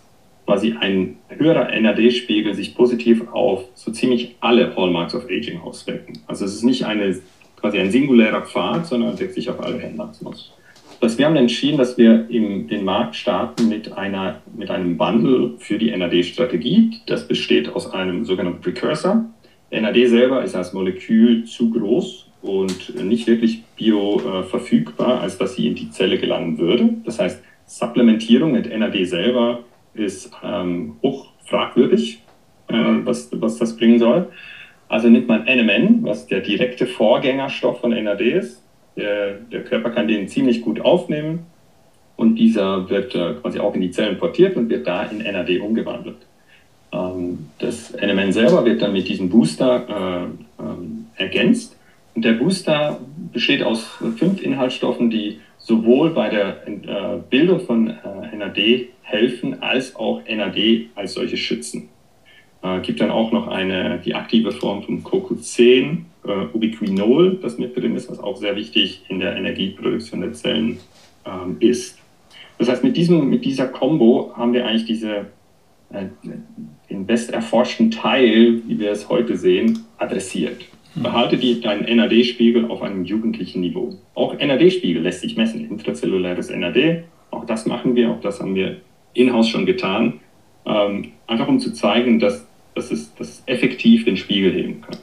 quasi 0.46 0.76
ein 0.80 1.18
höherer 1.30 1.70
NAD-Spiegel 1.80 2.54
sich 2.54 2.76
positiv 2.76 3.24
auf 3.32 3.66
so 3.76 3.92
ziemlich 3.92 4.36
alle 4.40 4.76
Hallmarks 4.76 5.16
of 5.16 5.26
Aging 5.26 5.62
auswirken. 5.62 6.20
Also 6.28 6.46
es 6.46 6.56
ist 6.56 6.64
nicht 6.64 6.86
eine, 6.86 7.18
quasi 7.60 7.80
ein 7.80 7.92
singulärer 7.92 8.42
Pfad, 8.42 8.86
sondern 8.86 9.20
wirkt 9.20 9.34
sich 9.34 9.50
auf 9.50 9.64
alle 9.64 9.82
Hallmarks 9.82 10.26
aus. 10.26 10.54
Das 11.00 11.18
wir 11.18 11.26
haben 11.26 11.36
entschieden, 11.36 11.78
dass 11.78 11.98
wir 11.98 12.30
im, 12.30 12.68
den 12.68 12.86
Markt 12.86 13.16
starten 13.16 13.68
mit, 13.68 13.92
einer, 13.92 14.42
mit 14.56 14.70
einem 14.70 14.98
Bundle 14.98 15.56
für 15.58 15.78
die 15.78 15.96
NAD-Strategie. 15.96 17.02
Das 17.08 17.28
besteht 17.28 17.76
aus 17.76 17.92
einem 17.92 18.24
sogenannten 18.24 18.62
Precursor. 18.62 19.26
NAD 19.70 20.08
selber 20.08 20.44
ist 20.44 20.56
als 20.56 20.72
Molekül 20.72 21.46
zu 21.46 21.72
groß 21.72 22.28
und 22.42 23.04
nicht 23.04 23.28
wirklich 23.28 23.64
bioverfügbar, 23.76 25.20
als 25.22 25.38
dass 25.38 25.56
sie 25.56 25.68
in 25.68 25.76
die 25.76 25.90
Zelle 25.90 26.18
gelangen 26.20 26.58
würde. 26.58 26.90
Das 27.06 27.20
heißt, 27.20 27.42
Supplementierung 27.66 28.52
mit 28.52 28.70
NAD 28.70 29.06
selber 29.06 29.60
ist 29.94 30.32
ähm, 30.44 30.98
hoch 31.02 31.28
fragwürdig, 31.46 32.22
äh, 32.68 32.74
was, 33.04 33.30
was 33.34 33.58
das 33.58 33.76
bringen 33.76 34.00
soll. 34.00 34.30
Also 34.88 35.10
nimmt 35.10 35.28
man 35.28 35.46
NMN, 35.46 36.04
was 36.04 36.28
der 36.28 36.42
direkte 36.42 36.86
Vorgängerstoff 36.86 37.82
von 37.82 37.92
NAD 37.92 38.22
ist. 38.22 38.62
Der, 38.96 39.34
der 39.34 39.64
Körper 39.64 39.90
kann 39.90 40.08
den 40.08 40.28
ziemlich 40.28 40.62
gut 40.62 40.80
aufnehmen 40.82 41.48
und 42.16 42.36
dieser 42.36 42.90
wird 42.90 43.16
äh, 43.16 43.34
quasi 43.42 43.60
auch 43.60 43.74
in 43.74 43.82
die 43.82 43.92
Zellen 43.92 44.18
portiert 44.18 44.56
und 44.56 44.70
wird 44.70 44.86
da 44.86 45.04
in 45.04 45.18
NAD 45.18 45.60
umgewandelt. 45.62 46.18
Ähm, 46.92 47.50
das 47.60 47.92
NMN 47.94 48.32
selber 48.32 48.64
wird 48.66 48.82
dann 48.82 48.94
mit 48.94 49.08
diesem 49.08 49.30
Booster 49.30 50.30
äh, 50.60 50.62
ähm, 50.62 51.08
ergänzt. 51.16 51.76
Und 52.16 52.24
der 52.24 52.34
Booster 52.34 53.00
besteht 53.32 53.64
aus 53.64 53.84
fünf 54.18 54.42
Inhaltsstoffen, 54.42 55.10
die 55.10 55.40
sowohl 55.64 56.10
bei 56.10 56.30
der 56.30 56.68
äh, 56.68 57.20
Bildung 57.30 57.62
von 57.62 57.88
äh, 57.88 58.36
NAD 58.36 58.90
helfen, 59.02 59.62
als 59.62 59.96
auch 59.96 60.22
NAD 60.28 60.90
als 60.96 61.14
solche 61.14 61.38
schützen. 61.38 61.90
Äh, 62.62 62.82
gibt 62.82 63.00
dann 63.00 63.12
auch 63.12 63.32
noch 63.32 63.48
eine, 63.48 64.00
die 64.04 64.14
aktive 64.14 64.52
Form 64.52 64.84
von 64.84 65.04
CoQ10, 65.04 66.00
äh, 66.26 66.46
Ubiquinol, 66.54 67.40
das 67.42 67.58
mit 67.58 67.78
drin 67.78 67.96
ist, 67.96 68.10
was 68.10 68.20
auch 68.20 68.36
sehr 68.36 68.56
wichtig 68.58 69.04
in 69.08 69.20
der 69.20 69.38
Energieproduktion 69.38 70.22
der 70.22 70.34
Zellen 70.34 70.80
ähm, 71.26 71.56
ist. 71.62 71.98
Das 72.58 72.68
heißt, 72.68 72.84
mit, 72.84 72.98
diesem, 72.98 73.30
mit 73.30 73.46
dieser 73.46 73.68
Combo 73.68 74.34
haben 74.36 74.54
wir 74.54 74.66
eigentlich 74.66 74.86
diese, 74.86 75.28
äh, 75.94 76.06
den 76.90 77.06
best 77.06 77.32
erforschten 77.32 77.90
Teil, 77.90 78.62
wie 78.68 78.80
wir 78.80 78.92
es 78.92 79.08
heute 79.08 79.38
sehen, 79.38 79.80
adressiert. 79.98 80.62
Behalte 80.96 81.38
die, 81.38 81.60
deinen 81.60 81.96
NAD-Spiegel 81.96 82.66
auf 82.66 82.82
einem 82.82 83.04
jugendlichen 83.04 83.62
Niveau. 83.62 83.98
Auch 84.14 84.38
NAD-Spiegel 84.38 85.02
lässt 85.02 85.22
sich 85.22 85.36
messen, 85.36 85.68
intrazelluläres 85.70 86.50
NAD. 86.50 87.04
Auch 87.32 87.46
das 87.46 87.66
machen 87.66 87.96
wir, 87.96 88.12
auch 88.12 88.22
das 88.22 88.40
haben 88.40 88.54
wir 88.54 88.78
in-house 89.14 89.50
schon 89.50 89.66
getan. 89.66 90.20
Ähm, 90.66 91.12
einfach 91.26 91.48
um 91.48 91.60
zu 91.60 91.74
zeigen, 91.74 92.20
dass, 92.20 92.48
dass, 92.76 92.92
es, 92.92 93.14
dass 93.16 93.30
es 93.30 93.44
effektiv 93.48 94.06
den 94.06 94.18
Spiegel 94.18 94.54
heben 94.54 94.82
kann. 94.82 94.98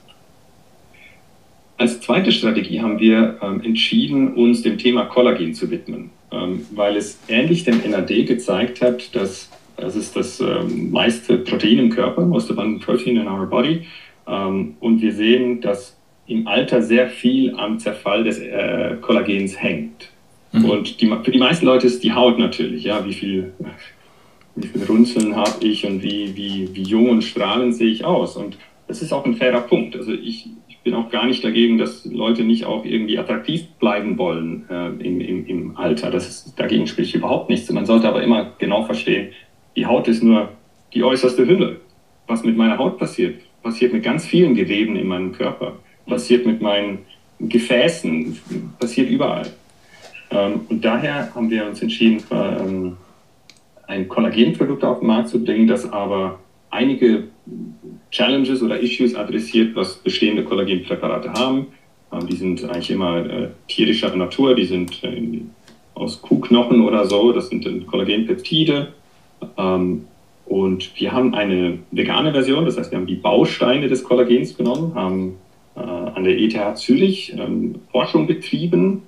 Als 1.77 2.01
zweite 2.01 2.31
Strategie 2.31 2.81
haben 2.81 3.01
wir 3.01 3.39
ähm, 3.43 3.63
entschieden, 3.63 4.35
uns 4.35 4.63
dem 4.63 4.79
Thema 4.79 5.07
Kollagen 5.07 5.55
zu 5.55 5.71
widmen, 5.71 6.11
ähm, 6.31 6.67
weil 6.73 6.97
es 6.97 7.19
ähnlich 7.27 7.65
dem 7.65 7.81
NAD 7.91 8.27
gezeigt 8.27 8.81
hat, 8.83 9.15
dass 9.17 9.51
das 9.81 9.97
ist 9.97 10.15
das 10.15 10.41
ähm, 10.41 10.91
meiste 10.91 11.39
Protein 11.39 11.79
im 11.79 11.91
Körper, 11.91 12.27
most 12.27 12.51
abundant 12.51 12.85
protein 12.85 13.17
in 13.17 13.27
our 13.27 13.47
body. 13.47 13.87
Ähm, 14.31 14.77
und 14.81 15.03
wir 15.03 15.13
sehen, 15.13 15.61
dass 15.61 15.99
im 16.27 16.47
Alter 16.47 16.81
sehr 16.81 17.09
viel 17.09 17.55
am 17.57 17.79
Zerfall 17.79 18.25
des 18.25 18.39
äh, 18.39 18.97
Kollagens 19.01 19.61
hängt. 19.61 20.11
Mhm. 20.53 20.65
Und 20.65 21.01
die, 21.01 21.07
für 21.07 21.31
die 21.31 21.39
meisten 21.39 21.67
Leute 21.67 21.87
ist 21.87 22.05
die 22.05 22.13
Haut 22.13 22.39
natürlich, 22.39 22.85
ja, 22.85 23.05
wie 23.05 23.13
viel, 23.13 23.53
wie 24.55 24.69
viel 24.69 24.85
Runzeln 24.85 25.37
habe 25.37 25.65
ich 25.65 25.85
und 25.87 26.03
wie, 26.03 26.37
wie, 26.37 26.69
wie 26.73 26.83
jung 26.83 27.09
und 27.09 27.23
strahlend 27.23 27.75
sehe 27.75 27.91
ich 27.91 28.05
aus. 28.05 28.37
Und 28.37 28.59
das 28.87 29.03
ist 29.03 29.13
auch 29.13 29.25
ein 29.25 29.35
fairer 29.35 29.63
Punkt. 29.63 29.97
Also 29.97 30.13
ich, 30.13 30.49
ich 30.69 30.79
bin 30.79 30.95
auch 30.95 31.11
gar 31.11 31.27
nicht 31.27 31.43
dagegen, 31.45 31.79
dass 31.79 32.05
Leute 32.05 32.45
nicht 32.45 32.65
auch 32.65 32.85
irgendwie 32.85 33.19
attraktiv 33.19 33.67
bleiben 33.81 34.17
wollen 34.17 34.67
äh, 34.71 34.89
im, 35.05 35.21
im, 35.21 35.47
im 35.47 35.77
Alter. 35.77 36.11
Das 36.11 36.29
ist, 36.29 36.59
dagegen 36.59 36.87
spricht 36.87 37.15
überhaupt 37.15 37.51
nichts. 37.51 37.71
Man 37.71 37.87
sollte 37.87 38.09
aber 38.09 38.23
immer 38.23 38.53
genau 38.59 38.85
verstehen, 38.85 39.33
die 39.77 39.87
Haut 39.87 40.09
ist 40.09 40.23
nur 40.23 40.51
die 40.95 41.03
äußerste 41.03 41.47
Hülle. 41.47 41.81
Was 42.27 42.45
mit 42.45 42.57
meiner 42.57 42.79
Haut 42.79 42.99
passiert, 42.99 43.41
passiert 43.63 43.93
mit 43.93 44.03
ganz 44.03 44.25
vielen 44.25 44.55
Geweben 44.55 44.97
in 44.97 45.07
meinem 45.07 45.33
Körper, 45.33 45.77
passiert 46.07 46.47
mit 46.47 46.61
meinen 46.61 46.99
Gefäßen, 47.41 48.39
passiert 48.79 49.09
überall. 49.11 49.51
Ähm, 50.31 50.61
und 50.69 50.85
daher 50.85 51.35
haben 51.35 51.51
wir 51.51 51.67
uns 51.67 51.83
entschieden, 51.83 52.23
ähm, 52.31 52.97
ein 53.87 54.09
Kollagenprodukt 54.09 54.85
auf 54.85 55.01
den 55.01 55.09
Markt 55.09 55.29
zu 55.29 55.43
bringen, 55.43 55.67
das 55.67 55.91
aber 55.91 56.39
einige 56.71 57.25
Challenges 58.11 58.63
oder 58.63 58.79
Issues 58.79 59.15
adressiert, 59.15 59.75
was 59.75 59.97
bestehende 59.97 60.45
Kollagenpräparate 60.45 61.33
haben. 61.33 61.67
Ähm, 62.13 62.27
die 62.27 62.37
sind 62.37 62.65
eigentlich 62.65 62.91
immer 62.91 63.27
äh, 63.27 63.49
tierischer 63.69 64.15
Natur, 64.15 64.55
die 64.55 64.67
sind 64.67 65.03
äh, 65.03 65.41
aus 65.95 66.23
Kuhknochen 66.23 66.83
oder 66.83 67.07
so, 67.07 67.33
das 67.33 67.49
sind 67.49 67.87
Kollagenpeptide. 67.87 68.93
Und 70.51 71.01
wir 71.01 71.13
haben 71.13 71.33
eine 71.33 71.79
vegane 71.93 72.33
Version, 72.33 72.65
das 72.65 72.77
heißt, 72.77 72.91
wir 72.91 72.99
haben 72.99 73.07
die 73.07 73.15
Bausteine 73.15 73.87
des 73.87 74.03
Kollagens 74.03 74.57
genommen, 74.57 74.97
haben 74.97 75.37
äh, 75.77 75.81
an 75.81 76.25
der 76.25 76.37
ETH 76.37 76.77
Zürich 76.77 77.33
ähm, 77.39 77.77
Forschung 77.93 78.27
betrieben 78.27 79.03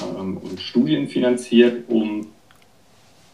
ähm, 0.00 0.38
und 0.38 0.58
Studien 0.58 1.06
finanziert, 1.06 1.84
um 1.88 2.28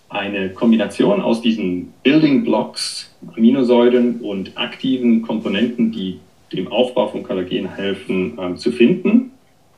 eine 0.08 0.48
Kombination 0.48 1.20
aus 1.20 1.40
diesen 1.40 1.92
Building 2.02 2.42
Blocks, 2.42 3.14
Aminosäuren 3.36 4.22
und 4.22 4.58
aktiven 4.58 5.22
Komponenten, 5.22 5.92
die 5.92 6.18
dem 6.52 6.66
Aufbau 6.66 7.06
von 7.06 7.22
Kollagen 7.22 7.72
helfen, 7.76 8.36
ähm, 8.40 8.56
zu 8.56 8.72
finden, 8.72 9.30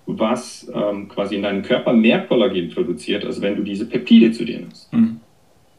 was 0.06 0.66
ähm, 0.74 1.10
quasi 1.10 1.36
in 1.36 1.42
deinem 1.42 1.60
Körper 1.60 1.92
mehr 1.92 2.20
Kollagen 2.20 2.70
produziert, 2.70 3.26
als 3.26 3.42
wenn 3.42 3.56
du 3.56 3.62
diese 3.62 3.84
Peptide 3.84 4.32
zu 4.32 4.46
dir 4.46 4.60
nimmst. 4.60 4.90
Mhm. 4.90 5.20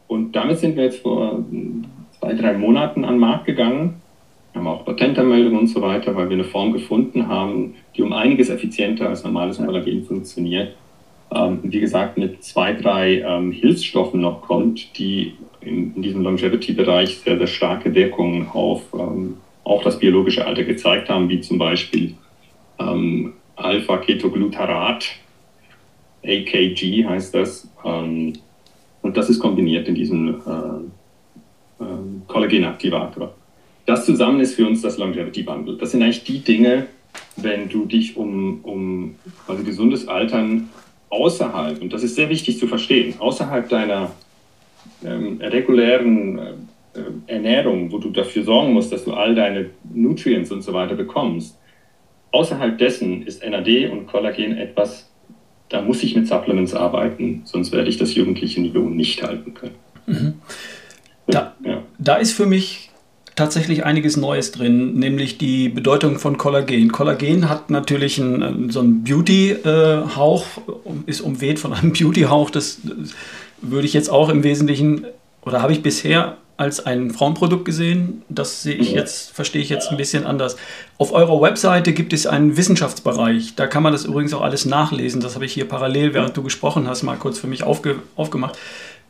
Und 0.06 0.36
damit 0.36 0.58
sind 0.58 0.76
wir 0.76 0.84
jetzt 0.84 1.00
vor 1.00 1.44
zwei, 2.26 2.34
drei 2.34 2.54
Monaten 2.54 3.04
an 3.04 3.14
den 3.14 3.20
Markt 3.20 3.46
gegangen. 3.46 4.02
Haben 4.54 4.66
auch 4.66 4.84
Patentanmeldungen 4.84 5.60
und 5.60 5.66
so 5.68 5.80
weiter, 5.80 6.16
weil 6.16 6.28
wir 6.28 6.34
eine 6.34 6.44
Form 6.44 6.72
gefunden 6.72 7.28
haben, 7.28 7.74
die 7.96 8.02
um 8.02 8.12
einiges 8.12 8.48
effizienter 8.48 9.08
als 9.08 9.22
normales 9.22 9.58
Kollagen 9.58 10.04
funktioniert. 10.04 10.74
Ähm, 11.30 11.60
wie 11.62 11.80
gesagt, 11.80 12.18
mit 12.18 12.42
zwei, 12.42 12.72
drei 12.72 13.20
ähm, 13.20 13.52
Hilfsstoffen 13.52 14.20
noch 14.20 14.42
kommt, 14.42 14.98
die 14.98 15.34
in, 15.60 15.94
in 15.94 16.02
diesem 16.02 16.22
Longevity-Bereich 16.22 17.18
sehr, 17.18 17.38
sehr 17.38 17.46
starke 17.46 17.94
Wirkungen 17.94 18.48
auf 18.52 18.82
ähm, 18.94 19.36
auch 19.62 19.82
das 19.82 19.98
biologische 19.98 20.46
Alter 20.46 20.64
gezeigt 20.64 21.08
haben, 21.08 21.28
wie 21.28 21.40
zum 21.40 21.58
Beispiel 21.58 22.14
ähm, 22.78 23.34
Alpha-Ketoglutarat, 23.56 25.06
AKG 26.24 27.04
heißt 27.04 27.34
das. 27.34 27.68
Ähm, 27.84 28.32
und 29.02 29.16
das 29.16 29.28
ist 29.28 29.38
kombiniert 29.38 29.86
in 29.86 29.94
diesem 29.94 30.28
äh, 30.28 31.05
äh, 31.80 31.84
Kollagenaktivator. 32.26 33.34
Das 33.86 34.04
zusammen 34.04 34.40
ist 34.40 34.54
für 34.54 34.66
uns 34.66 34.82
das 34.82 34.98
Longevity 34.98 35.42
Bundle. 35.42 35.76
Das 35.76 35.92
sind 35.92 36.02
eigentlich 36.02 36.24
die 36.24 36.40
Dinge, 36.40 36.86
wenn 37.36 37.68
du 37.68 37.86
dich 37.86 38.16
um, 38.16 38.60
um 38.62 39.14
quasi 39.46 39.62
gesundes 39.62 40.08
Altern 40.08 40.68
außerhalb, 41.08 41.80
und 41.80 41.92
das 41.92 42.02
ist 42.02 42.16
sehr 42.16 42.28
wichtig 42.28 42.58
zu 42.58 42.66
verstehen, 42.66 43.14
außerhalb 43.18 43.68
deiner 43.68 44.10
ähm, 45.04 45.40
regulären 45.40 46.38
äh, 46.38 46.52
Ernährung, 47.26 47.92
wo 47.92 47.98
du 47.98 48.10
dafür 48.10 48.42
sorgen 48.42 48.72
musst, 48.72 48.92
dass 48.92 49.04
du 49.04 49.12
all 49.12 49.34
deine 49.34 49.70
Nutrients 49.92 50.50
und 50.50 50.62
so 50.62 50.72
weiter 50.72 50.94
bekommst, 50.94 51.56
außerhalb 52.32 52.76
dessen 52.78 53.26
ist 53.26 53.44
NAD 53.46 53.90
und 53.90 54.06
Kollagen 54.06 54.56
etwas, 54.56 55.08
da 55.68 55.82
muss 55.82 56.02
ich 56.02 56.14
mit 56.16 56.26
Supplements 56.26 56.74
arbeiten, 56.74 57.42
sonst 57.44 57.72
werde 57.72 57.88
ich 57.88 57.98
das 57.98 58.14
jugendliche 58.14 58.60
Niveau 58.60 58.88
nicht 58.88 59.22
halten 59.22 59.54
können. 59.54 59.74
Mhm. 60.06 60.34
Da, 61.26 61.54
ja. 61.64 61.82
da 61.98 62.16
ist 62.16 62.32
für 62.32 62.46
mich 62.46 62.90
tatsächlich 63.36 63.84
einiges 63.84 64.16
Neues 64.16 64.50
drin, 64.50 64.94
nämlich 64.94 65.38
die 65.38 65.68
Bedeutung 65.68 66.18
von 66.18 66.38
Kollagen. 66.38 66.90
Kollagen 66.90 67.48
hat 67.48 67.70
natürlich 67.70 68.20
einen, 68.20 68.70
so 68.70 68.80
einen 68.80 69.04
Beauty-Hauch, 69.04 70.46
ist 71.04 71.20
umweht 71.20 71.58
von 71.58 71.72
einem 71.72 71.92
Beauty-Hauch. 71.98 72.50
Das 72.50 72.78
würde 73.60 73.86
ich 73.86 73.92
jetzt 73.92 74.08
auch 74.08 74.30
im 74.30 74.42
Wesentlichen, 74.42 75.06
oder 75.42 75.62
habe 75.62 75.72
ich 75.72 75.82
bisher 75.82 76.38
als 76.56 76.86
ein 76.86 77.10
Frauenprodukt 77.10 77.66
gesehen. 77.66 78.22
Das 78.30 78.62
sehe 78.62 78.74
ich 78.74 78.92
jetzt, 78.92 79.32
verstehe 79.32 79.60
ich 79.60 79.68
jetzt 79.68 79.90
ein 79.90 79.98
bisschen 79.98 80.24
anders. 80.24 80.56
Auf 80.96 81.12
eurer 81.12 81.40
Webseite 81.42 81.92
gibt 81.92 82.14
es 82.14 82.26
einen 82.26 82.56
Wissenschaftsbereich. 82.56 83.54
Da 83.56 83.66
kann 83.66 83.82
man 83.82 83.92
das 83.92 84.06
übrigens 84.06 84.32
auch 84.32 84.40
alles 84.40 84.64
nachlesen. 84.64 85.20
Das 85.20 85.34
habe 85.34 85.44
ich 85.44 85.52
hier 85.52 85.68
parallel, 85.68 86.14
während 86.14 86.34
du 86.34 86.42
gesprochen 86.42 86.88
hast, 86.88 87.02
mal 87.02 87.16
kurz 87.16 87.38
für 87.38 87.46
mich 87.46 87.62
aufge, 87.62 87.96
aufgemacht. 88.16 88.56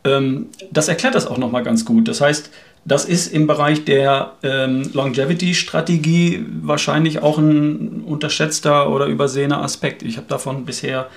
Ähm, 0.06 0.46
das 0.70 0.88
erklärt 0.88 1.14
das 1.14 1.26
auch 1.26 1.38
nochmal 1.38 1.62
ganz 1.62 1.84
gut. 1.84 2.08
Das 2.08 2.20
heißt, 2.20 2.50
das 2.84 3.04
ist 3.04 3.32
im 3.32 3.46
Bereich 3.46 3.84
der 3.84 4.32
ähm, 4.42 4.88
Longevity-Strategie 4.92 6.46
wahrscheinlich 6.62 7.20
auch 7.22 7.38
ein 7.38 8.04
unterschätzter 8.06 8.92
oder 8.92 9.06
übersehener 9.06 9.62
Aspekt. 9.62 10.02
Ich 10.02 10.16
habe 10.16 10.28
davon 10.28 10.64
bisher 10.64 11.08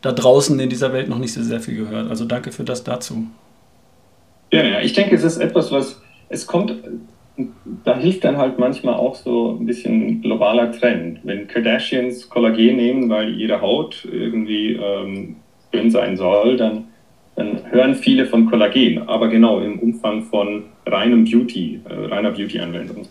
da 0.00 0.12
draußen 0.12 0.58
in 0.58 0.70
dieser 0.70 0.92
Welt 0.92 1.08
noch 1.08 1.18
nicht 1.18 1.34
so 1.34 1.42
sehr 1.42 1.60
viel 1.60 1.76
gehört. 1.76 2.08
Also 2.08 2.24
danke 2.24 2.50
für 2.50 2.64
das 2.64 2.82
dazu. 2.82 3.26
Ja, 4.50 4.62
ja, 4.64 4.80
ich 4.80 4.94
denke, 4.94 5.14
es 5.16 5.24
ist 5.24 5.36
etwas, 5.36 5.70
was 5.70 6.00
es 6.30 6.46
kommt, 6.46 6.74
da 7.84 7.96
hilft 7.96 8.24
dann 8.24 8.36
halt 8.36 8.58
manchmal 8.58 8.94
auch 8.94 9.14
so 9.14 9.56
ein 9.60 9.66
bisschen 9.66 10.22
globaler 10.22 10.72
Trend. 10.72 11.20
Wenn 11.24 11.46
Kardashians 11.46 12.28
Kollagen 12.28 12.76
nehmen, 12.76 13.10
weil 13.10 13.38
ihre 13.38 13.60
Haut 13.60 14.06
irgendwie 14.10 14.72
ähm, 14.72 15.36
dünn 15.72 15.90
sein 15.90 16.16
soll, 16.16 16.56
dann 16.56 16.87
dann 17.38 17.70
hören 17.70 17.94
viele 17.94 18.26
von 18.26 18.46
Kollagen, 18.46 19.08
aber 19.08 19.28
genau 19.28 19.60
im 19.60 19.78
Umfang 19.78 20.24
von 20.24 20.64
reinem 20.84 21.24
Beauty, 21.24 21.80
äh, 21.88 22.06
reiner 22.06 22.32
Beauty-Anwendung. 22.32 23.06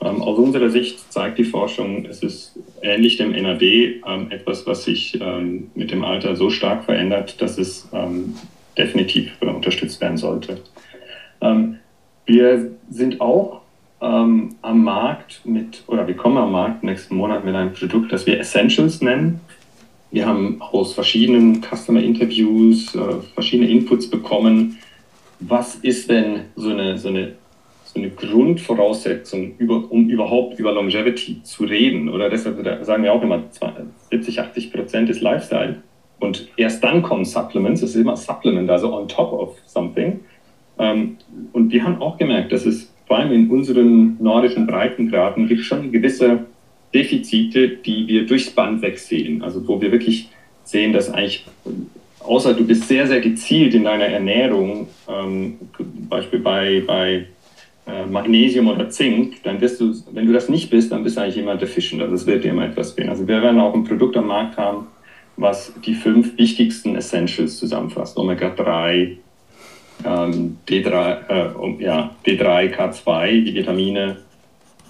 Ähm, 0.00 0.22
aus 0.22 0.38
unserer 0.38 0.70
Sicht 0.70 1.12
zeigt 1.12 1.38
die 1.38 1.44
Forschung, 1.44 2.04
es 2.04 2.22
ist 2.22 2.56
ähnlich 2.82 3.16
dem 3.16 3.32
NAD 3.32 3.62
ähm, 3.62 4.30
etwas, 4.30 4.68
was 4.68 4.84
sich 4.84 5.20
ähm, 5.20 5.70
mit 5.74 5.90
dem 5.90 6.04
Alter 6.04 6.36
so 6.36 6.48
stark 6.48 6.84
verändert, 6.84 7.42
dass 7.42 7.58
es 7.58 7.88
ähm, 7.92 8.36
definitiv 8.78 9.32
äh, 9.40 9.46
unterstützt 9.46 10.00
werden 10.00 10.16
sollte. 10.16 10.60
Ähm, 11.40 11.78
wir 12.24 12.70
sind 12.88 13.20
auch 13.20 13.62
ähm, 14.00 14.54
am 14.62 14.84
Markt 14.84 15.40
mit, 15.44 15.82
oder 15.88 16.06
wir 16.06 16.14
kommen 16.14 16.36
am 16.36 16.52
Markt 16.52 16.84
nächsten 16.84 17.16
Monat 17.16 17.44
mit 17.44 17.56
einem 17.56 17.72
Produkt, 17.72 18.12
das 18.12 18.26
wir 18.26 18.38
Essentials 18.38 19.00
nennen. 19.00 19.40
Wir 20.16 20.26
haben 20.26 20.62
aus 20.62 20.94
verschiedenen 20.94 21.60
Customer 21.60 22.02
Interviews 22.02 22.94
äh, 22.94 23.20
verschiedene 23.34 23.68
Inputs 23.68 24.08
bekommen. 24.08 24.78
Was 25.40 25.74
ist 25.74 26.08
denn 26.08 26.46
so 26.56 26.70
eine, 26.70 26.96
so 26.96 27.08
eine, 27.08 27.34
so 27.84 28.00
eine 28.00 28.08
Grundvoraussetzung, 28.08 29.58
über, 29.58 29.92
um 29.92 30.08
überhaupt 30.08 30.58
über 30.58 30.72
Longevity 30.72 31.42
zu 31.42 31.64
reden? 31.64 32.08
Oder 32.08 32.30
deshalb 32.30 32.86
sagen 32.86 33.02
wir 33.02 33.12
auch 33.12 33.20
immer, 33.20 33.42
70, 34.08 34.40
80 34.40 34.72
Prozent 34.72 35.10
ist 35.10 35.20
Lifestyle. 35.20 35.82
Und 36.18 36.48
erst 36.56 36.82
dann 36.82 37.02
kommen 37.02 37.26
Supplements, 37.26 37.82
es 37.82 37.90
ist 37.90 38.00
immer 38.00 38.16
Supplement, 38.16 38.70
also 38.70 38.94
on 38.94 39.08
top 39.08 39.34
of 39.34 39.58
something. 39.66 40.20
Ähm, 40.78 41.18
und 41.52 41.70
wir 41.70 41.84
haben 41.84 42.00
auch 42.00 42.16
gemerkt, 42.16 42.52
dass 42.52 42.64
es 42.64 42.90
vor 43.06 43.18
allem 43.18 43.32
in 43.32 43.50
unseren 43.50 44.16
nordischen 44.18 44.66
Breitengraden 44.66 45.46
gibt 45.46 45.60
schon 45.60 45.92
gewisse 45.92 46.46
Defizite, 46.94 47.68
die 47.68 48.06
wir 48.06 48.26
durchs 48.26 48.50
Band 48.50 48.82
wegsehen. 48.82 49.42
Also 49.42 49.66
wo 49.66 49.80
wir 49.80 49.92
wirklich 49.92 50.28
sehen, 50.64 50.92
dass 50.92 51.10
eigentlich, 51.10 51.44
außer 52.20 52.54
du 52.54 52.66
bist 52.66 52.88
sehr, 52.88 53.06
sehr 53.06 53.20
gezielt 53.20 53.74
in 53.74 53.84
deiner 53.84 54.06
Ernährung, 54.06 54.88
ähm, 55.08 55.58
Beispiel 56.08 56.40
bei, 56.40 56.82
bei 56.86 57.26
äh, 57.86 58.04
Magnesium 58.06 58.68
oder 58.68 58.90
Zink, 58.90 59.42
dann 59.44 59.60
wirst 59.60 59.80
du, 59.80 59.94
wenn 60.12 60.26
du 60.26 60.32
das 60.32 60.48
nicht 60.48 60.70
bist, 60.70 60.90
dann 60.90 61.04
bist 61.04 61.16
du 61.16 61.20
eigentlich 61.20 61.38
immer 61.38 61.56
deficient. 61.56 62.02
Also 62.02 62.14
es 62.14 62.26
wird 62.26 62.44
dir 62.44 62.50
immer 62.50 62.66
etwas 62.66 62.92
fehlen. 62.92 63.10
Also 63.10 63.26
wir 63.28 63.42
werden 63.42 63.60
auch 63.60 63.74
ein 63.74 63.84
Produkt 63.84 64.16
am 64.16 64.26
Markt 64.26 64.56
haben, 64.56 64.88
was 65.36 65.72
die 65.84 65.94
fünf 65.94 66.36
wichtigsten 66.36 66.96
Essentials 66.96 67.58
zusammenfasst. 67.58 68.16
Omega-3, 68.16 69.18
ähm, 70.04 70.58
D3, 70.68 71.28
äh, 71.28 71.82
ja, 71.82 72.14
D3, 72.26 72.74
K2, 72.74 73.44
die 73.44 73.54
Vitamine, 73.54 74.16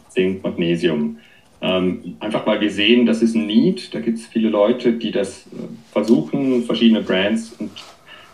Zink, 0.09 0.43
Magnesium. 0.43 1.19
Ähm, 1.63 2.17
einfach 2.21 2.47
weil 2.47 2.61
wir 2.61 2.71
sehen, 2.71 3.07
das 3.07 3.23
ist 3.23 3.35
ein 3.35 3.47
Need. 3.47 3.95
Da 3.95 4.01
gibt 4.01 4.19
es 4.19 4.27
viele 4.27 4.49
Leute, 4.49 4.93
die 4.93 5.11
das 5.11 5.47
äh, 5.47 5.57
versuchen, 5.93 6.65
verschiedene 6.65 7.03
Brands. 7.03 7.55
Und, 7.59 7.71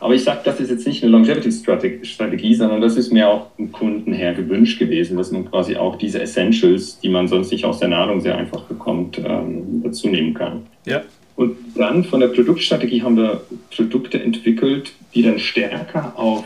aber 0.01 0.14
ich 0.14 0.25
sage, 0.25 0.41
das 0.45 0.59
ist 0.59 0.70
jetzt 0.70 0.87
nicht 0.87 1.03
eine 1.03 1.12
Longevity-Strategie, 1.12 2.55
sondern 2.55 2.81
das 2.81 2.97
ist 2.97 3.12
mir 3.12 3.29
auch 3.29 3.47
im 3.59 3.70
Kunden 3.70 4.12
her 4.12 4.35
gewünscht 4.35 4.79
gewesen, 4.79 5.16
dass 5.16 5.31
man 5.31 5.49
quasi 5.49 5.77
auch 5.77 5.97
diese 5.97 6.20
Essentials, 6.20 6.99
die 6.99 7.09
man 7.09 7.29
sonst 7.29 7.53
nicht 7.53 7.64
aus 7.64 7.79
der 7.79 7.89
Nahrung 7.89 8.20
sehr 8.20 8.37
einfach 8.37 8.62
bekommt, 8.62 9.18
ähm, 9.18 9.83
dazu 9.85 10.09
nehmen 10.09 10.35
kann. 10.35 10.66
Ja. 10.87 11.03
Und 11.37 11.57
dann 11.77 12.05
von 12.05 12.20
der 12.20 12.29
Produktstrategie 12.29 13.03
haben 13.03 13.16
wir 13.16 13.43
Produkte 13.75 14.20
entwickelt, 14.20 14.93
die 15.14 15.23
dann 15.23 15.39
stärker 15.39 16.12
auf 16.16 16.45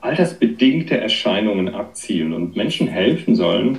altersbedingte 0.00 0.96
Erscheinungen 0.96 1.68
abzielen 1.68 2.32
und 2.32 2.56
Menschen 2.56 2.88
helfen 2.88 3.34
sollen, 3.34 3.78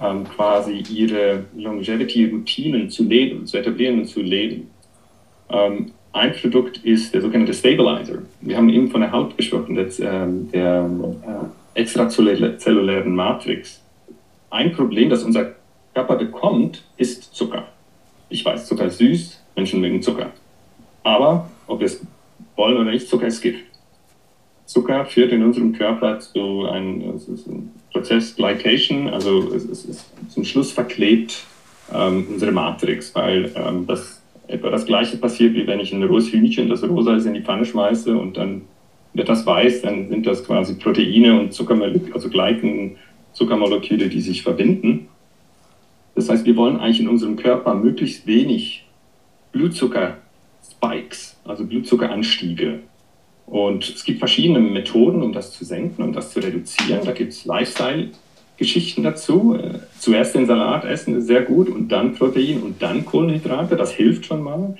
ähm, 0.00 0.24
quasi 0.24 0.84
ihre 0.90 1.44
Longevity-Routinen 1.56 2.90
zu 2.90 3.04
leben, 3.04 3.46
zu 3.46 3.58
etablieren 3.58 4.00
und 4.00 4.06
zu 4.06 4.20
leben. 4.20 4.70
Ähm, 5.50 5.92
ein 6.12 6.32
Produkt 6.32 6.78
ist 6.84 7.14
der 7.14 7.20
sogenannte 7.20 7.54
Stabilizer. 7.54 8.22
Wir 8.40 8.56
haben 8.56 8.68
eben 8.68 8.90
von 8.90 9.00
der 9.00 9.12
Haut 9.12 9.36
gesprochen, 9.36 9.74
der, 9.74 9.86
ähm, 10.00 10.50
der 10.52 10.90
äh, 11.74 11.80
extrazellulären 11.80 13.14
Matrix. 13.14 13.80
Ein 14.50 14.72
Problem, 14.72 15.10
das 15.10 15.22
unser 15.22 15.54
Körper 15.94 16.16
bekommt, 16.16 16.82
ist 16.96 17.34
Zucker. 17.34 17.68
Ich 18.30 18.44
weiß, 18.44 18.66
Zucker 18.66 18.86
ist 18.86 18.98
süß, 18.98 19.42
Menschen 19.56 19.80
mögen 19.80 20.02
Zucker. 20.02 20.30
Aber 21.02 21.50
ob 21.66 21.80
wir 21.80 21.86
es 21.86 22.00
wollen 22.56 22.76
oder 22.78 22.90
nicht, 22.90 23.08
Zucker 23.08 23.26
ist 23.26 23.40
Gift. 23.40 23.64
Zucker 24.68 25.06
führt 25.06 25.32
in 25.32 25.42
unserem 25.42 25.72
Körper 25.72 26.20
zu 26.20 26.66
einem, 26.66 27.18
Prozess 27.90 28.36
Glycation, 28.36 29.08
also 29.08 29.50
es, 29.54 29.64
ist 29.64 30.04
zum 30.28 30.44
Schluss 30.44 30.72
verklebt 30.72 31.46
ähm, 31.92 32.26
unsere 32.30 32.52
Matrix, 32.52 33.14
weil 33.14 33.50
ähm, 33.56 33.86
das 33.86 34.20
etwa 34.46 34.68
das 34.68 34.84
gleiche 34.84 35.16
passiert, 35.16 35.54
wie 35.54 35.66
wenn 35.66 35.80
ich 35.80 35.92
ein 35.94 36.02
rohes 36.02 36.30
Hühnchen, 36.30 36.68
das 36.68 36.82
rosa 36.82 37.16
ist, 37.16 37.24
in 37.24 37.32
die 37.32 37.40
Pfanne 37.40 37.64
schmeiße 37.64 38.14
und 38.14 38.36
dann 38.36 38.62
wird 39.14 39.30
das 39.30 39.46
weiß, 39.46 39.82
dann 39.82 40.10
sind 40.10 40.26
das 40.26 40.44
quasi 40.44 40.74
Proteine 40.74 41.40
und 41.40 41.54
Zuckermoleküle, 41.54 42.14
also 42.14 42.28
gleichen 42.28 42.96
Zuckermoleküle, 43.32 44.08
die 44.08 44.20
sich 44.20 44.42
verbinden. 44.42 45.08
Das 46.14 46.28
heißt, 46.28 46.44
wir 46.44 46.56
wollen 46.56 46.76
eigentlich 46.76 47.00
in 47.00 47.08
unserem 47.08 47.36
Körper 47.36 47.74
möglichst 47.74 48.26
wenig 48.26 48.84
Blutzucker-Spikes, 49.52 51.38
also 51.46 51.64
Blutzuckeranstiege 51.64 52.80
und 53.50 53.88
es 53.88 54.04
gibt 54.04 54.18
verschiedene 54.18 54.60
Methoden, 54.60 55.22
um 55.22 55.32
das 55.32 55.52
zu 55.52 55.64
senken 55.64 56.02
und 56.02 56.14
das 56.14 56.32
zu 56.32 56.40
reduzieren. 56.40 57.00
Da 57.04 57.12
gibt 57.12 57.32
es 57.32 57.46
Lifestyle-Geschichten 57.46 59.02
dazu. 59.02 59.58
Äh, 59.58 59.78
zuerst 59.98 60.34
den 60.34 60.46
Salat 60.46 60.84
essen 60.84 61.16
ist 61.16 61.26
sehr 61.26 61.42
gut 61.42 61.68
und 61.68 61.88
dann 61.88 62.14
Protein 62.14 62.62
und 62.62 62.82
dann 62.82 63.06
Kohlenhydrate. 63.06 63.76
Das 63.76 63.92
hilft 63.92 64.26
schon 64.26 64.42
mal. 64.42 64.76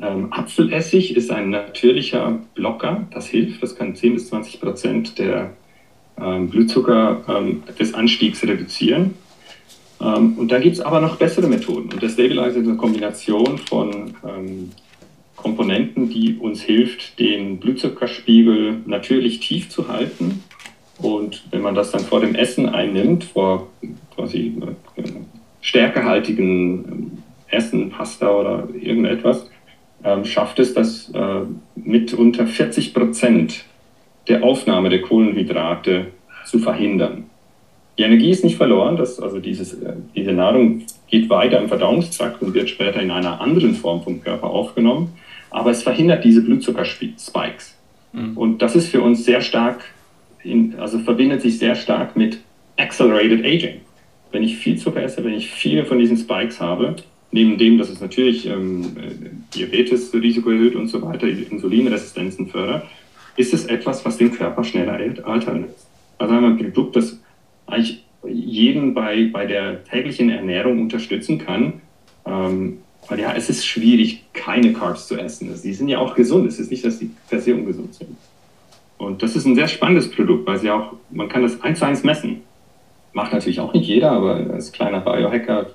Ähm, 0.00 0.32
Apfelessig 0.32 1.16
ist 1.16 1.30
ein 1.30 1.50
natürlicher 1.50 2.38
Blocker. 2.54 3.06
Das 3.12 3.26
hilft. 3.26 3.62
Das 3.62 3.74
kann 3.74 3.94
10 3.94 4.14
bis 4.14 4.28
20 4.28 4.60
Prozent 4.60 5.18
der 5.18 5.52
ähm, 6.20 6.50
Blutzucker 6.50 7.22
ähm, 7.26 7.62
des 7.78 7.94
Anstiegs 7.94 8.42
reduzieren. 8.42 9.14
Ähm, 9.98 10.34
und 10.38 10.52
da 10.52 10.58
gibt 10.58 10.76
es 10.76 10.82
aber 10.82 11.00
noch 11.00 11.16
bessere 11.16 11.48
Methoden. 11.48 11.90
Und 11.90 12.02
der 12.02 12.10
Stabilizer 12.10 12.58
ist 12.58 12.68
eine 12.68 12.76
Kombination 12.76 13.56
von 13.56 14.14
ähm, 14.26 14.70
Komponenten, 15.42 16.10
die 16.10 16.36
uns 16.36 16.62
hilft, 16.62 17.18
den 17.18 17.58
Blutzuckerspiegel 17.58 18.82
natürlich 18.86 19.40
tief 19.40 19.68
zu 19.68 19.88
halten. 19.88 20.42
Und 20.98 21.44
wenn 21.50 21.62
man 21.62 21.74
das 21.74 21.90
dann 21.90 22.02
vor 22.02 22.20
dem 22.20 22.34
Essen 22.34 22.68
einnimmt, 22.68 23.24
vor 23.24 23.68
quasi 24.14 24.54
äh, 24.96 25.02
stärkehaltigen 25.60 26.84
ähm, 26.84 27.12
Essen, 27.48 27.90
Pasta 27.90 28.30
oder 28.30 28.68
irgendetwas, 28.78 29.50
ähm, 30.04 30.24
schafft 30.24 30.58
es, 30.58 30.74
dass 30.74 31.10
äh, 31.10 31.42
mit 31.74 32.14
unter 32.14 32.46
40 32.46 32.94
Prozent 32.94 33.64
der 34.28 34.44
Aufnahme 34.44 34.90
der 34.90 35.02
Kohlenhydrate 35.02 36.08
zu 36.44 36.58
verhindern. 36.58 37.24
Die 37.98 38.02
Energie 38.02 38.30
ist 38.30 38.44
nicht 38.44 38.56
verloren, 38.56 38.96
das, 38.96 39.20
also 39.20 39.40
dieses, 39.40 39.74
äh, 39.74 39.94
diese 40.14 40.32
Nahrung 40.32 40.82
geht 41.08 41.28
weiter 41.28 41.60
im 41.60 41.68
Verdauungstrakt 41.68 42.40
und 42.42 42.54
wird 42.54 42.70
später 42.70 43.00
in 43.00 43.10
einer 43.10 43.40
anderen 43.40 43.74
Form 43.74 44.02
vom 44.02 44.22
Körper 44.22 44.48
aufgenommen 44.48 45.12
aber 45.50 45.70
es 45.70 45.82
verhindert 45.82 46.24
diese 46.24 46.42
Blutzuckerspikes. 46.42 47.76
Mhm. 48.12 48.36
Und 48.36 48.62
das 48.62 48.76
ist 48.76 48.88
für 48.88 49.02
uns 49.02 49.24
sehr 49.24 49.40
stark, 49.40 49.84
in, 50.42 50.74
also 50.78 50.98
verbindet 50.98 51.42
sich 51.42 51.58
sehr 51.58 51.74
stark 51.74 52.16
mit 52.16 52.38
Accelerated 52.76 53.44
Aging. 53.44 53.80
Wenn 54.32 54.42
ich 54.42 54.56
viel 54.56 54.78
Zucker 54.78 55.02
esse, 55.02 55.22
wenn 55.24 55.34
ich 55.34 55.50
viele 55.50 55.84
von 55.84 55.98
diesen 55.98 56.16
Spikes 56.16 56.60
habe, 56.60 56.96
neben 57.32 57.58
dem, 57.58 57.78
dass 57.78 57.90
es 57.90 58.00
natürlich 58.00 58.46
ähm, 58.46 58.84
Diabetesrisiko 59.54 60.50
erhöht 60.50 60.76
und 60.76 60.88
so 60.88 61.02
weiter, 61.02 61.26
Insulinresistenzen 61.26 62.48
fördert, 62.48 62.84
ist 63.36 63.54
es 63.54 63.66
etwas, 63.66 64.04
was 64.04 64.18
den 64.18 64.32
Körper 64.32 64.64
schneller 64.64 64.94
altern 65.24 65.62
lässt. 65.62 65.86
Also 66.18 66.34
haben 66.34 66.42
wir 66.42 66.50
ein 66.50 66.72
Produkt, 66.72 66.96
das 66.96 67.20
eigentlich 67.66 68.04
jeden 68.28 68.94
bei, 68.94 69.30
bei 69.32 69.46
der 69.46 69.84
täglichen 69.84 70.30
Ernährung 70.30 70.80
unterstützen 70.80 71.38
kann. 71.38 71.80
Ähm, 72.26 72.78
weil 73.10 73.18
ja, 73.18 73.34
es 73.34 73.50
ist 73.50 73.66
schwierig, 73.66 74.22
keine 74.32 74.72
Carbs 74.72 75.08
zu 75.08 75.18
essen. 75.18 75.50
Also, 75.50 75.64
die 75.64 75.74
sind 75.74 75.88
ja 75.88 75.98
auch 75.98 76.14
gesund. 76.14 76.46
Es 76.46 76.60
ist 76.60 76.70
nicht, 76.70 76.84
dass 76.84 77.00
die 77.00 77.10
per 77.28 77.40
se 77.40 77.54
ungesund 77.54 77.92
sind. 77.92 78.16
Und 78.98 79.22
das 79.22 79.34
ist 79.34 79.46
ein 79.46 79.56
sehr 79.56 79.66
spannendes 79.66 80.10
Produkt, 80.10 80.46
weil 80.46 80.58
sie 80.58 80.70
auch, 80.70 80.92
man 81.10 81.28
kann 81.28 81.42
das 81.42 81.60
eins 81.60 81.80
zu 81.80 81.86
eins 81.86 82.04
messen. 82.04 82.42
Macht 83.12 83.32
natürlich 83.32 83.58
auch 83.58 83.74
nicht 83.74 83.88
jeder, 83.88 84.12
aber 84.12 84.34
als 84.52 84.70
kleiner 84.70 85.00
Biohacker 85.00 85.66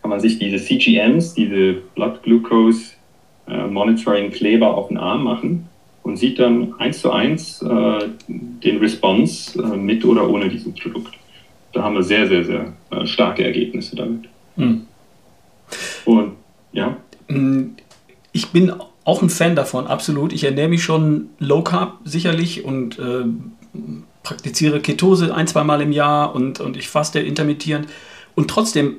kann 0.00 0.10
man 0.10 0.20
sich 0.20 0.38
diese 0.38 0.64
CGMs, 0.64 1.34
diese 1.34 1.78
Blood 1.96 2.22
Glucose 2.22 2.92
äh, 3.48 3.66
Monitoring 3.66 4.30
Kleber 4.30 4.76
auf 4.76 4.88
den 4.88 4.98
Arm 4.98 5.24
machen 5.24 5.68
und 6.04 6.16
sieht 6.16 6.38
dann 6.38 6.74
eins 6.78 7.00
zu 7.00 7.10
eins 7.10 7.60
äh, 7.62 8.08
den 8.28 8.78
Response 8.78 9.60
äh, 9.60 9.76
mit 9.76 10.04
oder 10.04 10.28
ohne 10.28 10.48
diesem 10.48 10.74
Produkt. 10.74 11.14
Da 11.72 11.82
haben 11.82 11.96
wir 11.96 12.04
sehr, 12.04 12.28
sehr, 12.28 12.44
sehr 12.44 12.72
äh, 12.90 13.04
starke 13.04 13.42
Ergebnisse 13.42 13.96
damit. 13.96 14.28
Hm. 14.56 14.86
Und 16.04 16.34
ja. 16.74 16.96
Hm, 17.28 17.76
ich 18.32 18.48
bin 18.48 18.72
auch 19.04 19.22
ein 19.22 19.30
Fan 19.30 19.56
davon, 19.56 19.86
absolut. 19.86 20.32
Ich 20.32 20.44
ernähre 20.44 20.68
mich 20.68 20.82
schon 20.82 21.30
low 21.38 21.62
carb 21.62 21.98
sicherlich 22.04 22.64
und 22.64 22.98
äh, 22.98 23.24
praktiziere 24.22 24.80
Ketose 24.80 25.34
ein, 25.34 25.46
zwei 25.46 25.64
Mal 25.64 25.80
im 25.80 25.92
Jahr 25.92 26.34
und, 26.34 26.60
und 26.60 26.76
ich 26.76 26.88
faste 26.88 27.20
intermittierend. 27.20 27.88
Und 28.34 28.50
trotzdem 28.50 28.96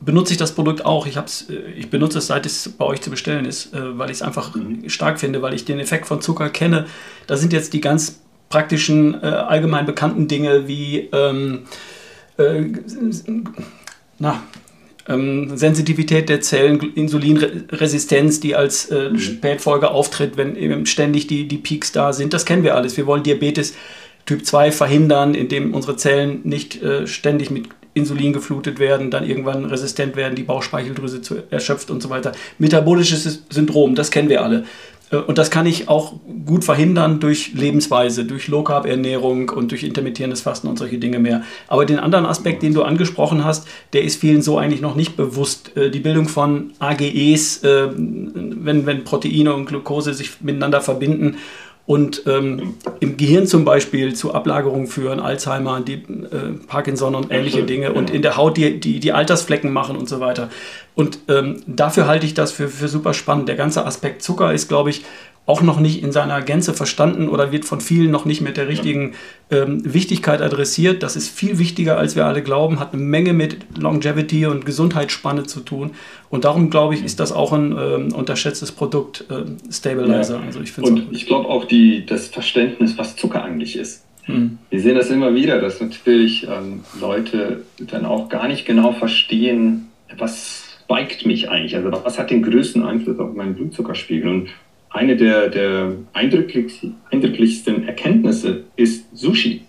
benutze 0.00 0.32
ich 0.32 0.38
das 0.38 0.54
Produkt 0.54 0.84
auch. 0.84 1.06
Ich, 1.06 1.16
hab's, 1.16 1.50
äh, 1.50 1.72
ich 1.72 1.90
benutze 1.90 2.18
es, 2.18 2.28
seit 2.28 2.46
es 2.46 2.68
bei 2.70 2.84
euch 2.84 3.00
zu 3.00 3.10
bestellen 3.10 3.44
ist, 3.44 3.74
äh, 3.74 3.98
weil 3.98 4.10
ich 4.10 4.18
es 4.18 4.22
einfach 4.22 4.54
mhm. 4.54 4.88
stark 4.88 5.20
finde, 5.20 5.42
weil 5.42 5.54
ich 5.54 5.64
den 5.64 5.80
Effekt 5.80 6.06
von 6.06 6.20
Zucker 6.20 6.48
kenne. 6.50 6.86
Da 7.26 7.36
sind 7.36 7.52
jetzt 7.52 7.72
die 7.72 7.80
ganz 7.80 8.20
praktischen, 8.48 9.14
äh, 9.22 9.26
allgemein 9.26 9.84
bekannten 9.86 10.28
Dinge 10.28 10.68
wie 10.68 11.08
ähm, 11.12 11.64
äh, 12.38 12.64
na, 14.18 14.42
ähm, 15.08 15.56
Sensitivität 15.56 16.28
der 16.28 16.40
Zellen, 16.40 16.80
Insulinresistenz, 16.94 18.40
die 18.40 18.54
als 18.54 18.86
äh, 18.90 19.10
mhm. 19.10 19.18
Spätfolge 19.18 19.90
auftritt, 19.90 20.36
wenn 20.36 20.56
eben 20.56 20.86
ständig 20.86 21.26
die, 21.26 21.48
die 21.48 21.58
Peaks 21.58 21.92
da 21.92 22.12
sind. 22.12 22.34
Das 22.34 22.44
kennen 22.44 22.62
wir 22.62 22.74
alles. 22.74 22.96
Wir 22.96 23.06
wollen 23.06 23.22
Diabetes 23.22 23.74
Typ 24.26 24.44
2 24.44 24.72
verhindern, 24.72 25.34
indem 25.34 25.74
unsere 25.74 25.96
Zellen 25.96 26.40
nicht 26.44 26.82
äh, 26.82 27.06
ständig 27.06 27.50
mit 27.50 27.68
Insulin 27.94 28.32
geflutet 28.32 28.78
werden, 28.78 29.10
dann 29.10 29.26
irgendwann 29.26 29.64
resistent 29.64 30.16
werden, 30.16 30.34
die 30.34 30.42
Bauchspeicheldrüse 30.42 31.22
zu, 31.22 31.36
erschöpft 31.50 31.90
und 31.90 32.02
so 32.02 32.10
weiter. 32.10 32.32
Metabolisches 32.58 33.44
Syndrom, 33.50 33.94
das 33.94 34.10
kennen 34.10 34.28
wir 34.28 34.42
alle. 34.42 34.64
Und 35.10 35.38
das 35.38 35.50
kann 35.50 35.64
ich 35.64 35.88
auch 35.88 36.14
gut 36.44 36.64
verhindern 36.64 37.18
durch 37.18 37.54
Lebensweise, 37.54 38.24
durch 38.26 38.46
Low-Carb-Ernährung 38.48 39.48
und 39.48 39.70
durch 39.70 39.82
intermittierendes 39.82 40.42
Fasten 40.42 40.68
und 40.68 40.78
solche 40.78 40.98
Dinge 40.98 41.18
mehr. 41.18 41.42
Aber 41.66 41.86
den 41.86 41.98
anderen 41.98 42.26
Aspekt, 42.26 42.62
den 42.62 42.74
du 42.74 42.82
angesprochen 42.82 43.42
hast, 43.44 43.66
der 43.94 44.02
ist 44.02 44.20
vielen 44.20 44.42
so 44.42 44.58
eigentlich 44.58 44.82
noch 44.82 44.96
nicht 44.96 45.16
bewusst. 45.16 45.76
Äh, 45.76 45.90
die 45.90 46.00
Bildung 46.00 46.28
von 46.28 46.72
AGEs, 46.78 47.62
äh, 47.64 47.88
wenn, 47.94 48.84
wenn 48.84 49.04
Proteine 49.04 49.54
und 49.54 49.64
Glucose 49.64 50.12
sich 50.12 50.42
miteinander 50.42 50.82
verbinden 50.82 51.36
und 51.88 52.24
ähm, 52.26 52.74
im 53.00 53.16
Gehirn 53.16 53.46
zum 53.46 53.64
Beispiel 53.64 54.14
zu 54.14 54.34
Ablagerungen 54.34 54.88
führen, 54.88 55.20
Alzheimer, 55.20 55.80
die, 55.80 55.94
äh, 55.94 56.52
Parkinson 56.66 57.14
und 57.14 57.32
ähnliche 57.32 57.62
Dinge 57.62 57.94
und 57.94 58.10
in 58.10 58.20
der 58.20 58.36
Haut 58.36 58.58
die, 58.58 58.78
die, 58.78 59.00
die 59.00 59.12
Altersflecken 59.12 59.72
machen 59.72 59.96
und 59.96 60.06
so 60.06 60.20
weiter. 60.20 60.50
Und 60.94 61.20
ähm, 61.28 61.62
dafür 61.66 62.06
halte 62.06 62.26
ich 62.26 62.34
das 62.34 62.52
für, 62.52 62.68
für 62.68 62.88
super 62.88 63.14
spannend. 63.14 63.48
Der 63.48 63.56
ganze 63.56 63.86
Aspekt 63.86 64.22
Zucker 64.22 64.52
ist, 64.52 64.68
glaube 64.68 64.90
ich, 64.90 65.06
auch 65.48 65.62
noch 65.62 65.80
nicht 65.80 66.02
in 66.02 66.12
seiner 66.12 66.42
Gänze 66.42 66.74
verstanden 66.74 67.26
oder 67.26 67.50
wird 67.52 67.64
von 67.64 67.80
vielen 67.80 68.10
noch 68.10 68.26
nicht 68.26 68.42
mit 68.42 68.58
der 68.58 68.68
richtigen 68.68 69.14
ähm, 69.50 69.80
Wichtigkeit 69.82 70.42
adressiert. 70.42 71.02
Das 71.02 71.16
ist 71.16 71.30
viel 71.30 71.58
wichtiger, 71.58 71.96
als 71.96 72.16
wir 72.16 72.26
alle 72.26 72.42
glauben, 72.42 72.78
hat 72.78 72.92
eine 72.92 73.00
Menge 73.00 73.32
mit 73.32 73.56
Longevity 73.78 74.44
und 74.44 74.66
Gesundheitsspanne 74.66 75.44
zu 75.44 75.60
tun. 75.60 75.92
Und 76.28 76.44
darum, 76.44 76.68
glaube 76.68 76.94
ich, 76.94 77.02
ist 77.02 77.18
das 77.18 77.32
auch 77.32 77.54
ein 77.54 77.72
ähm, 77.72 78.12
unterschätztes 78.12 78.72
Produkt, 78.72 79.24
äh, 79.30 79.72
Stabilizer. 79.72 80.36
Ja. 80.36 80.42
Also 80.44 80.60
ich 80.60 80.76
und 80.76 81.08
ich 81.12 81.24
glaube 81.24 81.48
auch 81.48 81.64
die, 81.64 82.04
das 82.04 82.28
Verständnis, 82.28 82.98
was 82.98 83.16
Zucker 83.16 83.42
eigentlich 83.42 83.76
ist. 83.76 84.04
Hm. 84.24 84.58
Wir 84.68 84.80
sehen 84.82 84.96
das 84.96 85.08
immer 85.08 85.34
wieder, 85.34 85.62
dass 85.62 85.80
natürlich 85.80 86.46
ähm, 86.46 86.80
Leute 87.00 87.62
dann 87.78 88.04
auch 88.04 88.28
gar 88.28 88.48
nicht 88.48 88.66
genau 88.66 88.92
verstehen, 88.92 89.88
was 90.18 90.76
spiked 90.82 91.24
mich 91.24 91.48
eigentlich, 91.48 91.74
also 91.74 91.90
was 92.04 92.18
hat 92.18 92.30
den 92.30 92.42
größten 92.42 92.84
Einfluss 92.84 93.18
auf 93.18 93.34
meinen 93.34 93.54
Blutzuckerspiegel. 93.54 94.28
Und 94.30 94.48
eine 94.90 95.16
der, 95.16 95.48
der 95.48 95.92
eindrücklichsten, 96.12 96.96
eindrücklichsten 97.10 97.86
Erkenntnisse 97.86 98.64
ist 98.76 99.16
Sushi. 99.16 99.62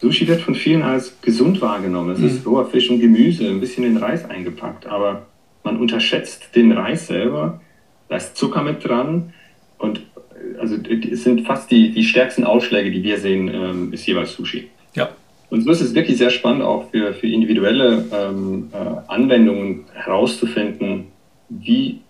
Sushi 0.00 0.28
wird 0.28 0.40
von 0.40 0.54
vielen 0.54 0.82
als 0.82 1.20
gesund 1.22 1.60
wahrgenommen. 1.60 2.10
Es 2.10 2.18
mhm. 2.18 2.26
ist 2.26 2.46
roher 2.46 2.66
Fisch 2.66 2.90
und 2.90 3.00
Gemüse, 3.00 3.48
ein 3.48 3.60
bisschen 3.60 3.84
in 3.84 3.96
Reis 3.96 4.24
eingepackt, 4.28 4.86
aber 4.86 5.26
man 5.64 5.76
unterschätzt 5.76 6.54
den 6.54 6.72
Reis 6.72 7.06
selber. 7.06 7.60
Da 8.08 8.16
ist 8.16 8.36
Zucker 8.36 8.62
mit 8.62 8.84
dran 8.86 9.32
und 9.78 9.98
äh, 9.98 10.58
also 10.58 10.76
es 11.10 11.24
sind 11.24 11.46
fast 11.46 11.70
die, 11.70 11.90
die 11.90 12.04
stärksten 12.04 12.44
Ausschläge, 12.44 12.90
die 12.90 13.02
wir 13.02 13.18
sehen, 13.18 13.50
ähm, 13.52 13.92
ist 13.92 14.06
jeweils 14.06 14.32
Sushi. 14.32 14.68
Ja. 14.94 15.10
Und 15.50 15.62
so 15.62 15.70
ist 15.70 15.80
es 15.80 15.94
wirklich 15.94 16.18
sehr 16.18 16.30
spannend, 16.30 16.62
auch 16.62 16.90
für, 16.90 17.14
für 17.14 17.26
individuelle 17.26 18.04
ähm, 18.12 18.70
äh, 18.72 19.10
Anwendungen 19.10 19.84
herauszufinden, 19.94 21.06
wie 21.48 22.00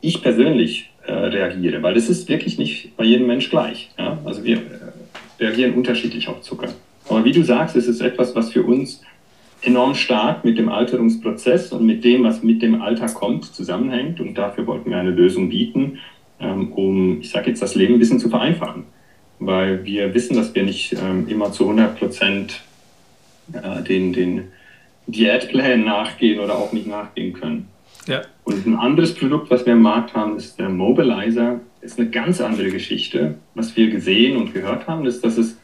ich 0.00 0.22
persönlich 0.22 0.91
äh, 1.06 1.12
reagiere, 1.12 1.82
weil 1.82 1.94
das 1.94 2.08
ist 2.08 2.28
wirklich 2.28 2.58
nicht 2.58 2.96
bei 2.96 3.04
jedem 3.04 3.26
Mensch 3.26 3.50
gleich. 3.50 3.90
Ja? 3.98 4.18
Also 4.24 4.44
wir 4.44 4.58
äh, 4.58 4.60
reagieren 5.40 5.74
unterschiedlich 5.74 6.28
auf 6.28 6.42
Zucker. 6.42 6.68
Aber 7.08 7.24
wie 7.24 7.32
du 7.32 7.42
sagst, 7.42 7.76
es 7.76 7.88
ist 7.88 8.00
etwas, 8.00 8.34
was 8.34 8.52
für 8.52 8.62
uns 8.62 9.02
enorm 9.62 9.94
stark 9.94 10.44
mit 10.44 10.58
dem 10.58 10.68
Alterungsprozess 10.68 11.72
und 11.72 11.86
mit 11.86 12.04
dem, 12.04 12.24
was 12.24 12.42
mit 12.42 12.62
dem 12.62 12.82
Alter 12.82 13.06
kommt, 13.06 13.44
zusammenhängt. 13.44 14.20
Und 14.20 14.34
dafür 14.34 14.66
wollten 14.66 14.90
wir 14.90 14.98
eine 14.98 15.10
Lösung 15.10 15.48
bieten, 15.48 15.98
ähm, 16.40 16.72
um, 16.72 17.20
ich 17.20 17.30
sage 17.30 17.50
jetzt, 17.50 17.62
das 17.62 17.74
Leben 17.74 17.94
ein 17.94 17.98
bisschen 17.98 18.18
zu 18.18 18.28
vereinfachen. 18.28 18.84
Weil 19.38 19.84
wir 19.84 20.14
wissen, 20.14 20.36
dass 20.36 20.54
wir 20.54 20.62
nicht 20.62 20.92
ähm, 20.94 21.26
immer 21.28 21.52
zu 21.52 21.64
100 21.64 21.98
Prozent 21.98 22.60
äh, 23.52 23.82
den, 23.82 24.12
den 24.12 24.44
Diätplänen 25.06 25.84
nachgehen 25.84 26.40
oder 26.40 26.56
auch 26.56 26.72
nicht 26.72 26.86
nachgehen 26.86 27.32
können. 27.32 27.68
Ja. 28.06 28.22
Und 28.44 28.66
ein 28.66 28.74
anderes 28.74 29.14
Produkt, 29.14 29.50
was 29.50 29.64
wir 29.64 29.74
im 29.74 29.82
Markt 29.82 30.14
haben, 30.14 30.36
ist 30.36 30.58
der 30.58 30.68
Mobilizer. 30.68 31.60
Ist 31.80 31.98
eine 31.98 32.10
ganz 32.10 32.40
andere 32.40 32.70
Geschichte. 32.70 33.36
Was 33.54 33.76
wir 33.76 33.90
gesehen 33.90 34.36
und 34.36 34.52
gehört 34.52 34.86
haben, 34.86 35.06
ist, 35.06 35.24
dass 35.24 35.38
es 35.38 35.58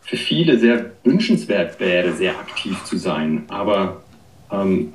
für 0.00 0.16
viele 0.16 0.58
sehr 0.58 0.92
wünschenswert 1.04 1.80
wäre, 1.80 2.12
sehr 2.12 2.38
aktiv 2.38 2.84
zu 2.84 2.96
sein. 2.96 3.44
Aber 3.48 4.02
ähm, 4.52 4.92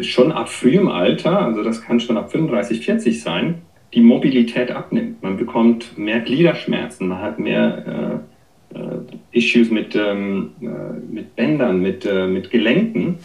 schon 0.00 0.32
ab 0.32 0.48
frühem 0.48 0.88
Alter, 0.88 1.40
also 1.40 1.62
das 1.62 1.82
kann 1.82 2.00
schon 2.00 2.16
ab 2.16 2.32
35, 2.32 2.84
40 2.84 3.22
sein, 3.22 3.62
die 3.94 4.00
Mobilität 4.00 4.70
abnimmt. 4.70 5.22
Man 5.22 5.36
bekommt 5.36 5.96
mehr 5.98 6.20
Gliederschmerzen, 6.20 7.08
man 7.08 7.20
hat 7.20 7.38
mehr 7.38 8.22
äh, 8.74 8.78
äh, 8.78 8.98
Issues 9.32 9.70
mit, 9.70 9.94
ähm, 9.94 10.52
äh, 10.60 11.12
mit 11.12 11.36
Bändern, 11.36 11.80
mit, 11.80 12.04
äh, 12.04 12.26
mit 12.26 12.50
Gelenken. 12.50 13.18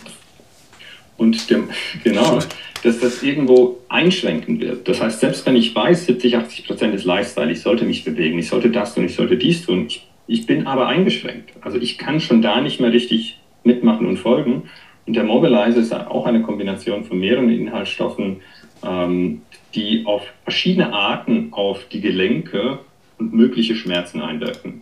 Und 1.17 1.49
dem, 1.49 1.69
genau, 2.03 2.39
dass 2.83 2.99
das 2.99 3.23
irgendwo 3.23 3.79
einschränken 3.87 4.59
wird. 4.59 4.87
Das 4.87 5.01
heißt, 5.01 5.21
selbst 5.21 5.45
wenn 5.45 5.55
ich 5.55 5.73
weiß, 5.73 6.05
70, 6.05 6.37
80 6.37 6.67
Prozent 6.67 6.93
ist 6.93 7.05
Lifestyle, 7.05 7.51
ich 7.51 7.61
sollte 7.61 7.85
mich 7.85 8.03
bewegen, 8.03 8.37
ich 8.37 8.49
sollte 8.49 8.69
das 8.69 8.93
tun, 8.93 9.05
ich 9.05 9.15
sollte 9.15 9.37
dies 9.37 9.65
tun, 9.65 9.85
ich, 9.87 10.07
ich 10.27 10.45
bin 10.45 10.67
aber 10.67 10.87
eingeschränkt. 10.87 11.51
Also 11.61 11.77
ich 11.77 11.97
kann 11.97 12.19
schon 12.19 12.41
da 12.41 12.61
nicht 12.61 12.79
mehr 12.79 12.91
richtig 12.91 13.39
mitmachen 13.63 14.05
und 14.05 14.17
folgen. 14.17 14.63
Und 15.05 15.15
der 15.15 15.23
Mobilizer 15.23 15.79
ist 15.79 15.93
auch 15.93 16.25
eine 16.25 16.41
Kombination 16.41 17.05
von 17.05 17.19
mehreren 17.19 17.49
Inhaltsstoffen, 17.49 18.37
ähm, 18.85 19.41
die 19.75 20.05
auf 20.05 20.23
verschiedene 20.43 20.93
Arten 20.93 21.49
auf 21.51 21.87
die 21.91 22.01
Gelenke 22.01 22.79
und 23.17 23.33
mögliche 23.33 23.75
Schmerzen 23.75 24.21
einwirken. 24.21 24.81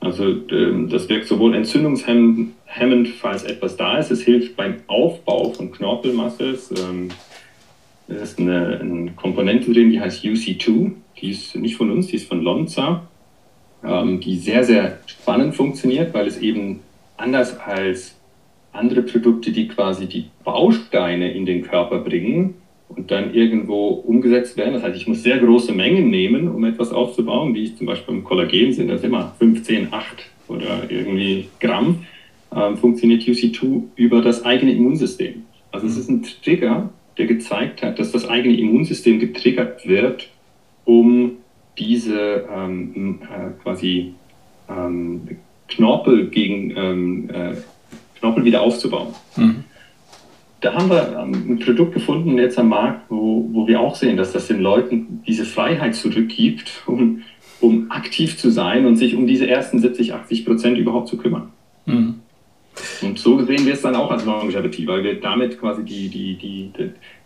Also 0.00 0.24
ähm, 0.50 0.88
das 0.88 1.08
wirkt 1.08 1.26
sowohl 1.26 1.54
entzündungshemmend, 1.54 2.54
falls 3.18 3.44
etwas 3.44 3.76
da 3.76 3.98
ist. 3.98 4.10
Es 4.10 4.22
hilft 4.22 4.56
beim 4.56 4.76
Aufbau 4.86 5.52
von 5.52 5.72
Knorpelmasse. 5.72 6.58
Es 8.08 8.22
ist 8.22 8.38
eine, 8.38 8.78
eine, 8.80 9.10
Komponente 9.12 9.72
drin, 9.72 9.90
die 9.90 10.00
heißt 10.00 10.24
UC2. 10.24 10.92
Die 11.20 11.30
ist 11.30 11.56
nicht 11.56 11.76
von 11.76 11.90
uns, 11.90 12.08
die 12.08 12.16
ist 12.16 12.28
von 12.28 12.42
Lonza. 12.42 13.02
Ähm, 13.84 14.20
die 14.20 14.36
sehr, 14.36 14.64
sehr 14.64 14.98
spannend 15.06 15.54
funktioniert, 15.54 16.14
weil 16.14 16.26
es 16.26 16.38
eben 16.38 16.80
anders 17.16 17.58
als 17.58 18.14
andere 18.72 19.02
Produkte, 19.02 19.52
die 19.52 19.68
quasi 19.68 20.06
die 20.06 20.26
Bausteine 20.44 21.32
in 21.32 21.46
den 21.46 21.62
Körper 21.62 21.98
bringen, 21.98 22.54
und 22.88 23.10
dann 23.10 23.34
irgendwo 23.34 23.88
umgesetzt 23.88 24.56
werden. 24.56 24.74
Das 24.74 24.82
heißt, 24.82 24.96
ich 24.96 25.06
muss 25.06 25.22
sehr 25.22 25.38
große 25.38 25.72
Mengen 25.72 26.08
nehmen, 26.10 26.48
um 26.48 26.64
etwas 26.64 26.92
aufzubauen, 26.92 27.54
wie 27.54 27.74
zum 27.74 27.86
Beispiel 27.86 28.14
im 28.14 28.24
Kollagen 28.24 28.72
sind 28.72 28.88
das 28.88 29.02
immer 29.02 29.34
15, 29.38 29.88
8 29.92 30.06
oder 30.48 30.88
irgendwie 30.88 31.48
Gramm, 31.60 32.06
ähm, 32.54 32.76
funktioniert 32.76 33.22
UC2 33.22 33.82
über 33.96 34.22
das 34.22 34.44
eigene 34.44 34.72
Immunsystem. 34.72 35.44
Also 35.72 35.86
es 35.86 35.96
ist 35.96 36.08
ein 36.08 36.24
Trigger, 36.44 36.90
der 37.18 37.26
gezeigt 37.26 37.82
hat, 37.82 37.98
dass 37.98 38.12
das 38.12 38.28
eigene 38.28 38.56
Immunsystem 38.58 39.18
getriggert 39.18 39.86
wird, 39.86 40.28
um 40.84 41.32
diese 41.78 42.46
ähm, 42.54 43.20
äh, 43.22 43.62
quasi 43.62 44.14
ähm, 44.68 45.28
Knorpel 45.68 46.28
gegen 46.28 46.76
ähm, 46.76 47.30
äh, 47.30 47.54
Knorpel 48.18 48.44
wieder 48.44 48.62
aufzubauen. 48.62 49.14
Mhm. 49.36 49.64
Da 50.60 50.74
haben 50.74 50.88
wir 50.88 51.18
ein 51.18 51.58
Produkt 51.58 51.94
gefunden 51.94 52.38
jetzt 52.38 52.58
am 52.58 52.70
Markt, 52.70 53.10
wo, 53.10 53.48
wo 53.52 53.68
wir 53.68 53.80
auch 53.80 53.94
sehen, 53.94 54.16
dass 54.16 54.32
das 54.32 54.48
den 54.48 54.60
Leuten 54.60 55.22
diese 55.26 55.44
Freiheit 55.44 55.94
zurückgibt, 55.94 56.82
um, 56.86 57.22
um 57.60 57.90
aktiv 57.90 58.38
zu 58.38 58.50
sein 58.50 58.86
und 58.86 58.96
sich 58.96 59.14
um 59.14 59.26
diese 59.26 59.46
ersten 59.48 59.78
70, 59.78 60.14
80 60.14 60.46
Prozent 60.46 60.78
überhaupt 60.78 61.08
zu 61.08 61.18
kümmern. 61.18 61.50
Mhm. 61.84 62.20
Und 63.02 63.18
so 63.18 63.44
sehen 63.44 63.64
wir 63.64 63.74
es 63.74 63.82
dann 63.82 63.96
auch 63.96 64.10
als 64.10 64.24
Longevity, 64.24 64.86
weil 64.86 65.02
wir 65.02 65.20
damit 65.20 65.58
quasi 65.58 65.82
die, 65.82 66.08
die, 66.08 66.36
die, 66.36 66.72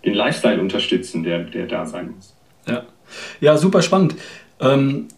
den 0.04 0.14
Lifestyle 0.14 0.60
unterstützen, 0.60 1.22
der, 1.22 1.40
der 1.40 1.66
da 1.66 1.86
sein 1.86 2.12
muss. 2.14 2.34
Ja, 2.66 2.82
ja 3.40 3.56
super 3.56 3.82
spannend. 3.82 4.14
Ähm, 4.60 5.08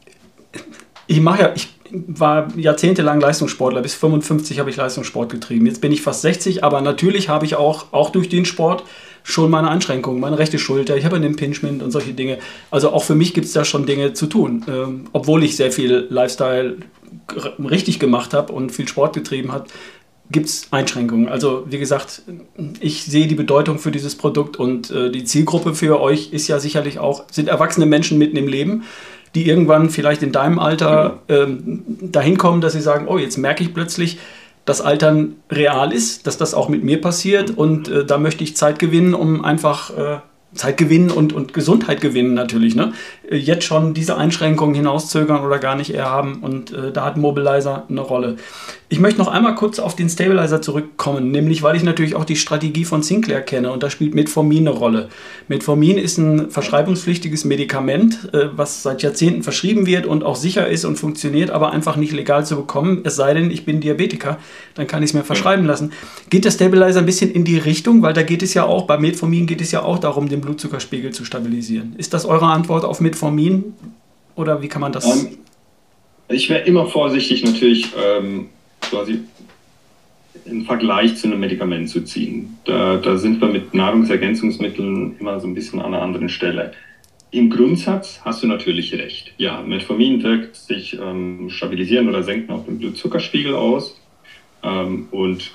ich 1.07 1.21
mache 1.21 1.43
ja, 1.43 1.53
ich 1.55 1.69
war 1.91 2.49
jahrzehntelang 2.57 3.21
Leistungssportler, 3.21 3.83
bis 3.83 3.95
55 3.95 4.59
habe 4.59 4.71
ich 4.71 4.77
Leistungssport 4.77 5.31
getrieben. 5.31 5.67
Jetzt 5.67 5.81
bin 5.81 5.93
ich 5.93 6.01
fast 6.01 6.23
60, 6.23 6.65
aber 6.65 6.81
natürlich 6.81 7.29
habe 7.29 7.45
ich 7.45 7.57
auch, 7.57 7.93
auch 7.93 8.11
durch 8.11 8.29
den 8.29 8.47
Sport 8.47 8.85
schon 9.25 9.51
meine 9.51 9.69
Einschränkungen, 9.69 10.21
meine 10.21 10.39
rechte 10.39 10.59
Schulter, 10.59 10.97
ich 10.97 11.05
habe 11.05 11.17
einen 11.17 11.27
Impingement 11.27 11.83
und 11.83 11.91
solche 11.91 12.13
Dinge. 12.15 12.39
Also 12.71 12.91
auch 12.91 13.05
für 13.05 13.15
mich 13.15 13.35
gibt 13.35 13.47
es 13.47 13.53
da 13.53 13.65
schon 13.65 13.87
Dinge 13.87 14.15
zu 14.15 14.27
tun, 14.27 14.65
ähm, 14.69 15.05
obwohl 15.13 15.45
ich 15.45 15.57
sehr 15.57 15.71
viel 15.71 16.07
Lifestyle 16.09 16.79
richtig 17.59 17.99
gemacht 17.99 18.35
habe 18.35 18.53
und 18.53 18.73
viel 18.73 18.89
Sport 18.89 19.15
getrieben 19.15 19.53
habe 19.53 19.67
gibt 20.31 20.47
es 20.47 20.69
Einschränkungen. 20.71 21.29
Also 21.29 21.65
wie 21.69 21.79
gesagt, 21.79 22.23
ich 22.81 23.05
sehe 23.05 23.27
die 23.27 23.35
Bedeutung 23.35 23.79
für 23.79 23.91
dieses 23.91 24.17
Produkt 24.17 24.57
und 24.57 24.91
äh, 24.91 25.11
die 25.11 25.25
Zielgruppe 25.25 25.75
für 25.75 26.01
euch 26.01 26.33
ist 26.33 26.49
ja 26.49 26.59
sicherlich 26.59 26.99
auch, 26.99 27.25
sind 27.31 27.49
erwachsene 27.49 27.87
Menschen 27.87 28.19
mitten 28.19 28.37
im 28.37 28.49
Leben, 28.49 28.85
die 29.35 29.49
irgendwann 29.49 29.91
vielleicht 29.91 30.23
in 30.23 30.33
deinem 30.33 30.59
Alter 30.59 31.21
ähm, 31.29 31.85
dahin 32.01 32.39
kommen, 32.39 32.61
dass 32.61 32.73
sie 32.73 32.81
sagen, 32.81 33.07
oh, 33.09 33.19
jetzt 33.19 33.37
merke 33.37 33.63
ich 33.63 33.75
plötzlich, 33.75 34.19
dass 34.65 34.81
Altern 34.81 35.37
real 35.51 35.93
ist, 35.93 36.27
dass 36.27 36.39
das 36.39 36.55
auch 36.55 36.69
mit 36.69 36.85
mir 36.85 37.01
passiert 37.01 37.51
und 37.51 37.89
äh, 37.89 38.05
da 38.05 38.19
möchte 38.19 38.45
ich 38.45 38.57
Zeit 38.57 38.79
gewinnen, 38.79 39.15
um 39.15 39.45
einfach 39.45 39.97
äh, 39.97 40.19
Zeit 40.55 40.77
gewinnen 40.77 41.11
und, 41.11 41.33
und 41.33 41.55
Gesundheit 41.55 42.01
gewinnen 42.01 42.35
natürlich. 42.35 42.75
Ne? 42.75 42.93
Äh, 43.29 43.37
jetzt 43.37 43.65
schon 43.65 43.95
diese 43.95 44.17
Einschränkungen 44.17 44.75
hinauszögern 44.75 45.45
oder 45.45 45.59
gar 45.59 45.77
nicht 45.77 45.95
eher 45.95 46.11
haben 46.11 46.41
und 46.43 46.73
äh, 46.73 46.93
da 46.93 47.05
hat 47.05 47.17
Mobilizer 47.17 47.87
eine 47.89 48.01
Rolle. 48.01 48.37
Ich 48.89 49.01
möchte 49.01 49.21
noch 49.21 49.29
einmal 49.29 49.55
kurz 49.55 49.79
auf 49.79 49.97
den 49.97 50.11
Stabilizer 50.11 50.61
zurückkommen, 50.61 51.31
nämlich 51.31 51.63
weil 51.63 51.77
ich 51.77 51.83
natürlich 51.83 52.15
auch 52.15 52.27
die 52.27 52.37
Strategie 52.37 52.85
von 52.85 53.03
Sinclair 53.03 53.41
kenne 53.41 53.73
und 53.73 53.83
da 53.83 53.89
spielt 53.89 54.15
Metformin 54.15 54.69
eine 54.69 54.77
Rolle. 54.77 55.09
Metformin 55.49 55.97
ist 55.97 56.19
ein 56.19 56.51
verschreibungspflichtiges 56.51 57.47
Medikament, 57.47 58.29
äh, 58.35 58.49
was 58.55 58.83
seit 58.83 59.03
Jahrzehnten 59.03 59.43
verschrieben 59.43 59.87
wird 59.87 60.05
und 60.05 60.23
auch 60.23 60.37
sicher 60.37 60.69
ist 60.69 60.85
und 60.85 60.97
funktioniert, 60.97 61.51
aber 61.51 61.73
einfach 61.73 61.97
nicht 61.97 62.13
legal 62.13 62.45
zu 62.45 62.57
bekommen, 62.57 63.01
es 63.05 63.17
sei 63.17 63.33
denn, 63.33 63.51
ich 63.51 63.65
bin 63.65 63.81
Diabetiker, 63.81 64.39
dann 64.75 64.87
kann 64.87 65.03
ich 65.03 65.11
es 65.11 65.15
mir 65.15 65.25
verschreiben 65.25 65.65
lassen. 65.65 65.93
Geht 66.29 66.45
der 66.45 66.51
Stabilizer 66.51 66.99
ein 66.99 67.07
bisschen 67.07 67.33
in 67.33 67.45
die 67.45 67.57
Richtung, 67.57 68.03
weil 68.03 68.13
da 68.13 68.23
geht 68.23 68.43
es 68.43 68.53
ja 68.53 68.65
auch, 68.65 68.87
bei 68.87 68.99
Metformin 68.99 69.47
geht 69.47 69.63
es 69.63 69.73
ja 69.73 69.83
auch 69.83 70.01
darum, 70.01 70.29
den 70.29 70.42
Blutzuckerspiegel 70.43 71.13
zu 71.13 71.25
stabilisieren. 71.25 71.95
Ist 71.97 72.13
das 72.13 72.27
eure 72.27 72.47
Antwort 72.47 72.85
auf 72.85 73.01
Metformin 73.01 73.75
oder 74.37 74.61
wie 74.61 74.69
kann 74.69 74.83
man 74.83 74.93
das? 74.93 75.07
Um, 75.07 75.27
ähm, 75.27 75.39
ich 76.29 76.51
wäre 76.51 76.65
immer 76.65 76.87
vorsichtig 76.87 77.43
natürlich. 77.43 77.93
Ähm 77.97 78.49
quasi 78.93 79.21
im 80.45 80.65
Vergleich 80.65 81.17
zu 81.17 81.29
einem 81.29 81.41
Medikament 81.41 81.89
zu 81.89 82.03
ziehen. 82.03 82.59
Da, 82.65 82.97
da 82.97 83.17
sind 83.17 83.41
wir 83.41 83.49
mit 83.49 83.75
Nahrungsergänzungsmitteln 83.75 85.17
immer 85.19 85.41
so 85.41 85.47
ein 85.47 85.55
bisschen 85.55 85.81
an 85.81 85.95
einer 85.95 86.03
anderen 86.03 86.29
Stelle. 86.29 86.73
Im 87.31 87.49
Grundsatz 87.49 88.21
hast 88.25 88.43
du 88.43 88.47
natürlich 88.47 88.93
recht. 88.95 89.33
Ja, 89.39 89.63
Metformin 89.63 90.23
wirkt 90.23 90.57
sich 90.57 90.99
ähm, 91.01 91.49
stabilisieren 91.49 92.09
oder 92.09 92.23
senken 92.23 92.53
auf 92.53 92.67
den 92.67 92.79
Blutzuckerspiegel 92.79 93.55
aus 93.55 93.99
ähm, 94.63 95.09
und 95.11 95.53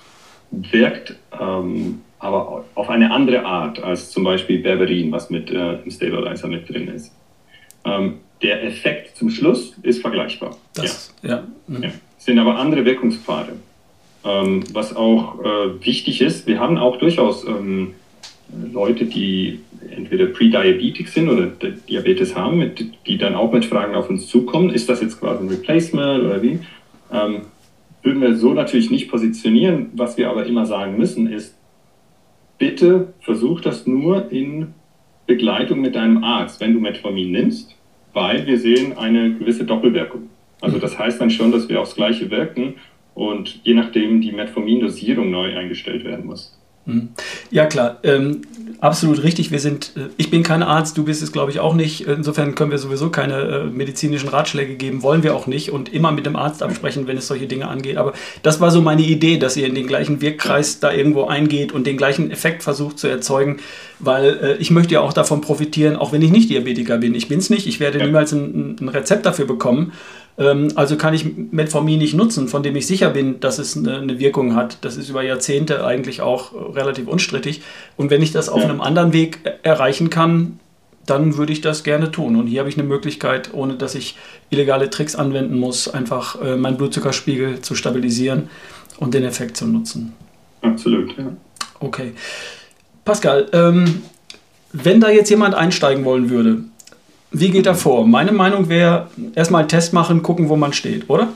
wirkt 0.50 1.16
ähm, 1.40 2.02
aber 2.20 2.66
auf 2.76 2.90
eine 2.90 3.12
andere 3.12 3.46
Art 3.46 3.82
als 3.82 4.12
zum 4.12 4.24
Beispiel 4.24 4.60
Berberin, 4.60 5.12
was 5.12 5.30
mit 5.30 5.52
äh, 5.52 5.80
im 5.84 5.92
Stabilizer 5.92 6.48
mit 6.48 6.68
drin 6.70 6.88
ist. 6.88 7.14
Ähm, 7.86 8.20
der 8.42 8.64
Effekt 8.64 9.18
zum 9.18 9.30
Schluss 9.30 9.76
ist 9.82 10.02
vergleichbar. 10.02 10.56
Das, 10.74 11.14
ja. 11.22 11.30
ja. 11.30 11.44
Mhm. 11.68 11.84
ja 11.84 11.92
sind 12.28 12.40
aber 12.40 12.60
andere 12.60 12.86
Wirkungspfade. 12.86 13.54
Ähm, 14.26 14.64
was 14.74 14.96
auch 14.96 15.40
äh, 15.40 15.86
wichtig 15.86 16.22
ist, 16.22 16.46
wir 16.46 16.60
haben 16.60 16.78
auch 16.78 16.98
durchaus 16.98 17.48
ähm, 17.48 17.94
Leute, 18.74 19.06
die 19.06 19.62
entweder 19.90 20.26
pre-diabetic 20.28 21.08
sind 21.08 21.30
oder 21.30 21.48
Diabetes 21.48 22.36
haben, 22.36 22.58
mit, 22.58 22.86
die 23.08 23.18
dann 23.18 23.36
auch 23.36 23.52
mit 23.54 23.66
Fragen 23.66 23.96
auf 23.96 24.10
uns 24.10 24.28
zukommen. 24.28 24.70
Ist 24.70 24.90
das 24.90 25.02
jetzt 25.02 25.20
quasi 25.20 25.44
ein 25.44 25.50
Replacement 25.50 26.24
oder 26.26 26.42
wie? 26.42 26.60
Ähm, 27.14 27.42
würden 28.04 28.22
wir 28.22 28.36
so 28.36 28.54
natürlich 28.54 28.92
nicht 28.92 29.10
positionieren. 29.10 29.90
Was 29.94 30.18
wir 30.18 30.30
aber 30.30 30.46
immer 30.46 30.66
sagen 30.66 30.98
müssen, 30.98 31.32
ist, 31.32 31.56
bitte 32.58 33.14
versuch 33.20 33.62
das 33.62 33.88
nur 33.88 34.32
in 34.32 34.74
Begleitung 35.26 35.82
mit 35.82 35.96
deinem 35.96 36.24
Arzt, 36.24 36.60
wenn 36.62 36.74
du 36.74 36.80
Metformin 36.80 37.32
nimmst, 37.32 37.76
weil 38.14 38.48
wir 38.48 38.58
sehen 38.58 38.98
eine 38.98 39.36
gewisse 39.36 39.66
Doppelwirkung. 39.66 40.30
Also 40.62 40.80
das 40.80 40.98
heißt 40.98 41.22
dann 41.22 41.30
schon, 41.30 41.52
dass 41.52 41.70
wir 41.70 41.82
aufs 41.82 41.96
Gleiche 41.96 42.32
wirken 42.32 42.76
und 43.14 43.62
je 43.64 43.74
nachdem 43.74 44.22
die 44.22 44.32
Metformin-Dosierung 44.32 45.30
neu 45.30 45.56
eingestellt 45.56 46.04
werden 46.04 46.26
muss. 46.26 46.58
Mhm. 46.88 47.10
Ja 47.52 47.66
klar, 47.66 47.98
ähm, 48.04 48.42
absolut 48.80 49.22
richtig. 49.22 49.52
Wir 49.52 49.60
sind, 49.60 49.92
äh, 49.98 50.08
ich 50.16 50.32
bin 50.32 50.42
kein 50.42 50.64
Arzt, 50.64 50.98
du 50.98 51.04
bist 51.04 51.22
es 51.22 51.34
glaube 51.34 51.52
ich 51.52 51.60
auch 51.60 51.74
nicht. 51.74 52.08
Insofern 52.08 52.56
können 52.56 52.72
wir 52.72 52.78
sowieso 52.78 53.10
keine 53.10 53.42
äh, 53.42 53.64
medizinischen 53.66 54.30
Ratschläge 54.30 54.76
geben, 54.76 55.04
wollen 55.04 55.22
wir 55.22 55.36
auch 55.36 55.48
nicht 55.48 55.72
und 55.72 55.94
immer 55.94 56.14
mit 56.14 56.26
dem 56.26 56.38
Arzt 56.38 56.64
absprechen, 56.64 57.06
wenn 57.06 57.18
es 57.18 57.28
solche 57.28 57.46
Dinge 57.46 57.68
angeht. 57.68 57.98
Aber 57.98 58.14
das 58.42 58.62
war 58.62 58.72
so 58.72 58.82
meine 58.82 59.02
Idee, 59.02 59.38
dass 59.38 59.58
ihr 59.58 59.68
in 59.68 59.76
den 59.76 59.86
gleichen 59.86 60.22
Wirkkreis 60.22 60.80
da 60.80 60.92
irgendwo 60.92 61.26
eingeht 61.26 61.74
und 61.74 61.86
den 61.86 61.98
gleichen 61.98 62.32
Effekt 62.32 62.64
versucht 62.64 62.98
zu 63.00 63.08
erzeugen, 63.08 63.58
weil 64.00 64.40
äh, 64.42 64.56
ich 64.56 64.72
möchte 64.72 64.94
ja 64.94 65.02
auch 65.02 65.14
davon 65.14 65.42
profitieren, 65.42 65.98
auch 65.98 66.14
wenn 66.14 66.22
ich 66.22 66.32
nicht 66.32 66.50
Diabetiker 66.50 66.98
bin. 67.00 67.16
Ich 67.16 67.28
bin 67.28 67.40
es 67.40 67.50
nicht, 67.50 67.68
ich 67.68 67.82
werde 67.82 67.98
niemals 68.04 68.32
ein, 68.32 68.78
ein 68.80 68.90
Rezept 68.90 69.26
dafür 69.26 69.46
bekommen. 69.46 69.92
Ähm, 70.38 70.70
also 70.76 70.98
kann 70.98 71.14
ich 71.14 71.26
Metformin 71.52 72.00
nicht 72.00 72.14
nutzen, 72.14 72.48
von 72.48 72.64
dem 72.64 72.76
ich 72.76 72.88
sicher 72.88 73.10
bin, 73.10 73.40
dass 73.40 73.60
es 73.60 73.76
eine, 73.76 74.20
Wirkung 74.20 74.56
hat. 74.56 74.78
Das 74.82 74.98
ist 74.98 75.10
über 75.10 75.24
Jahrzehnte 75.24 75.86
eigentlich 75.86 76.22
auch 76.22 76.76
relativ 76.76 77.08
unstrittig. 77.08 77.62
Und 77.96 78.10
wenn 78.10 78.22
ich 78.22 78.32
das 78.32 78.50
auf 78.50 78.62
ja. 78.62 78.70
einem 78.70 78.82
anderen 78.82 79.14
Weg 79.14 79.40
erreichen 79.64 80.10
kann, 80.10 80.60
dann 81.06 81.38
würde 81.38 81.54
ich 81.54 81.62
das 81.62 81.84
gerne 81.84 82.12
tun. 82.12 82.36
Und 82.36 82.48
hier 82.48 82.60
habe 82.60 82.70
ich 82.70 82.78
eine 82.78 82.88
Möglichkeit, 82.88 83.54
ohne 83.54 83.76
dass 83.76 83.96
ich 83.96 84.18
illegale 84.50 84.90
Tricks 84.90 85.16
anwenden 85.16 85.58
muss, 85.58 85.88
einfach 85.88 86.42
äh, 86.42 86.58
meinen 86.58 86.78
Blutzuckerspiegel 86.78 87.62
zu 87.62 87.76
stabilisieren 87.76 88.50
und 88.98 89.14
den 89.14 89.24
Effekt 89.24 89.58
zu 89.58 89.66
nutzen. 89.66 90.14
Absolut, 90.62 91.18
ja. 91.18 91.32
Okay. 91.80 92.12
Pascal, 93.06 93.48
ähm, 93.54 94.02
wenn 94.74 95.00
da 95.00 95.10
jetzt 95.10 95.30
jemand 95.30 95.56
einsteigen 95.56 96.04
wollen 96.04 96.30
würde, 96.30 96.64
wie 97.32 97.50
geht 97.50 97.66
er 97.66 97.76
vor? 97.76 98.08
Meine 98.08 98.32
Meinung 98.32 98.70
wäre, 98.70 99.10
erstmal 99.36 99.62
einen 99.62 99.70
Test 99.70 99.94
machen, 99.94 100.24
gucken, 100.24 100.50
wo 100.50 100.56
man 100.56 100.74
steht, 100.74 101.10
oder? 101.10 101.30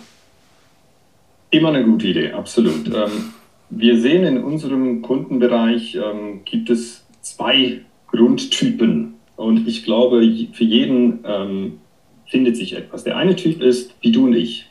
Immer 1.50 1.70
eine 1.70 1.84
gute 1.84 2.08
Idee, 2.08 2.32
absolut. 2.32 2.88
Ähm, 2.88 3.34
wir 3.70 4.00
sehen 4.00 4.24
in 4.24 4.44
unserem 4.44 5.02
Kundenbereich, 5.02 5.96
ähm, 5.96 6.42
gibt 6.46 6.70
es 6.70 7.06
zwei 7.22 7.82
Grundtypen. 8.08 9.16
Und 9.36 9.68
ich 9.68 9.84
glaube, 9.84 10.22
für 10.54 10.64
jeden 10.64 11.20
ähm, 11.26 11.80
findet 12.28 12.56
sich 12.56 12.76
etwas. 12.76 13.04
Der 13.04 13.18
eine 13.18 13.36
Typ 13.36 13.62
ist, 13.62 13.96
wie 14.02 14.12
du 14.12 14.26
und 14.26 14.34
ich. 14.34 14.68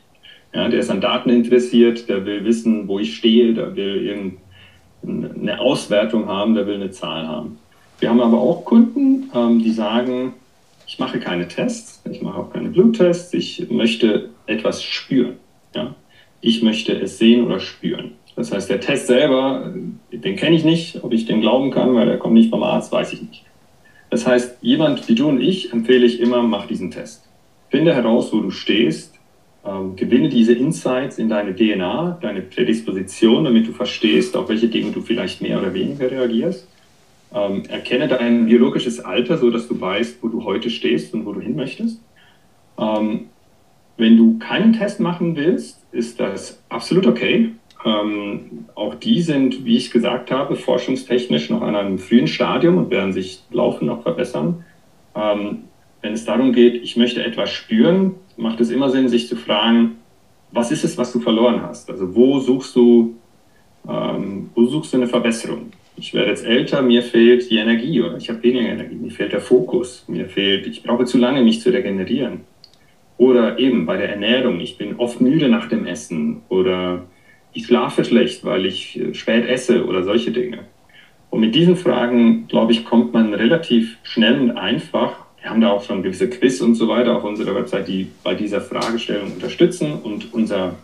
Ja, 0.54 0.68
der 0.68 0.80
ist 0.80 0.90
an 0.90 1.00
Daten 1.00 1.30
interessiert, 1.30 2.08
der 2.08 2.24
will 2.24 2.44
wissen, 2.44 2.88
wo 2.88 2.98
ich 2.98 3.16
stehe, 3.16 3.54
der 3.54 3.76
will 3.76 4.32
eine 5.02 5.60
Auswertung 5.60 6.26
haben, 6.26 6.54
der 6.54 6.66
will 6.66 6.74
eine 6.74 6.90
Zahl 6.90 7.26
haben. 7.28 7.58
Wir 8.00 8.10
haben 8.10 8.20
aber 8.20 8.38
auch 8.38 8.64
Kunden, 8.64 9.30
ähm, 9.34 9.62
die 9.62 9.70
sagen, 9.70 10.32
ich 10.90 10.98
mache 10.98 11.20
keine 11.20 11.46
Tests, 11.46 12.02
ich 12.10 12.20
mache 12.20 12.38
auch 12.40 12.52
keine 12.52 12.68
Bluttests, 12.68 13.32
ich 13.32 13.70
möchte 13.70 14.30
etwas 14.46 14.82
spüren. 14.82 15.36
Ja? 15.72 15.94
Ich 16.40 16.64
möchte 16.64 16.92
es 17.00 17.16
sehen 17.16 17.46
oder 17.46 17.60
spüren. 17.60 18.12
Das 18.34 18.50
heißt, 18.50 18.68
der 18.68 18.80
Test 18.80 19.06
selber, 19.06 19.72
den 20.10 20.34
kenne 20.34 20.56
ich 20.56 20.64
nicht, 20.64 21.04
ob 21.04 21.12
ich 21.12 21.26
den 21.26 21.42
glauben 21.42 21.70
kann, 21.70 21.94
weil 21.94 22.06
der 22.06 22.18
kommt 22.18 22.34
nicht 22.34 22.50
vom 22.50 22.64
Arzt, 22.64 22.90
weiß 22.90 23.12
ich 23.12 23.22
nicht. 23.22 23.44
Das 24.10 24.26
heißt, 24.26 24.56
jemand 24.62 25.08
wie 25.08 25.14
du 25.14 25.28
und 25.28 25.40
ich 25.40 25.72
empfehle 25.72 26.04
ich 26.04 26.18
immer, 26.18 26.42
mach 26.42 26.66
diesen 26.66 26.90
Test. 26.90 27.22
Finde 27.68 27.94
heraus, 27.94 28.32
wo 28.32 28.40
du 28.40 28.50
stehst, 28.50 29.14
ähm, 29.64 29.94
gewinne 29.94 30.28
diese 30.28 30.54
Insights 30.54 31.18
in 31.18 31.28
deine 31.28 31.54
DNA, 31.54 32.18
deine 32.20 32.42
Prädisposition, 32.42 33.44
damit 33.44 33.68
du 33.68 33.72
verstehst, 33.72 34.36
auf 34.36 34.48
welche 34.48 34.66
Dinge 34.66 34.90
du 34.90 35.02
vielleicht 35.02 35.40
mehr 35.40 35.60
oder 35.60 35.72
weniger 35.72 36.10
reagierst 36.10 36.66
ähm, 37.32 37.62
erkenne 37.68 38.08
dein 38.08 38.46
biologisches 38.46 39.00
Alter, 39.00 39.38
so 39.38 39.50
dass 39.50 39.68
du 39.68 39.80
weißt, 39.80 40.22
wo 40.22 40.28
du 40.28 40.44
heute 40.44 40.70
stehst 40.70 41.14
und 41.14 41.26
wo 41.26 41.32
du 41.32 41.40
hin 41.40 41.56
möchtest. 41.56 42.02
Ähm, 42.78 43.26
wenn 43.96 44.16
du 44.16 44.38
keinen 44.38 44.72
Test 44.72 45.00
machen 45.00 45.36
willst, 45.36 45.84
ist 45.92 46.18
das 46.18 46.62
absolut 46.68 47.06
okay. 47.06 47.52
Ähm, 47.84 48.66
auch 48.74 48.94
die 48.94 49.22
sind, 49.22 49.64
wie 49.64 49.76
ich 49.76 49.90
gesagt 49.90 50.30
habe, 50.30 50.56
forschungstechnisch 50.56 51.50
noch 51.50 51.62
an 51.62 51.76
einem 51.76 51.98
frühen 51.98 52.26
Stadium 52.26 52.78
und 52.78 52.90
werden 52.90 53.12
sich 53.12 53.42
laufend 53.50 53.88
noch 53.88 54.02
verbessern. 54.02 54.64
Ähm, 55.14 55.64
wenn 56.02 56.12
es 56.12 56.24
darum 56.24 56.52
geht, 56.52 56.82
ich 56.82 56.96
möchte 56.96 57.24
etwas 57.24 57.50
spüren, 57.50 58.14
macht 58.36 58.60
es 58.60 58.70
immer 58.70 58.90
Sinn, 58.90 59.08
sich 59.08 59.28
zu 59.28 59.36
fragen, 59.36 59.96
was 60.52 60.70
ist 60.72 60.84
es, 60.84 60.98
was 60.98 61.12
du 61.12 61.20
verloren 61.20 61.62
hast? 61.62 61.90
Also 61.90 62.14
wo 62.14 62.40
suchst 62.40 62.74
du, 62.74 63.14
ähm, 63.88 64.50
wo 64.54 64.64
suchst 64.66 64.92
du 64.92 64.96
eine 64.96 65.06
Verbesserung? 65.06 65.70
Ich 66.00 66.14
werde 66.14 66.30
jetzt 66.30 66.46
älter, 66.46 66.80
mir 66.80 67.02
fehlt 67.02 67.50
die 67.50 67.58
Energie 67.58 68.00
oder 68.00 68.16
ich 68.16 68.30
habe 68.30 68.42
weniger 68.42 68.70
Energie, 68.70 68.94
mir 68.94 69.10
fehlt 69.10 69.34
der 69.34 69.42
Fokus, 69.42 70.04
mir 70.08 70.30
fehlt, 70.30 70.66
ich 70.66 70.82
brauche 70.82 71.04
zu 71.04 71.18
lange, 71.18 71.42
mich 71.42 71.60
zu 71.60 71.68
regenerieren. 71.70 72.40
Oder 73.18 73.58
eben 73.58 73.84
bei 73.84 73.98
der 73.98 74.08
Ernährung, 74.08 74.60
ich 74.60 74.78
bin 74.78 74.96
oft 74.96 75.20
müde 75.20 75.50
nach 75.50 75.68
dem 75.68 75.84
Essen 75.84 76.40
oder 76.48 77.02
ich 77.52 77.66
schlafe 77.66 78.02
schlecht, 78.02 78.46
weil 78.46 78.64
ich 78.64 78.98
äh, 78.98 79.12
spät 79.12 79.46
esse 79.46 79.84
oder 79.84 80.02
solche 80.02 80.30
Dinge. 80.30 80.60
Und 81.28 81.40
mit 81.40 81.54
diesen 81.54 81.76
Fragen, 81.76 82.48
glaube 82.48 82.72
ich, 82.72 82.86
kommt 82.86 83.12
man 83.12 83.34
relativ 83.34 83.98
schnell 84.02 84.40
und 84.40 84.52
einfach. 84.52 85.26
Wir 85.42 85.50
haben 85.50 85.60
da 85.60 85.70
auch 85.70 85.84
schon 85.84 86.02
gewisse 86.02 86.30
Quiz 86.30 86.62
und 86.62 86.76
so 86.76 86.88
weiter 86.88 87.14
auf 87.14 87.24
unserer 87.24 87.54
Website, 87.54 87.88
die 87.88 88.08
bei 88.24 88.34
dieser 88.34 88.62
Fragestellung 88.62 89.34
unterstützen. 89.34 89.92
Und 90.02 90.32
unser, 90.32 90.76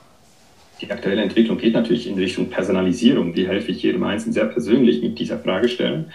die 0.80 0.90
aktuelle 0.90 1.22
Entwicklung 1.22 1.58
geht 1.58 1.74
natürlich 1.74 2.06
in 2.06 2.18
Richtung 2.18 2.48
Personalisierung. 2.48 3.32
Die 3.32 3.48
helfe 3.48 3.72
ich 3.72 3.82
jedem 3.82 4.02
Einzelnen 4.04 4.34
sehr 4.34 4.46
persönlich 4.46 5.02
mit 5.02 5.18
dieser 5.18 5.38
Fragestellung. 5.38 6.06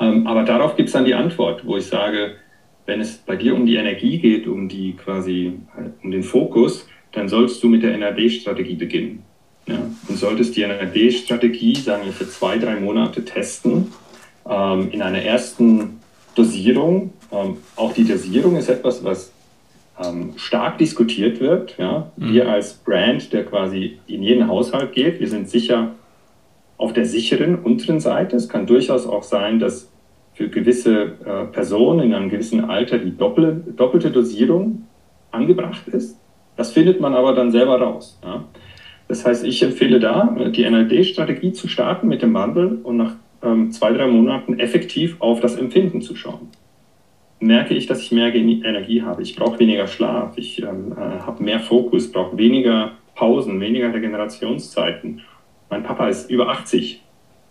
Ähm, 0.00 0.26
aber 0.26 0.42
darauf 0.42 0.76
gibt 0.76 0.88
es 0.88 0.92
dann 0.92 1.04
die 1.04 1.14
Antwort, 1.14 1.64
wo 1.64 1.76
ich 1.76 1.86
sage, 1.86 2.36
wenn 2.86 3.00
es 3.00 3.16
bei 3.18 3.36
dir 3.36 3.54
um 3.54 3.64
die 3.64 3.76
Energie 3.76 4.18
geht, 4.18 4.46
um 4.46 4.68
die 4.68 4.94
quasi, 4.94 5.52
um 6.02 6.10
den 6.10 6.24
Fokus, 6.24 6.86
dann 7.12 7.28
sollst 7.28 7.62
du 7.62 7.68
mit 7.68 7.82
der 7.82 7.94
NRD-Strategie 7.94 8.74
beginnen. 8.74 9.22
Ja, 9.66 9.78
und 10.08 10.18
solltest 10.18 10.56
die 10.56 10.62
NRD-Strategie, 10.62 11.76
sagen 11.76 12.04
wir, 12.04 12.12
für 12.12 12.28
zwei, 12.28 12.58
drei 12.58 12.80
Monate 12.80 13.24
testen, 13.24 13.92
ähm, 14.48 14.90
in 14.90 15.02
einer 15.02 15.22
ersten 15.22 16.00
Dosierung. 16.34 17.12
Ähm, 17.30 17.58
auch 17.76 17.92
die 17.92 18.04
Dosierung 18.04 18.56
ist 18.56 18.68
etwas, 18.68 19.04
was 19.04 19.32
ähm, 20.02 20.34
stark 20.36 20.78
diskutiert 20.78 21.40
wird. 21.40 21.76
Ja? 21.78 22.10
Mhm. 22.16 22.32
Wir 22.32 22.48
als 22.48 22.74
Brand, 22.74 23.32
der 23.32 23.44
quasi 23.44 23.98
in 24.06 24.22
jeden 24.22 24.48
Haushalt 24.48 24.92
geht, 24.92 25.20
wir 25.20 25.28
sind 25.28 25.48
sicher 25.48 25.92
auf 26.76 26.92
der 26.92 27.04
sicheren 27.04 27.56
unteren 27.56 28.00
Seite. 28.00 28.36
Es 28.36 28.48
kann 28.48 28.66
durchaus 28.66 29.06
auch 29.06 29.22
sein, 29.22 29.58
dass 29.58 29.90
für 30.34 30.48
gewisse 30.48 31.12
äh, 31.24 31.44
Personen 31.52 32.00
in 32.00 32.14
einem 32.14 32.30
gewissen 32.30 32.64
Alter 32.64 32.98
die 32.98 33.16
doppelte, 33.16 33.72
doppelte 33.72 34.10
Dosierung 34.10 34.86
angebracht 35.30 35.86
ist. 35.88 36.18
Das 36.56 36.72
findet 36.72 37.00
man 37.00 37.14
aber 37.14 37.34
dann 37.34 37.50
selber 37.50 37.80
raus. 37.80 38.18
Ja? 38.24 38.44
Das 39.08 39.26
heißt, 39.26 39.44
ich 39.44 39.62
empfehle 39.62 40.00
da, 40.00 40.34
die 40.50 40.68
NLD-Strategie 40.68 41.52
zu 41.52 41.68
starten 41.68 42.08
mit 42.08 42.22
dem 42.22 42.32
Bundle 42.32 42.78
und 42.82 42.96
nach 42.96 43.14
ähm, 43.42 43.70
zwei, 43.70 43.92
drei 43.92 44.06
Monaten 44.06 44.58
effektiv 44.58 45.16
auf 45.18 45.40
das 45.40 45.56
Empfinden 45.56 46.00
zu 46.00 46.16
schauen. 46.16 46.48
Merke 47.42 47.74
ich, 47.74 47.86
dass 47.86 48.00
ich 48.00 48.12
mehr 48.12 48.34
Energie 48.34 49.02
habe, 49.02 49.22
ich 49.22 49.36
brauche 49.36 49.58
weniger 49.58 49.86
Schlaf, 49.86 50.36
ich 50.36 50.62
ähm, 50.62 50.92
äh, 50.92 51.20
habe 51.20 51.42
mehr 51.42 51.60
Fokus, 51.60 52.10
brauche 52.10 52.36
weniger 52.38 52.92
Pausen, 53.14 53.60
weniger 53.60 53.92
Regenerationszeiten. 53.92 55.20
Mein 55.68 55.82
Papa 55.82 56.08
ist 56.08 56.30
über 56.30 56.48
80. 56.48 57.02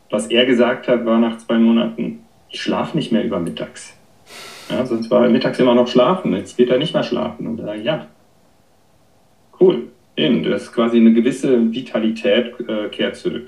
Was 0.10 0.28
er 0.28 0.46
gesagt 0.46 0.88
hat, 0.88 1.06
war 1.06 1.20
nach 1.20 1.38
zwei 1.38 1.58
Monaten, 1.58 2.20
ich 2.50 2.62
schlafe 2.62 2.98
nicht 2.98 3.12
mehr 3.12 3.24
über 3.24 3.40
mittags. 3.40 3.98
Ja, 4.70 4.86
sonst 4.86 5.12
war 5.12 5.24
er 5.24 5.30
mittags 5.30 5.60
immer 5.60 5.76
noch 5.76 5.88
schlafen, 5.88 6.34
jetzt 6.34 6.58
geht 6.58 6.70
er 6.70 6.78
nicht 6.78 6.94
mehr 6.94 7.04
schlafen. 7.04 7.48
Und 7.48 7.60
er, 7.60 7.76
ja, 7.76 8.08
cool, 9.60 9.88
Eben, 10.16 10.44
das 10.44 10.64
ist 10.64 10.74
quasi 10.74 10.98
eine 10.98 11.14
gewisse 11.14 11.74
Vitalität 11.74 12.54
äh, 12.68 12.90
kehrt 12.90 13.16
zurück. 13.16 13.48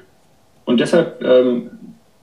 Und 0.65 0.79
deshalb, 0.79 1.21
ähm, 1.21 1.69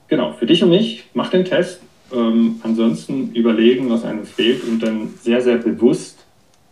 genau, 0.07 0.33
für 0.33 0.45
dich 0.45 0.63
und 0.63 0.71
mich, 0.71 1.05
mach 1.13 1.29
den 1.29 1.45
Test. 1.45 1.81
Ähm, 2.13 2.59
ansonsten 2.63 3.31
überlegen, 3.33 3.89
was 3.89 4.03
einem 4.03 4.25
fehlt 4.25 4.63
und 4.63 4.81
dann 4.81 5.13
sehr, 5.21 5.41
sehr 5.41 5.57
bewusst 5.57 6.21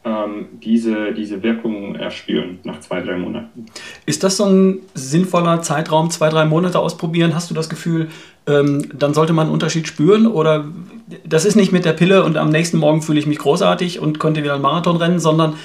ähm, 0.06 0.48
diese, 0.64 1.14
diese 1.14 1.44
Wirkung 1.44 1.96
erspüren 1.96 2.60
nach 2.64 2.80
zwei, 2.80 3.02
drei 3.02 3.18
Monaten. 3.18 3.66
Ist 4.06 4.24
das 4.24 4.38
so 4.38 4.46
ein 4.46 4.80
sinnvoller 4.94 5.62
Zeitraum, 5.62 6.10
zwei, 6.10 6.30
drei 6.30 6.46
Monate 6.46 6.80
ausprobieren? 6.80 7.36
Hast 7.36 7.50
du 7.50 7.54
das 7.54 7.70
Gefühl, 7.70 8.08
ähm, 8.48 8.90
dann 8.94 9.14
sollte 9.14 9.34
man 9.34 9.48
einen 9.48 9.54
Unterschied 9.54 9.88
spüren? 9.88 10.28
Oder 10.28 10.66
das 11.26 11.46
ist 11.46 11.56
nicht 11.56 11.72
mit 11.72 11.86
der 11.86 11.94
Pille 11.94 12.24
und 12.24 12.38
am 12.38 12.50
nächsten 12.50 12.78
Morgen 12.78 13.02
fühle 13.02 13.20
ich 13.20 13.28
mich 13.28 13.40
großartig 13.40 14.00
und 14.00 14.20
konnte 14.20 14.42
wieder 14.42 14.54
einen 14.54 14.64
Marathon 14.64 14.96
rennen, 14.96 15.20
sondern 15.20 15.56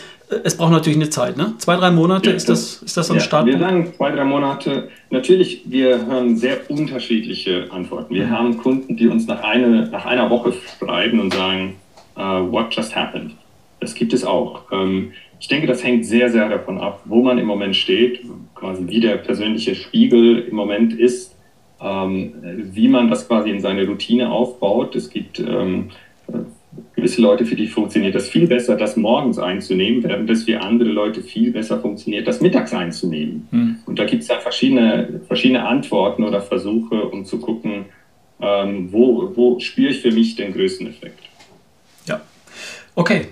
es 0.42 0.56
braucht 0.56 0.72
natürlich 0.72 0.98
eine 0.98 1.10
Zeit, 1.10 1.36
ne? 1.36 1.54
Zwei, 1.58 1.76
drei 1.76 1.90
Monate, 1.90 2.30
ja, 2.30 2.36
ist, 2.36 2.48
das, 2.48 2.82
ist 2.82 2.96
das 2.96 3.06
so 3.06 3.12
ein 3.12 3.18
ja, 3.18 3.24
Startpunkt? 3.24 3.60
Wir 3.60 3.66
sagen 3.66 3.92
zwei, 3.96 4.10
drei 4.10 4.24
Monate. 4.24 4.88
Natürlich, 5.10 5.62
wir 5.66 6.06
hören 6.06 6.36
sehr 6.36 6.58
unterschiedliche 6.70 7.70
Antworten. 7.70 8.14
Wir 8.14 8.26
mhm. 8.26 8.30
haben 8.30 8.56
Kunden, 8.56 8.96
die 8.96 9.08
uns 9.08 9.26
nach, 9.26 9.42
eine, 9.42 9.88
nach 9.88 10.06
einer 10.06 10.30
Woche 10.30 10.54
schreiben 10.78 11.20
und 11.20 11.34
sagen, 11.34 11.76
uh, 12.16 12.50
what 12.50 12.74
just 12.74 12.96
happened? 12.96 13.32
Das 13.80 13.94
gibt 13.94 14.12
es 14.12 14.24
auch. 14.24 14.62
Ähm, 14.72 15.12
ich 15.40 15.48
denke, 15.48 15.66
das 15.66 15.84
hängt 15.84 16.06
sehr, 16.06 16.30
sehr 16.30 16.48
davon 16.48 16.78
ab, 16.78 17.02
wo 17.04 17.22
man 17.22 17.36
im 17.38 17.46
Moment 17.46 17.76
steht, 17.76 18.20
quasi 18.54 18.84
wie 18.86 19.00
der 19.00 19.16
persönliche 19.16 19.74
Spiegel 19.74 20.38
im 20.38 20.56
Moment 20.56 20.94
ist, 20.94 21.34
ähm, 21.82 22.32
wie 22.72 22.88
man 22.88 23.10
das 23.10 23.28
quasi 23.28 23.50
in 23.50 23.60
seine 23.60 23.86
Routine 23.86 24.30
aufbaut. 24.30 24.96
Es 24.96 25.10
gibt 25.10 25.38
ähm, 25.40 25.90
gewisse 27.04 27.20
Leute, 27.20 27.44
für 27.44 27.54
die 27.54 27.66
funktioniert 27.66 28.14
das 28.14 28.30
viel 28.30 28.46
besser, 28.46 28.76
das 28.76 28.96
morgens 28.96 29.38
einzunehmen, 29.38 30.02
während 30.02 30.30
es 30.30 30.44
für 30.44 30.60
andere 30.62 30.88
Leute 30.88 31.20
viel 31.20 31.52
besser 31.52 31.78
funktioniert, 31.78 32.26
das 32.26 32.40
mittags 32.40 32.72
einzunehmen. 32.72 33.46
Hm. 33.50 33.76
Und 33.84 33.98
da 33.98 34.04
gibt 34.04 34.22
es 34.22 34.28
dann 34.28 34.40
verschiedene, 34.40 35.20
verschiedene 35.26 35.66
Antworten 35.66 36.24
oder 36.24 36.40
Versuche, 36.40 36.94
um 37.04 37.26
zu 37.26 37.38
gucken, 37.38 37.84
ähm, 38.40 38.88
wo, 38.90 39.30
wo 39.34 39.60
spüre 39.60 39.90
ich 39.90 40.00
für 40.00 40.12
mich 40.12 40.34
den 40.36 40.54
größten 40.54 40.86
Effekt. 40.86 41.20
Ja, 42.06 42.22
okay. 42.94 43.26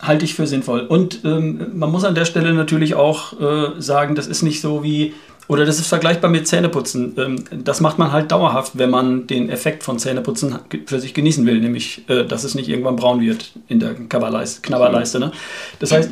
Halte 0.00 0.24
ich 0.24 0.32
für 0.32 0.46
sinnvoll. 0.46 0.80
Und 0.80 1.20
ähm, 1.26 1.72
man 1.74 1.92
muss 1.92 2.04
an 2.04 2.14
der 2.14 2.24
Stelle 2.24 2.54
natürlich 2.54 2.94
auch 2.94 3.38
äh, 3.38 3.80
sagen, 3.82 4.14
das 4.14 4.28
ist 4.28 4.40
nicht 4.40 4.62
so 4.62 4.82
wie 4.82 5.12
oder 5.50 5.64
das 5.64 5.80
ist 5.80 5.88
vergleichbar 5.88 6.30
mit 6.30 6.46
Zähneputzen. 6.46 7.16
Ähm, 7.18 7.44
das 7.64 7.80
macht 7.80 7.98
man 7.98 8.12
halt 8.12 8.30
dauerhaft, 8.30 8.78
wenn 8.78 8.88
man 8.88 9.26
den 9.26 9.50
Effekt 9.50 9.82
von 9.82 9.98
Zähneputzen 9.98 10.56
für 10.86 11.00
sich 11.00 11.12
genießen 11.12 11.44
will, 11.44 11.58
nämlich, 11.58 12.08
äh, 12.08 12.24
dass 12.24 12.44
es 12.44 12.54
nicht 12.54 12.68
irgendwann 12.68 12.94
braun 12.94 13.20
wird 13.20 13.50
in 13.66 13.80
der 13.80 13.94
Knabberleiste. 13.94 15.18
Ne? 15.18 15.32
Das 15.80 15.90
heißt, 15.90 16.10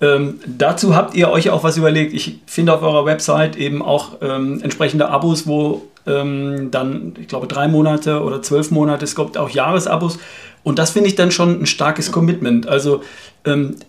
ähm, 0.00 0.40
dazu 0.46 0.96
habt 0.96 1.14
ihr 1.14 1.28
euch 1.28 1.50
auch 1.50 1.64
was 1.64 1.76
überlegt. 1.76 2.14
Ich 2.14 2.38
finde 2.46 2.72
auf 2.72 2.80
eurer 2.82 3.04
Website 3.04 3.56
eben 3.58 3.82
auch 3.82 4.22
ähm, 4.22 4.60
entsprechende 4.62 5.10
Abos, 5.10 5.46
wo 5.46 5.82
dann, 6.06 7.12
ich 7.20 7.28
glaube, 7.28 7.46
drei 7.48 7.68
Monate 7.68 8.22
oder 8.22 8.40
zwölf 8.40 8.70
Monate, 8.70 9.04
es 9.04 9.14
gibt 9.14 9.36
auch 9.36 9.50
Jahresabos. 9.50 10.18
Und 10.62 10.78
das 10.78 10.92
finde 10.92 11.10
ich 11.10 11.16
dann 11.16 11.30
schon 11.30 11.60
ein 11.60 11.66
starkes 11.66 12.10
Commitment. 12.12 12.66
Also 12.66 13.02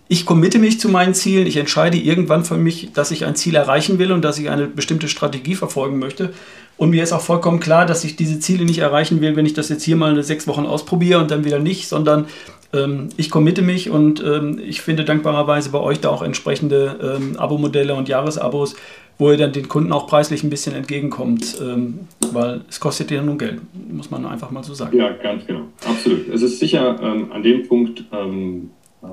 ich 0.07 0.25
committe 0.25 0.57
mich 0.57 0.79
zu 0.79 0.87
meinen 0.87 1.13
Zielen, 1.13 1.45
ich 1.45 1.57
entscheide 1.57 1.97
irgendwann 1.97 2.45
für 2.45 2.55
mich, 2.55 2.91
dass 2.93 3.11
ich 3.11 3.25
ein 3.25 3.35
Ziel 3.35 3.55
erreichen 3.55 3.99
will 3.99 4.13
und 4.13 4.23
dass 4.23 4.39
ich 4.39 4.49
eine 4.49 4.67
bestimmte 4.67 5.09
Strategie 5.09 5.55
verfolgen 5.55 5.99
möchte. 5.99 6.33
Und 6.77 6.91
mir 6.91 7.03
ist 7.03 7.11
auch 7.11 7.19
vollkommen 7.21 7.59
klar, 7.59 7.85
dass 7.85 8.05
ich 8.05 8.15
diese 8.15 8.39
Ziele 8.39 8.63
nicht 8.63 8.79
erreichen 8.79 9.19
will, 9.19 9.35
wenn 9.35 9.45
ich 9.45 9.53
das 9.53 9.67
jetzt 9.67 9.83
hier 9.83 9.97
mal 9.97 10.23
sechs 10.23 10.47
Wochen 10.47 10.65
ausprobiere 10.65 11.19
und 11.19 11.29
dann 11.29 11.43
wieder 11.43 11.59
nicht, 11.59 11.89
sondern 11.89 12.27
ähm, 12.71 13.09
ich 13.17 13.29
committe 13.29 13.61
mich 13.61 13.89
und 13.89 14.23
ähm, 14.23 14.61
ich 14.63 14.81
finde 14.81 15.03
dankbarerweise 15.03 15.71
bei 15.71 15.79
euch 15.79 15.99
da 15.99 16.09
auch 16.09 16.21
entsprechende 16.21 17.17
ähm, 17.17 17.37
Abo-Modelle 17.37 17.95
und 17.95 18.07
Jahresabos, 18.07 18.75
wo 19.17 19.31
ihr 19.31 19.37
dann 19.37 19.51
den 19.51 19.67
Kunden 19.67 19.91
auch 19.91 20.07
preislich 20.07 20.43
ein 20.43 20.49
bisschen 20.49 20.73
entgegenkommt, 20.73 21.57
ähm, 21.61 22.07
weil 22.31 22.61
es 22.69 22.79
kostet 22.79 23.11
ja 23.11 23.21
nun 23.21 23.37
Geld, 23.37 23.59
muss 23.91 24.09
man 24.09 24.25
einfach 24.25 24.51
mal 24.51 24.63
so 24.63 24.73
sagen. 24.73 24.95
Ja, 24.97 25.11
ganz 25.11 25.45
genau, 25.45 25.63
absolut. 25.85 26.29
Es 26.29 26.41
ist 26.41 26.59
sicher 26.59 26.97
ähm, 27.01 27.31
an 27.31 27.43
dem 27.43 27.67
Punkt, 27.67 28.05
ähm, 28.13 28.71
äh, 29.03 29.07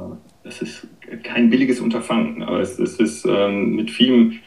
es 0.48 0.62
ist 0.62 0.86
kein 1.22 1.50
billiges 1.50 1.80
Unterfangen, 1.80 2.42
aber 2.42 2.60
es, 2.60 2.78
es 2.78 2.96
ist 2.96 3.26
ähm, 3.26 3.74
mit 3.74 3.90
vielem, 3.90 4.40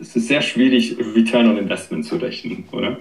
es 0.00 0.16
ist 0.16 0.28
sehr 0.28 0.42
schwierig, 0.42 0.96
Return 1.14 1.48
on 1.48 1.58
Investment 1.58 2.04
zu 2.04 2.16
rechnen, 2.16 2.64
oder? 2.72 2.98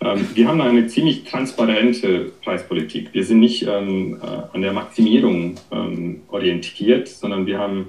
Ähm, 0.00 0.26
wir 0.34 0.48
haben 0.48 0.60
eine 0.60 0.86
ziemlich 0.86 1.24
transparente 1.24 2.32
Preispolitik. 2.42 3.12
Wir 3.12 3.24
sind 3.24 3.40
nicht 3.40 3.66
ähm, 3.66 4.18
äh, 4.22 4.54
an 4.54 4.62
der 4.62 4.72
Maximierung 4.72 5.56
orientiert, 6.28 7.08
sondern 7.08 7.46
wir 7.46 7.58
haben 7.58 7.88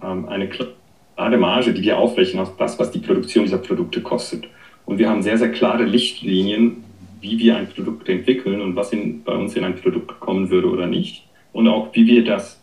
eine 0.00 0.48
klare 0.48 1.36
Marge, 1.38 1.72
die 1.72 1.82
wir 1.82 1.98
aufrechnen 1.98 2.42
auf 2.42 2.56
das, 2.56 2.78
was 2.78 2.90
die 2.90 2.98
Produktion 2.98 3.44
dieser 3.44 3.58
Produkte 3.58 4.02
kostet. 4.02 4.44
Und 4.84 4.98
wir 4.98 5.08
haben 5.08 5.22
sehr, 5.22 5.38
sehr 5.38 5.50
klare 5.50 5.84
Lichtlinien, 5.84 6.84
wie 7.20 7.38
wir 7.38 7.56
ein 7.56 7.68
Produkt 7.68 8.08
entwickeln 8.08 8.60
und 8.60 8.76
was 8.76 8.92
in, 8.92 9.22
bei 9.22 9.32
uns 9.32 9.56
in 9.56 9.64
ein 9.64 9.76
Produkt 9.76 10.20
kommen 10.20 10.50
würde 10.50 10.68
oder 10.68 10.86
nicht. 10.86 11.26
Und 11.52 11.68
auch, 11.68 11.94
wie 11.94 12.06
wir 12.06 12.24
das 12.24 12.60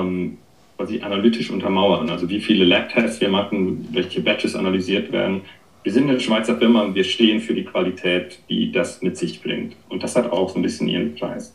ähm, 0.00 0.38
quasi 0.76 1.00
analytisch 1.00 1.50
untermauern. 1.50 2.08
Also 2.10 2.28
wie 2.28 2.40
viele 2.40 2.64
Lab-Tests 2.64 3.20
wir 3.20 3.28
machen, 3.28 3.88
welche 3.92 4.20
Batches 4.20 4.56
analysiert 4.56 5.12
werden. 5.12 5.42
Wir 5.82 5.92
sind 5.92 6.08
eine 6.08 6.20
Schweizer 6.20 6.56
Firma 6.58 6.82
und 6.82 6.94
wir 6.94 7.04
stehen 7.04 7.40
für 7.40 7.54
die 7.54 7.64
Qualität, 7.64 8.38
die 8.48 8.72
das 8.72 9.02
mit 9.02 9.16
sich 9.16 9.42
bringt. 9.42 9.76
Und 9.88 10.02
das 10.02 10.16
hat 10.16 10.30
auch 10.30 10.50
so 10.50 10.58
ein 10.58 10.62
bisschen 10.62 10.88
ihren 10.88 11.14
Preis. 11.14 11.54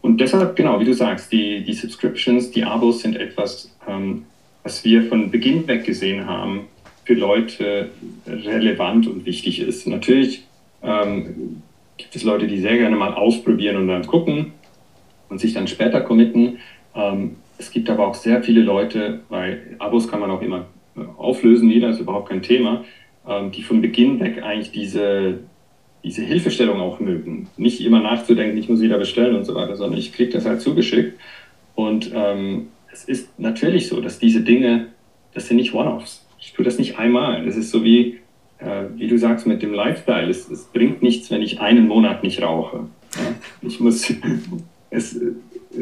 Und 0.00 0.20
deshalb, 0.20 0.54
genau, 0.54 0.78
wie 0.80 0.84
du 0.84 0.92
sagst, 0.92 1.32
die, 1.32 1.64
die 1.64 1.72
Subscriptions, 1.72 2.50
die 2.50 2.64
Abos 2.64 3.00
sind 3.00 3.16
etwas, 3.16 3.74
ähm, 3.88 4.26
was 4.62 4.84
wir 4.84 5.04
von 5.04 5.30
Beginn 5.30 5.66
weg 5.66 5.84
gesehen 5.84 6.26
haben, 6.26 6.66
für 7.04 7.14
Leute 7.14 7.90
relevant 8.26 9.06
und 9.06 9.26
wichtig 9.26 9.60
ist. 9.60 9.86
Natürlich 9.86 10.44
ähm, 10.82 11.62
gibt 11.96 12.14
es 12.16 12.22
Leute, 12.22 12.46
die 12.46 12.58
sehr 12.58 12.76
gerne 12.76 12.96
mal 12.96 13.14
ausprobieren 13.14 13.76
und 13.76 13.88
dann 13.88 14.06
gucken 14.06 14.52
und 15.28 15.40
sich 15.40 15.54
dann 15.54 15.68
später 15.68 16.00
committen. 16.00 16.58
Ähm, 16.94 17.36
es 17.58 17.70
gibt 17.70 17.88
aber 17.90 18.06
auch 18.06 18.14
sehr 18.14 18.42
viele 18.42 18.62
Leute, 18.62 19.20
weil 19.28 19.76
Abos 19.78 20.08
kann 20.08 20.20
man 20.20 20.30
auch 20.30 20.42
immer 20.42 20.66
äh, 20.96 21.00
auflösen, 21.16 21.70
jeder 21.70 21.90
ist 21.90 22.00
überhaupt 22.00 22.28
kein 22.28 22.42
Thema, 22.42 22.84
ähm, 23.28 23.50
die 23.52 23.62
von 23.62 23.80
Beginn 23.80 24.20
weg 24.20 24.42
eigentlich 24.42 24.72
diese, 24.72 25.40
diese 26.02 26.22
Hilfestellung 26.22 26.80
auch 26.80 27.00
mögen. 27.00 27.48
Nicht 27.56 27.80
immer 27.80 28.00
nachzudenken, 28.00 28.58
ich 28.58 28.68
muss 28.68 28.80
wieder 28.80 28.98
bestellen 28.98 29.36
und 29.36 29.44
so 29.44 29.54
weiter, 29.54 29.76
sondern 29.76 29.98
ich 29.98 30.12
kriege 30.12 30.32
das 30.32 30.46
halt 30.46 30.60
zugeschickt. 30.60 31.18
Und 31.74 32.10
ähm, 32.14 32.68
es 32.92 33.04
ist 33.04 33.38
natürlich 33.38 33.88
so, 33.88 34.00
dass 34.00 34.18
diese 34.18 34.42
Dinge, 34.42 34.88
das 35.32 35.48
sind 35.48 35.56
nicht 35.56 35.74
One-Offs. 35.74 36.26
Ich 36.38 36.52
tue 36.52 36.64
das 36.64 36.78
nicht 36.78 36.98
einmal. 36.98 37.44
Das 37.44 37.56
ist 37.56 37.70
so 37.70 37.82
wie, 37.82 38.20
äh, 38.58 38.84
wie 38.96 39.08
du 39.08 39.18
sagst, 39.18 39.46
mit 39.46 39.62
dem 39.62 39.72
Lifestyle. 39.72 40.28
Es, 40.28 40.48
es, 40.48 40.64
bringt 40.66 41.02
nichts, 41.02 41.30
wenn 41.30 41.42
ich 41.42 41.60
einen 41.60 41.88
Monat 41.88 42.22
nicht 42.22 42.42
rauche. 42.42 42.86
Ja? 43.16 43.34
Ich 43.62 43.80
muss, 43.80 44.12
es, 44.90 45.20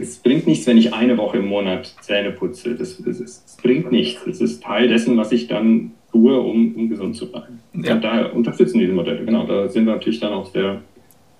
es 0.01 0.16
bringt 0.18 0.47
nichts, 0.47 0.66
wenn 0.66 0.78
ich 0.78 0.95
eine 0.95 1.16
Woche 1.16 1.38
im 1.38 1.47
Monat 1.47 1.95
Zähne 2.01 2.30
putze. 2.30 2.74
Das, 2.74 2.97
das, 3.03 3.20
ist, 3.20 3.45
das 3.45 3.57
bringt 3.57 3.90
nichts. 3.93 4.26
Es 4.26 4.40
ist 4.40 4.62
Teil 4.62 4.88
dessen, 4.88 5.16
was 5.16 5.32
ich 5.32 5.49
dann 5.49 5.93
tue, 6.11 6.38
um, 6.38 6.74
um 6.74 6.88
gesund 6.88 7.16
zu 7.16 7.30
bleiben. 7.30 7.61
Ja. 7.74 7.95
Und 7.95 8.05
daher 8.05 8.34
unterstützen 8.34 8.78
diese 8.78 8.93
Modelle. 8.93 9.24
Genau, 9.24 9.47
da 9.47 9.68
sind 9.68 9.86
wir 9.86 9.95
natürlich 9.95 10.20
dann 10.20 10.32
auch 10.32 10.51
sehr, 10.53 10.80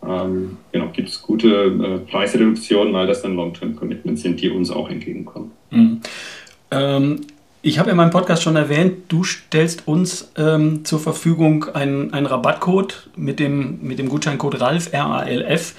ähm, 0.07 0.57
genau, 0.73 0.89
gibt 0.93 1.09
es 1.09 1.23
gute 1.23 1.49
äh, 1.49 2.11
Preisreduktionen, 2.11 2.93
weil 2.93 3.07
das 3.07 3.23
dann 3.23 3.37
Long-Term-Commitments 3.37 4.23
sind, 4.23 4.41
die 4.41 4.51
uns 4.51 4.71
auch 4.71 4.89
entgegenkommen. 4.89 5.53
Mhm. 5.71 6.01
Ähm, 6.71 7.21
ich 7.65 7.79
habe 7.79 7.91
in 7.91 7.97
meinem 7.97 8.11
Podcast 8.11 8.43
schon 8.43 8.57
erwähnt, 8.57 9.05
du 9.09 9.23
stellst 9.23 9.87
uns 9.87 10.33
ähm, 10.37 10.85
zur 10.85 10.99
Verfügung 10.99 11.67
einen, 11.75 12.13
einen 12.13 12.27
Rabattcode 12.27 13.11
mit 13.15 13.39
dem, 13.39 13.79
mit 13.83 14.01
dem 14.01 14.09
Gutscheincode 14.09 14.61
RALF, 14.61 14.93
R-A-L-F. 14.93 15.75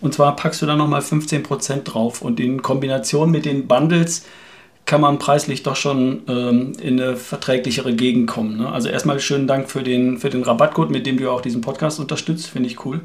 Und 0.00 0.14
zwar 0.14 0.36
packst 0.36 0.62
du 0.62 0.66
da 0.66 0.76
nochmal 0.76 1.00
15% 1.00 1.84
drauf. 1.84 2.22
Und 2.22 2.40
in 2.40 2.62
Kombination 2.62 3.30
mit 3.30 3.44
den 3.44 3.66
Bundles 3.66 4.24
kann 4.84 5.00
man 5.00 5.18
preislich 5.18 5.62
doch 5.62 5.76
schon 5.76 6.22
ähm, 6.28 6.72
in 6.80 7.00
eine 7.00 7.16
verträglichere 7.16 7.94
Gegend 7.94 8.28
kommen. 8.28 8.58
Ne? 8.58 8.70
Also 8.70 8.88
erstmal 8.88 9.18
schönen 9.20 9.46
Dank 9.46 9.68
für 9.68 9.82
den, 9.82 10.18
für 10.18 10.30
den 10.30 10.44
Rabattcode, 10.44 10.90
mit 10.90 11.06
dem 11.06 11.16
du 11.16 11.30
auch 11.30 11.40
diesen 11.40 11.60
Podcast 11.60 11.98
unterstützt. 11.98 12.46
Finde 12.46 12.68
ich 12.68 12.84
cool. 12.84 13.00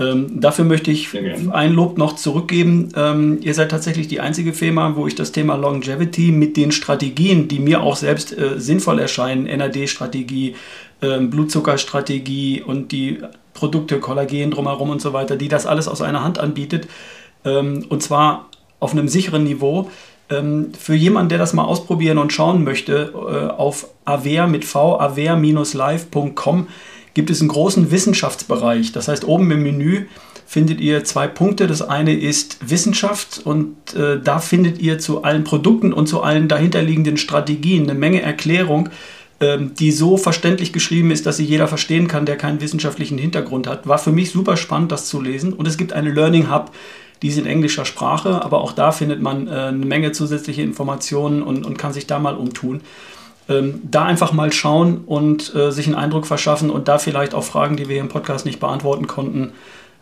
Ähm, 0.00 0.40
dafür 0.40 0.64
möchte 0.64 0.90
ich 0.90 1.08
ein 1.52 1.72
Lob 1.72 1.98
noch 1.98 2.16
zurückgeben. 2.16 2.88
Ähm, 2.96 3.38
ihr 3.42 3.54
seid 3.54 3.70
tatsächlich 3.70 4.08
die 4.08 4.18
einzige 4.18 4.52
Firma, 4.52 4.96
wo 4.96 5.06
ich 5.06 5.14
das 5.14 5.30
Thema 5.30 5.54
Longevity 5.54 6.32
mit 6.32 6.56
den 6.56 6.72
Strategien, 6.72 7.46
die 7.46 7.60
mir 7.60 7.80
auch 7.80 7.94
selbst 7.94 8.36
äh, 8.36 8.58
sinnvoll 8.58 8.98
erscheinen, 8.98 9.44
NAD-Strategie, 9.44 10.56
äh, 11.00 11.20
Blutzuckerstrategie 11.20 12.60
und 12.62 12.90
die 12.90 13.20
Produkte, 13.54 14.00
Kollagen 14.00 14.50
drumherum 14.50 14.90
und 14.90 15.00
so 15.00 15.12
weiter, 15.12 15.36
die 15.36 15.48
das 15.48 15.64
alles 15.66 15.88
aus 15.88 16.02
einer 16.02 16.22
Hand 16.22 16.38
anbietet. 16.38 16.88
Ähm, 17.44 17.86
und 17.88 18.02
zwar 18.02 18.50
auf 18.80 18.92
einem 18.92 19.08
sicheren 19.08 19.44
Niveau. 19.44 19.90
Ähm, 20.30 20.72
für 20.78 20.94
jemanden, 20.94 21.30
der 21.30 21.38
das 21.38 21.52
mal 21.52 21.64
ausprobieren 21.64 22.18
und 22.18 22.32
schauen 22.32 22.64
möchte, 22.64 23.12
äh, 23.14 23.52
auf 23.52 23.88
aver 24.04 24.46
mit 24.46 24.64
v, 24.64 24.98
aver-live.com 24.98 26.68
gibt 27.14 27.30
es 27.30 27.40
einen 27.40 27.48
großen 27.48 27.90
Wissenschaftsbereich. 27.90 28.92
Das 28.92 29.08
heißt, 29.08 29.26
oben 29.26 29.50
im 29.50 29.62
Menü 29.62 30.06
findet 30.46 30.80
ihr 30.80 31.04
zwei 31.04 31.28
Punkte. 31.28 31.66
Das 31.66 31.82
eine 31.82 32.18
ist 32.18 32.68
Wissenschaft 32.68 33.40
und 33.44 33.94
äh, 33.94 34.20
da 34.20 34.38
findet 34.40 34.80
ihr 34.80 34.98
zu 34.98 35.22
allen 35.22 35.44
Produkten 35.44 35.92
und 35.92 36.06
zu 36.06 36.22
allen 36.22 36.48
dahinterliegenden 36.48 37.16
Strategien 37.16 37.84
eine 37.84 37.98
Menge 37.98 38.22
Erklärung, 38.22 38.88
die 39.58 39.92
so 39.92 40.16
verständlich 40.16 40.72
geschrieben 40.72 41.10
ist, 41.10 41.26
dass 41.26 41.36
sie 41.36 41.44
jeder 41.44 41.68
verstehen 41.68 42.08
kann, 42.08 42.26
der 42.26 42.36
keinen 42.36 42.60
wissenschaftlichen 42.60 43.18
Hintergrund 43.18 43.66
hat. 43.66 43.86
War 43.86 43.98
für 43.98 44.12
mich 44.12 44.30
super 44.30 44.56
spannend, 44.56 44.92
das 44.92 45.06
zu 45.06 45.20
lesen. 45.20 45.52
Und 45.52 45.66
es 45.66 45.76
gibt 45.76 45.92
eine 45.92 46.12
Learning 46.12 46.50
Hub, 46.50 46.72
die 47.22 47.28
ist 47.28 47.38
in 47.38 47.46
englischer 47.46 47.84
Sprache, 47.84 48.44
aber 48.44 48.60
auch 48.60 48.72
da 48.72 48.92
findet 48.92 49.22
man 49.22 49.48
äh, 49.48 49.50
eine 49.50 49.86
Menge 49.86 50.12
zusätzliche 50.12 50.62
Informationen 50.62 51.42
und, 51.42 51.64
und 51.64 51.78
kann 51.78 51.92
sich 51.92 52.06
da 52.06 52.18
mal 52.18 52.36
umtun. 52.36 52.82
Ähm, 53.48 53.80
da 53.82 54.04
einfach 54.04 54.32
mal 54.32 54.52
schauen 54.52 55.02
und 55.04 55.54
äh, 55.54 55.70
sich 55.70 55.86
einen 55.86 55.96
Eindruck 55.96 56.26
verschaffen 56.26 56.70
und 56.70 56.88
da 56.88 56.98
vielleicht 56.98 57.34
auch 57.34 57.44
Fragen, 57.44 57.76
die 57.76 57.88
wir 57.88 57.94
hier 57.94 58.02
im 58.02 58.08
Podcast 58.08 58.46
nicht 58.46 58.58
beantworten 58.58 59.06
konnten, 59.06 59.52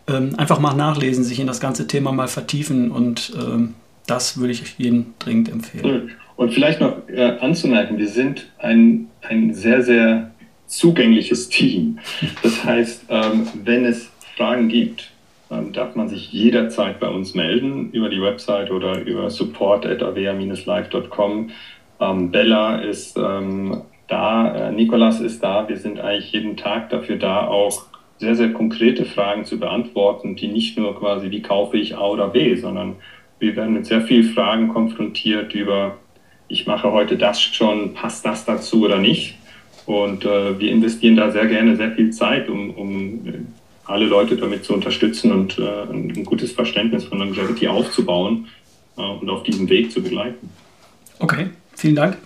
ähm, 0.07 0.35
einfach 0.37 0.59
mal 0.61 0.75
nachlesen, 0.75 1.25
sich 1.25 1.41
in 1.41 1.47
das 1.47 1.61
ganze 1.61 1.87
Thema 1.87 2.13
mal 2.13 2.29
vertiefen 2.29 2.91
und 2.91 3.33
ähm, 3.37 3.75
das 4.07 4.37
würde 4.37 4.53
ich 4.53 4.79
jedem 4.79 5.15
dringend 5.19 5.49
empfehlen. 5.49 6.11
Und 6.37 6.53
vielleicht 6.53 6.81
noch 6.81 7.09
äh, 7.09 7.39
anzumerken, 7.41 7.99
wir 7.99 8.09
sind 8.09 8.51
ein, 8.59 9.09
ein 9.23 9.55
sehr, 9.55 9.83
sehr 9.83 10.33
zugängliches 10.67 11.49
Team. 11.49 11.99
Das 12.43 12.65
heißt, 12.65 13.07
ähm, 13.11 13.49
wenn 13.65 13.85
es 13.85 14.11
Fragen 14.37 14.69
gibt, 14.69 15.11
ähm, 15.51 15.73
darf 15.73 15.97
man 15.97 16.09
sich 16.09 16.33
jederzeit 16.33 16.99
bei 16.99 17.09
uns 17.09 17.35
melden 17.35 17.91
über 17.93 18.09
die 18.09 18.23
Website 18.23 18.71
oder 18.71 19.03
über 19.03 19.29
support.avea-live.com. 19.29 21.51
Ähm, 22.01 22.31
Bella 22.31 22.77
ist 22.77 23.19
ähm, 23.19 23.83
da, 24.09 24.69
äh, 24.69 24.73
Nikolas 24.73 25.21
ist 25.21 25.43
da. 25.43 25.69
Wir 25.69 25.77
sind 25.77 26.01
eigentlich 26.01 26.33
jeden 26.33 26.57
Tag 26.57 26.89
dafür 26.91 27.17
da, 27.17 27.47
auch 27.47 27.85
sehr, 28.19 28.37
sehr 28.37 28.53
konkrete 28.53 29.05
Fragen 29.05 29.45
zu 29.45 29.59
beantworten, 29.59 30.37
die 30.37 30.49
nicht 30.49 30.79
nur 30.79 30.99
quasi, 30.99 31.31
wie 31.31 31.43
kaufe 31.43 31.77
ich 31.77 31.97
A 31.97 32.07
oder 32.07 32.29
B, 32.29 32.55
sondern 32.55 32.97
wir 33.39 33.57
werden 33.57 33.75
mit 33.75 33.87
sehr 33.87 34.03
vielen 34.03 34.33
Fragen 34.33 34.69
konfrontiert 34.69 35.55
über, 35.55 35.99
ich 36.53 36.67
mache 36.67 36.93
heute 36.93 37.17
das 37.17 37.41
schon, 37.41 37.95
passt 37.95 38.27
das 38.27 38.45
dazu 38.45 38.85
oder 38.85 38.99
nicht? 38.99 39.39
Und 39.87 40.25
äh, 40.25 40.59
wir 40.61 40.71
investieren 40.71 41.17
da 41.17 41.31
sehr 41.31 41.47
gerne 41.47 41.77
sehr 41.77 41.93
viel 41.93 42.11
Zeit, 42.11 42.49
um, 42.49 42.71
um 42.71 43.21
alle 43.85 44.05
Leute 44.05 44.37
damit 44.37 44.65
zu 44.65 44.75
unterstützen 44.75 45.33
und 45.33 45.59
äh, 45.59 45.63
ein 45.91 46.25
gutes 46.25 46.53
Verständnis 46.53 47.05
von 47.05 47.19
Longevity 47.19 47.67
aufzubauen 47.67 48.47
äh, 48.97 49.01
und 49.01 49.29
auf 49.29 49.43
diesem 49.43 49.69
Weg 49.69 49.91
zu 49.91 50.03
begleiten. 50.03 50.51
Okay, 51.19 51.49
vielen 51.75 51.97
Dank. 51.97 52.19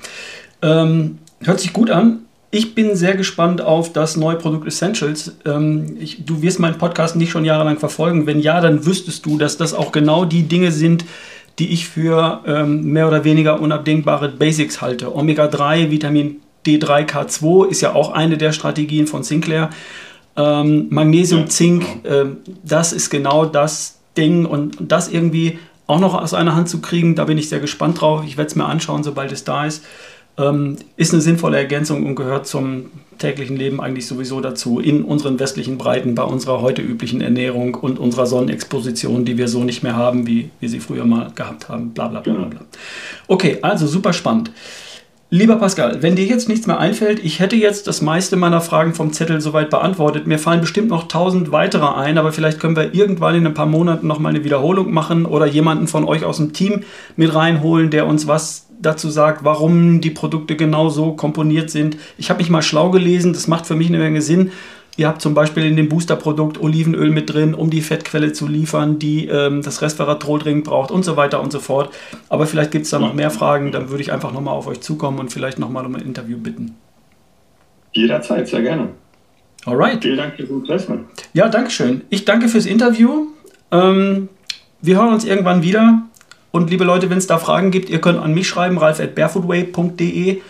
Ähm, 0.60 1.18
hört 1.42 1.60
sich 1.60 1.72
gut 1.72 1.90
an. 1.90 2.20
Ich 2.50 2.74
bin 2.74 2.96
sehr 2.96 3.16
gespannt 3.16 3.60
auf 3.60 3.92
das 3.92 4.16
neue 4.16 4.36
Produkt 4.36 4.66
Essentials. 4.66 5.36
Ähm, 5.44 5.96
ich, 6.00 6.24
du 6.24 6.42
wirst 6.42 6.58
meinen 6.58 6.78
Podcast 6.78 7.16
nicht 7.16 7.30
schon 7.30 7.44
jahrelang 7.44 7.78
verfolgen. 7.78 8.26
Wenn 8.26 8.40
ja, 8.40 8.60
dann 8.60 8.86
wüsstest 8.86 9.24
du, 9.24 9.38
dass 9.38 9.56
das 9.56 9.72
auch 9.72 9.92
genau 9.92 10.24
die 10.24 10.42
Dinge 10.42 10.72
sind, 10.72 11.04
die 11.58 11.72
ich 11.72 11.88
für 11.88 12.42
ähm, 12.46 12.84
mehr 12.84 13.08
oder 13.08 13.24
weniger 13.24 13.60
unabdingbare 13.60 14.28
Basics 14.28 14.80
halte. 14.82 15.14
Omega-3, 15.14 15.90
Vitamin 15.90 16.36
D3K2 16.66 17.68
ist 17.68 17.80
ja 17.80 17.94
auch 17.94 18.10
eine 18.10 18.36
der 18.36 18.52
Strategien 18.52 19.06
von 19.06 19.22
Sinclair. 19.22 19.70
Ähm, 20.36 20.86
Magnesium, 20.90 21.48
Zink, 21.48 21.84
äh, 22.04 22.26
das 22.62 22.92
ist 22.92 23.08
genau 23.08 23.46
das 23.46 24.00
Ding 24.16 24.44
und 24.44 24.76
das 24.80 25.08
irgendwie 25.08 25.58
auch 25.86 26.00
noch 26.00 26.14
aus 26.14 26.34
einer 26.34 26.54
Hand 26.54 26.68
zu 26.68 26.80
kriegen, 26.80 27.14
da 27.14 27.24
bin 27.24 27.38
ich 27.38 27.48
sehr 27.48 27.60
gespannt 27.60 28.00
drauf. 28.00 28.24
Ich 28.26 28.36
werde 28.36 28.48
es 28.48 28.56
mir 28.56 28.64
anschauen, 28.64 29.04
sobald 29.04 29.30
es 29.32 29.44
da 29.44 29.66
ist. 29.66 29.84
Ähm, 30.38 30.76
ist 30.96 31.12
eine 31.12 31.22
sinnvolle 31.22 31.56
Ergänzung 31.56 32.04
und 32.04 32.14
gehört 32.14 32.46
zum 32.46 32.86
täglichen 33.18 33.56
Leben 33.56 33.80
eigentlich 33.80 34.06
sowieso 34.06 34.40
dazu, 34.40 34.78
in 34.80 35.02
unseren 35.02 35.38
westlichen 35.38 35.78
Breiten, 35.78 36.14
bei 36.14 36.22
unserer 36.22 36.60
heute 36.60 36.82
üblichen 36.82 37.20
Ernährung 37.20 37.74
und 37.74 37.98
unserer 37.98 38.26
Sonnenexposition, 38.26 39.24
die 39.24 39.38
wir 39.38 39.48
so 39.48 39.64
nicht 39.64 39.82
mehr 39.82 39.96
haben, 39.96 40.26
wie 40.26 40.50
wir 40.60 40.68
sie 40.68 40.80
früher 40.80 41.06
mal 41.06 41.30
gehabt 41.34 41.68
haben. 41.68 41.90
Bla 41.90 42.08
bla 42.08 42.20
bla 42.20 42.34
bla. 42.34 42.60
Okay, 43.26 43.58
also 43.62 43.86
super 43.86 44.12
spannend. 44.12 44.50
Lieber 45.28 45.56
Pascal, 45.56 46.02
wenn 46.02 46.14
dir 46.14 46.24
jetzt 46.24 46.48
nichts 46.48 46.68
mehr 46.68 46.78
einfällt, 46.78 47.24
ich 47.24 47.40
hätte 47.40 47.56
jetzt 47.56 47.88
das 47.88 48.00
meiste 48.00 48.36
meiner 48.36 48.60
Fragen 48.60 48.94
vom 48.94 49.12
Zettel 49.12 49.40
soweit 49.40 49.70
beantwortet. 49.70 50.28
Mir 50.28 50.38
fallen 50.38 50.60
bestimmt 50.60 50.88
noch 50.88 51.08
tausend 51.08 51.50
weitere 51.50 51.84
ein, 51.96 52.16
aber 52.16 52.30
vielleicht 52.30 52.60
können 52.60 52.76
wir 52.76 52.94
irgendwann 52.94 53.34
in 53.34 53.44
ein 53.44 53.54
paar 53.54 53.66
Monaten 53.66 54.06
nochmal 54.06 54.34
eine 54.34 54.44
Wiederholung 54.44 54.92
machen 54.92 55.26
oder 55.26 55.46
jemanden 55.46 55.88
von 55.88 56.04
euch 56.04 56.24
aus 56.24 56.36
dem 56.36 56.52
Team 56.52 56.84
mit 57.16 57.34
reinholen, 57.34 57.90
der 57.90 58.06
uns 58.06 58.28
was 58.28 58.65
dazu 58.80 59.10
sagt, 59.10 59.44
warum 59.44 60.00
die 60.00 60.10
Produkte 60.10 60.56
genau 60.56 60.88
so 60.88 61.12
komponiert 61.12 61.70
sind. 61.70 61.96
Ich 62.18 62.30
habe 62.30 62.38
mich 62.38 62.50
mal 62.50 62.62
schlau 62.62 62.90
gelesen, 62.90 63.32
das 63.32 63.48
macht 63.48 63.66
für 63.66 63.74
mich 63.74 63.88
eine 63.88 63.98
Menge 63.98 64.22
Sinn. 64.22 64.50
Ihr 64.98 65.08
habt 65.08 65.20
zum 65.20 65.34
Beispiel 65.34 65.64
in 65.66 65.76
dem 65.76 65.90
Boosterprodukt 65.90 66.58
Olivenöl 66.58 67.10
mit 67.10 67.32
drin, 67.32 67.52
um 67.54 67.68
die 67.68 67.82
Fettquelle 67.82 68.32
zu 68.32 68.46
liefern, 68.46 68.98
die 68.98 69.26
ähm, 69.26 69.60
das 69.60 69.82
Resveratrol 69.82 70.38
dringend 70.38 70.64
braucht 70.64 70.90
und 70.90 71.04
so 71.04 71.16
weiter 71.18 71.42
und 71.42 71.52
so 71.52 71.60
fort. 71.60 71.94
Aber 72.30 72.46
vielleicht 72.46 72.70
gibt 72.70 72.86
es 72.86 72.90
da 72.90 72.98
noch 72.98 73.12
mehr 73.12 73.30
Fragen, 73.30 73.72
dann 73.72 73.90
würde 73.90 74.02
ich 74.02 74.12
einfach 74.12 74.32
nochmal 74.32 74.54
auf 74.54 74.66
euch 74.66 74.80
zukommen 74.80 75.18
und 75.18 75.30
vielleicht 75.30 75.58
nochmal 75.58 75.84
um 75.84 75.94
ein 75.94 76.02
Interview 76.02 76.38
bitten. 76.38 76.76
Jederzeit, 77.92 78.48
sehr 78.48 78.62
gerne. 78.62 78.88
Alright. 79.66 80.02
Vielen 80.02 80.16
Dank 80.16 80.36
fürs 80.36 80.48
Interesse. 80.48 81.00
Ja, 81.34 81.48
danke 81.48 81.70
schön. 81.70 82.02
Ich 82.08 82.24
danke 82.24 82.48
fürs 82.48 82.66
Interview. 82.66 83.26
Ähm, 83.70 84.28
wir 84.80 84.96
hören 84.96 85.12
uns 85.12 85.24
irgendwann 85.24 85.62
wieder. 85.62 86.02
Und 86.50 86.70
liebe 86.70 86.84
Leute, 86.84 87.10
wenn 87.10 87.18
es 87.18 87.26
da 87.26 87.38
Fragen 87.38 87.70
gibt, 87.70 87.90
ihr 87.90 88.00
könnt 88.00 88.18
an 88.18 88.32
mich 88.32 88.48
schreiben, 88.48 88.78
ralf 88.78 89.00
at 89.00 89.14
barefootway.de 89.14 90.40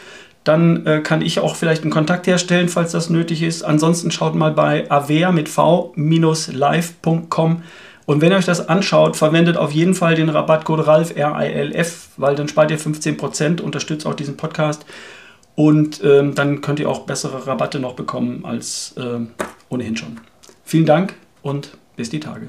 dann 0.44 0.86
äh, 0.86 1.00
kann 1.00 1.22
ich 1.22 1.40
auch 1.40 1.56
vielleicht 1.56 1.82
einen 1.82 1.90
Kontakt 1.90 2.28
herstellen, 2.28 2.68
falls 2.68 2.92
das 2.92 3.10
nötig 3.10 3.42
ist. 3.42 3.64
Ansonsten 3.64 4.12
schaut 4.12 4.36
mal 4.36 4.52
bei 4.52 4.88
avea 4.88 5.32
mit 5.32 5.48
v-live.com 5.48 6.02
und 8.06 8.20
wenn 8.20 8.30
ihr 8.30 8.38
euch 8.38 8.44
das 8.44 8.68
anschaut, 8.68 9.16
verwendet 9.16 9.56
auf 9.56 9.72
jeden 9.72 9.94
Fall 9.94 10.14
den 10.14 10.28
Rabattcode 10.28 10.86
RALF, 10.86 11.16
R-I-L-F, 11.16 12.10
weil 12.16 12.36
dann 12.36 12.46
spart 12.46 12.70
ihr 12.70 12.78
15%, 12.78 13.60
unterstützt 13.60 14.06
auch 14.06 14.14
diesen 14.14 14.36
Podcast. 14.36 14.86
Und 15.56 16.02
ähm, 16.04 16.34
dann 16.34 16.60
könnt 16.60 16.78
ihr 16.78 16.88
auch 16.88 17.00
bessere 17.00 17.46
Rabatte 17.46 17.80
noch 17.80 17.94
bekommen 17.94 18.44
als 18.44 18.94
ähm, 18.98 19.30
ohnehin 19.68 19.96
schon. 19.96 20.20
Vielen 20.64 20.86
Dank 20.86 21.14
und 21.42 21.76
bis 21.96 22.10
die 22.10 22.20
Tage. 22.20 22.48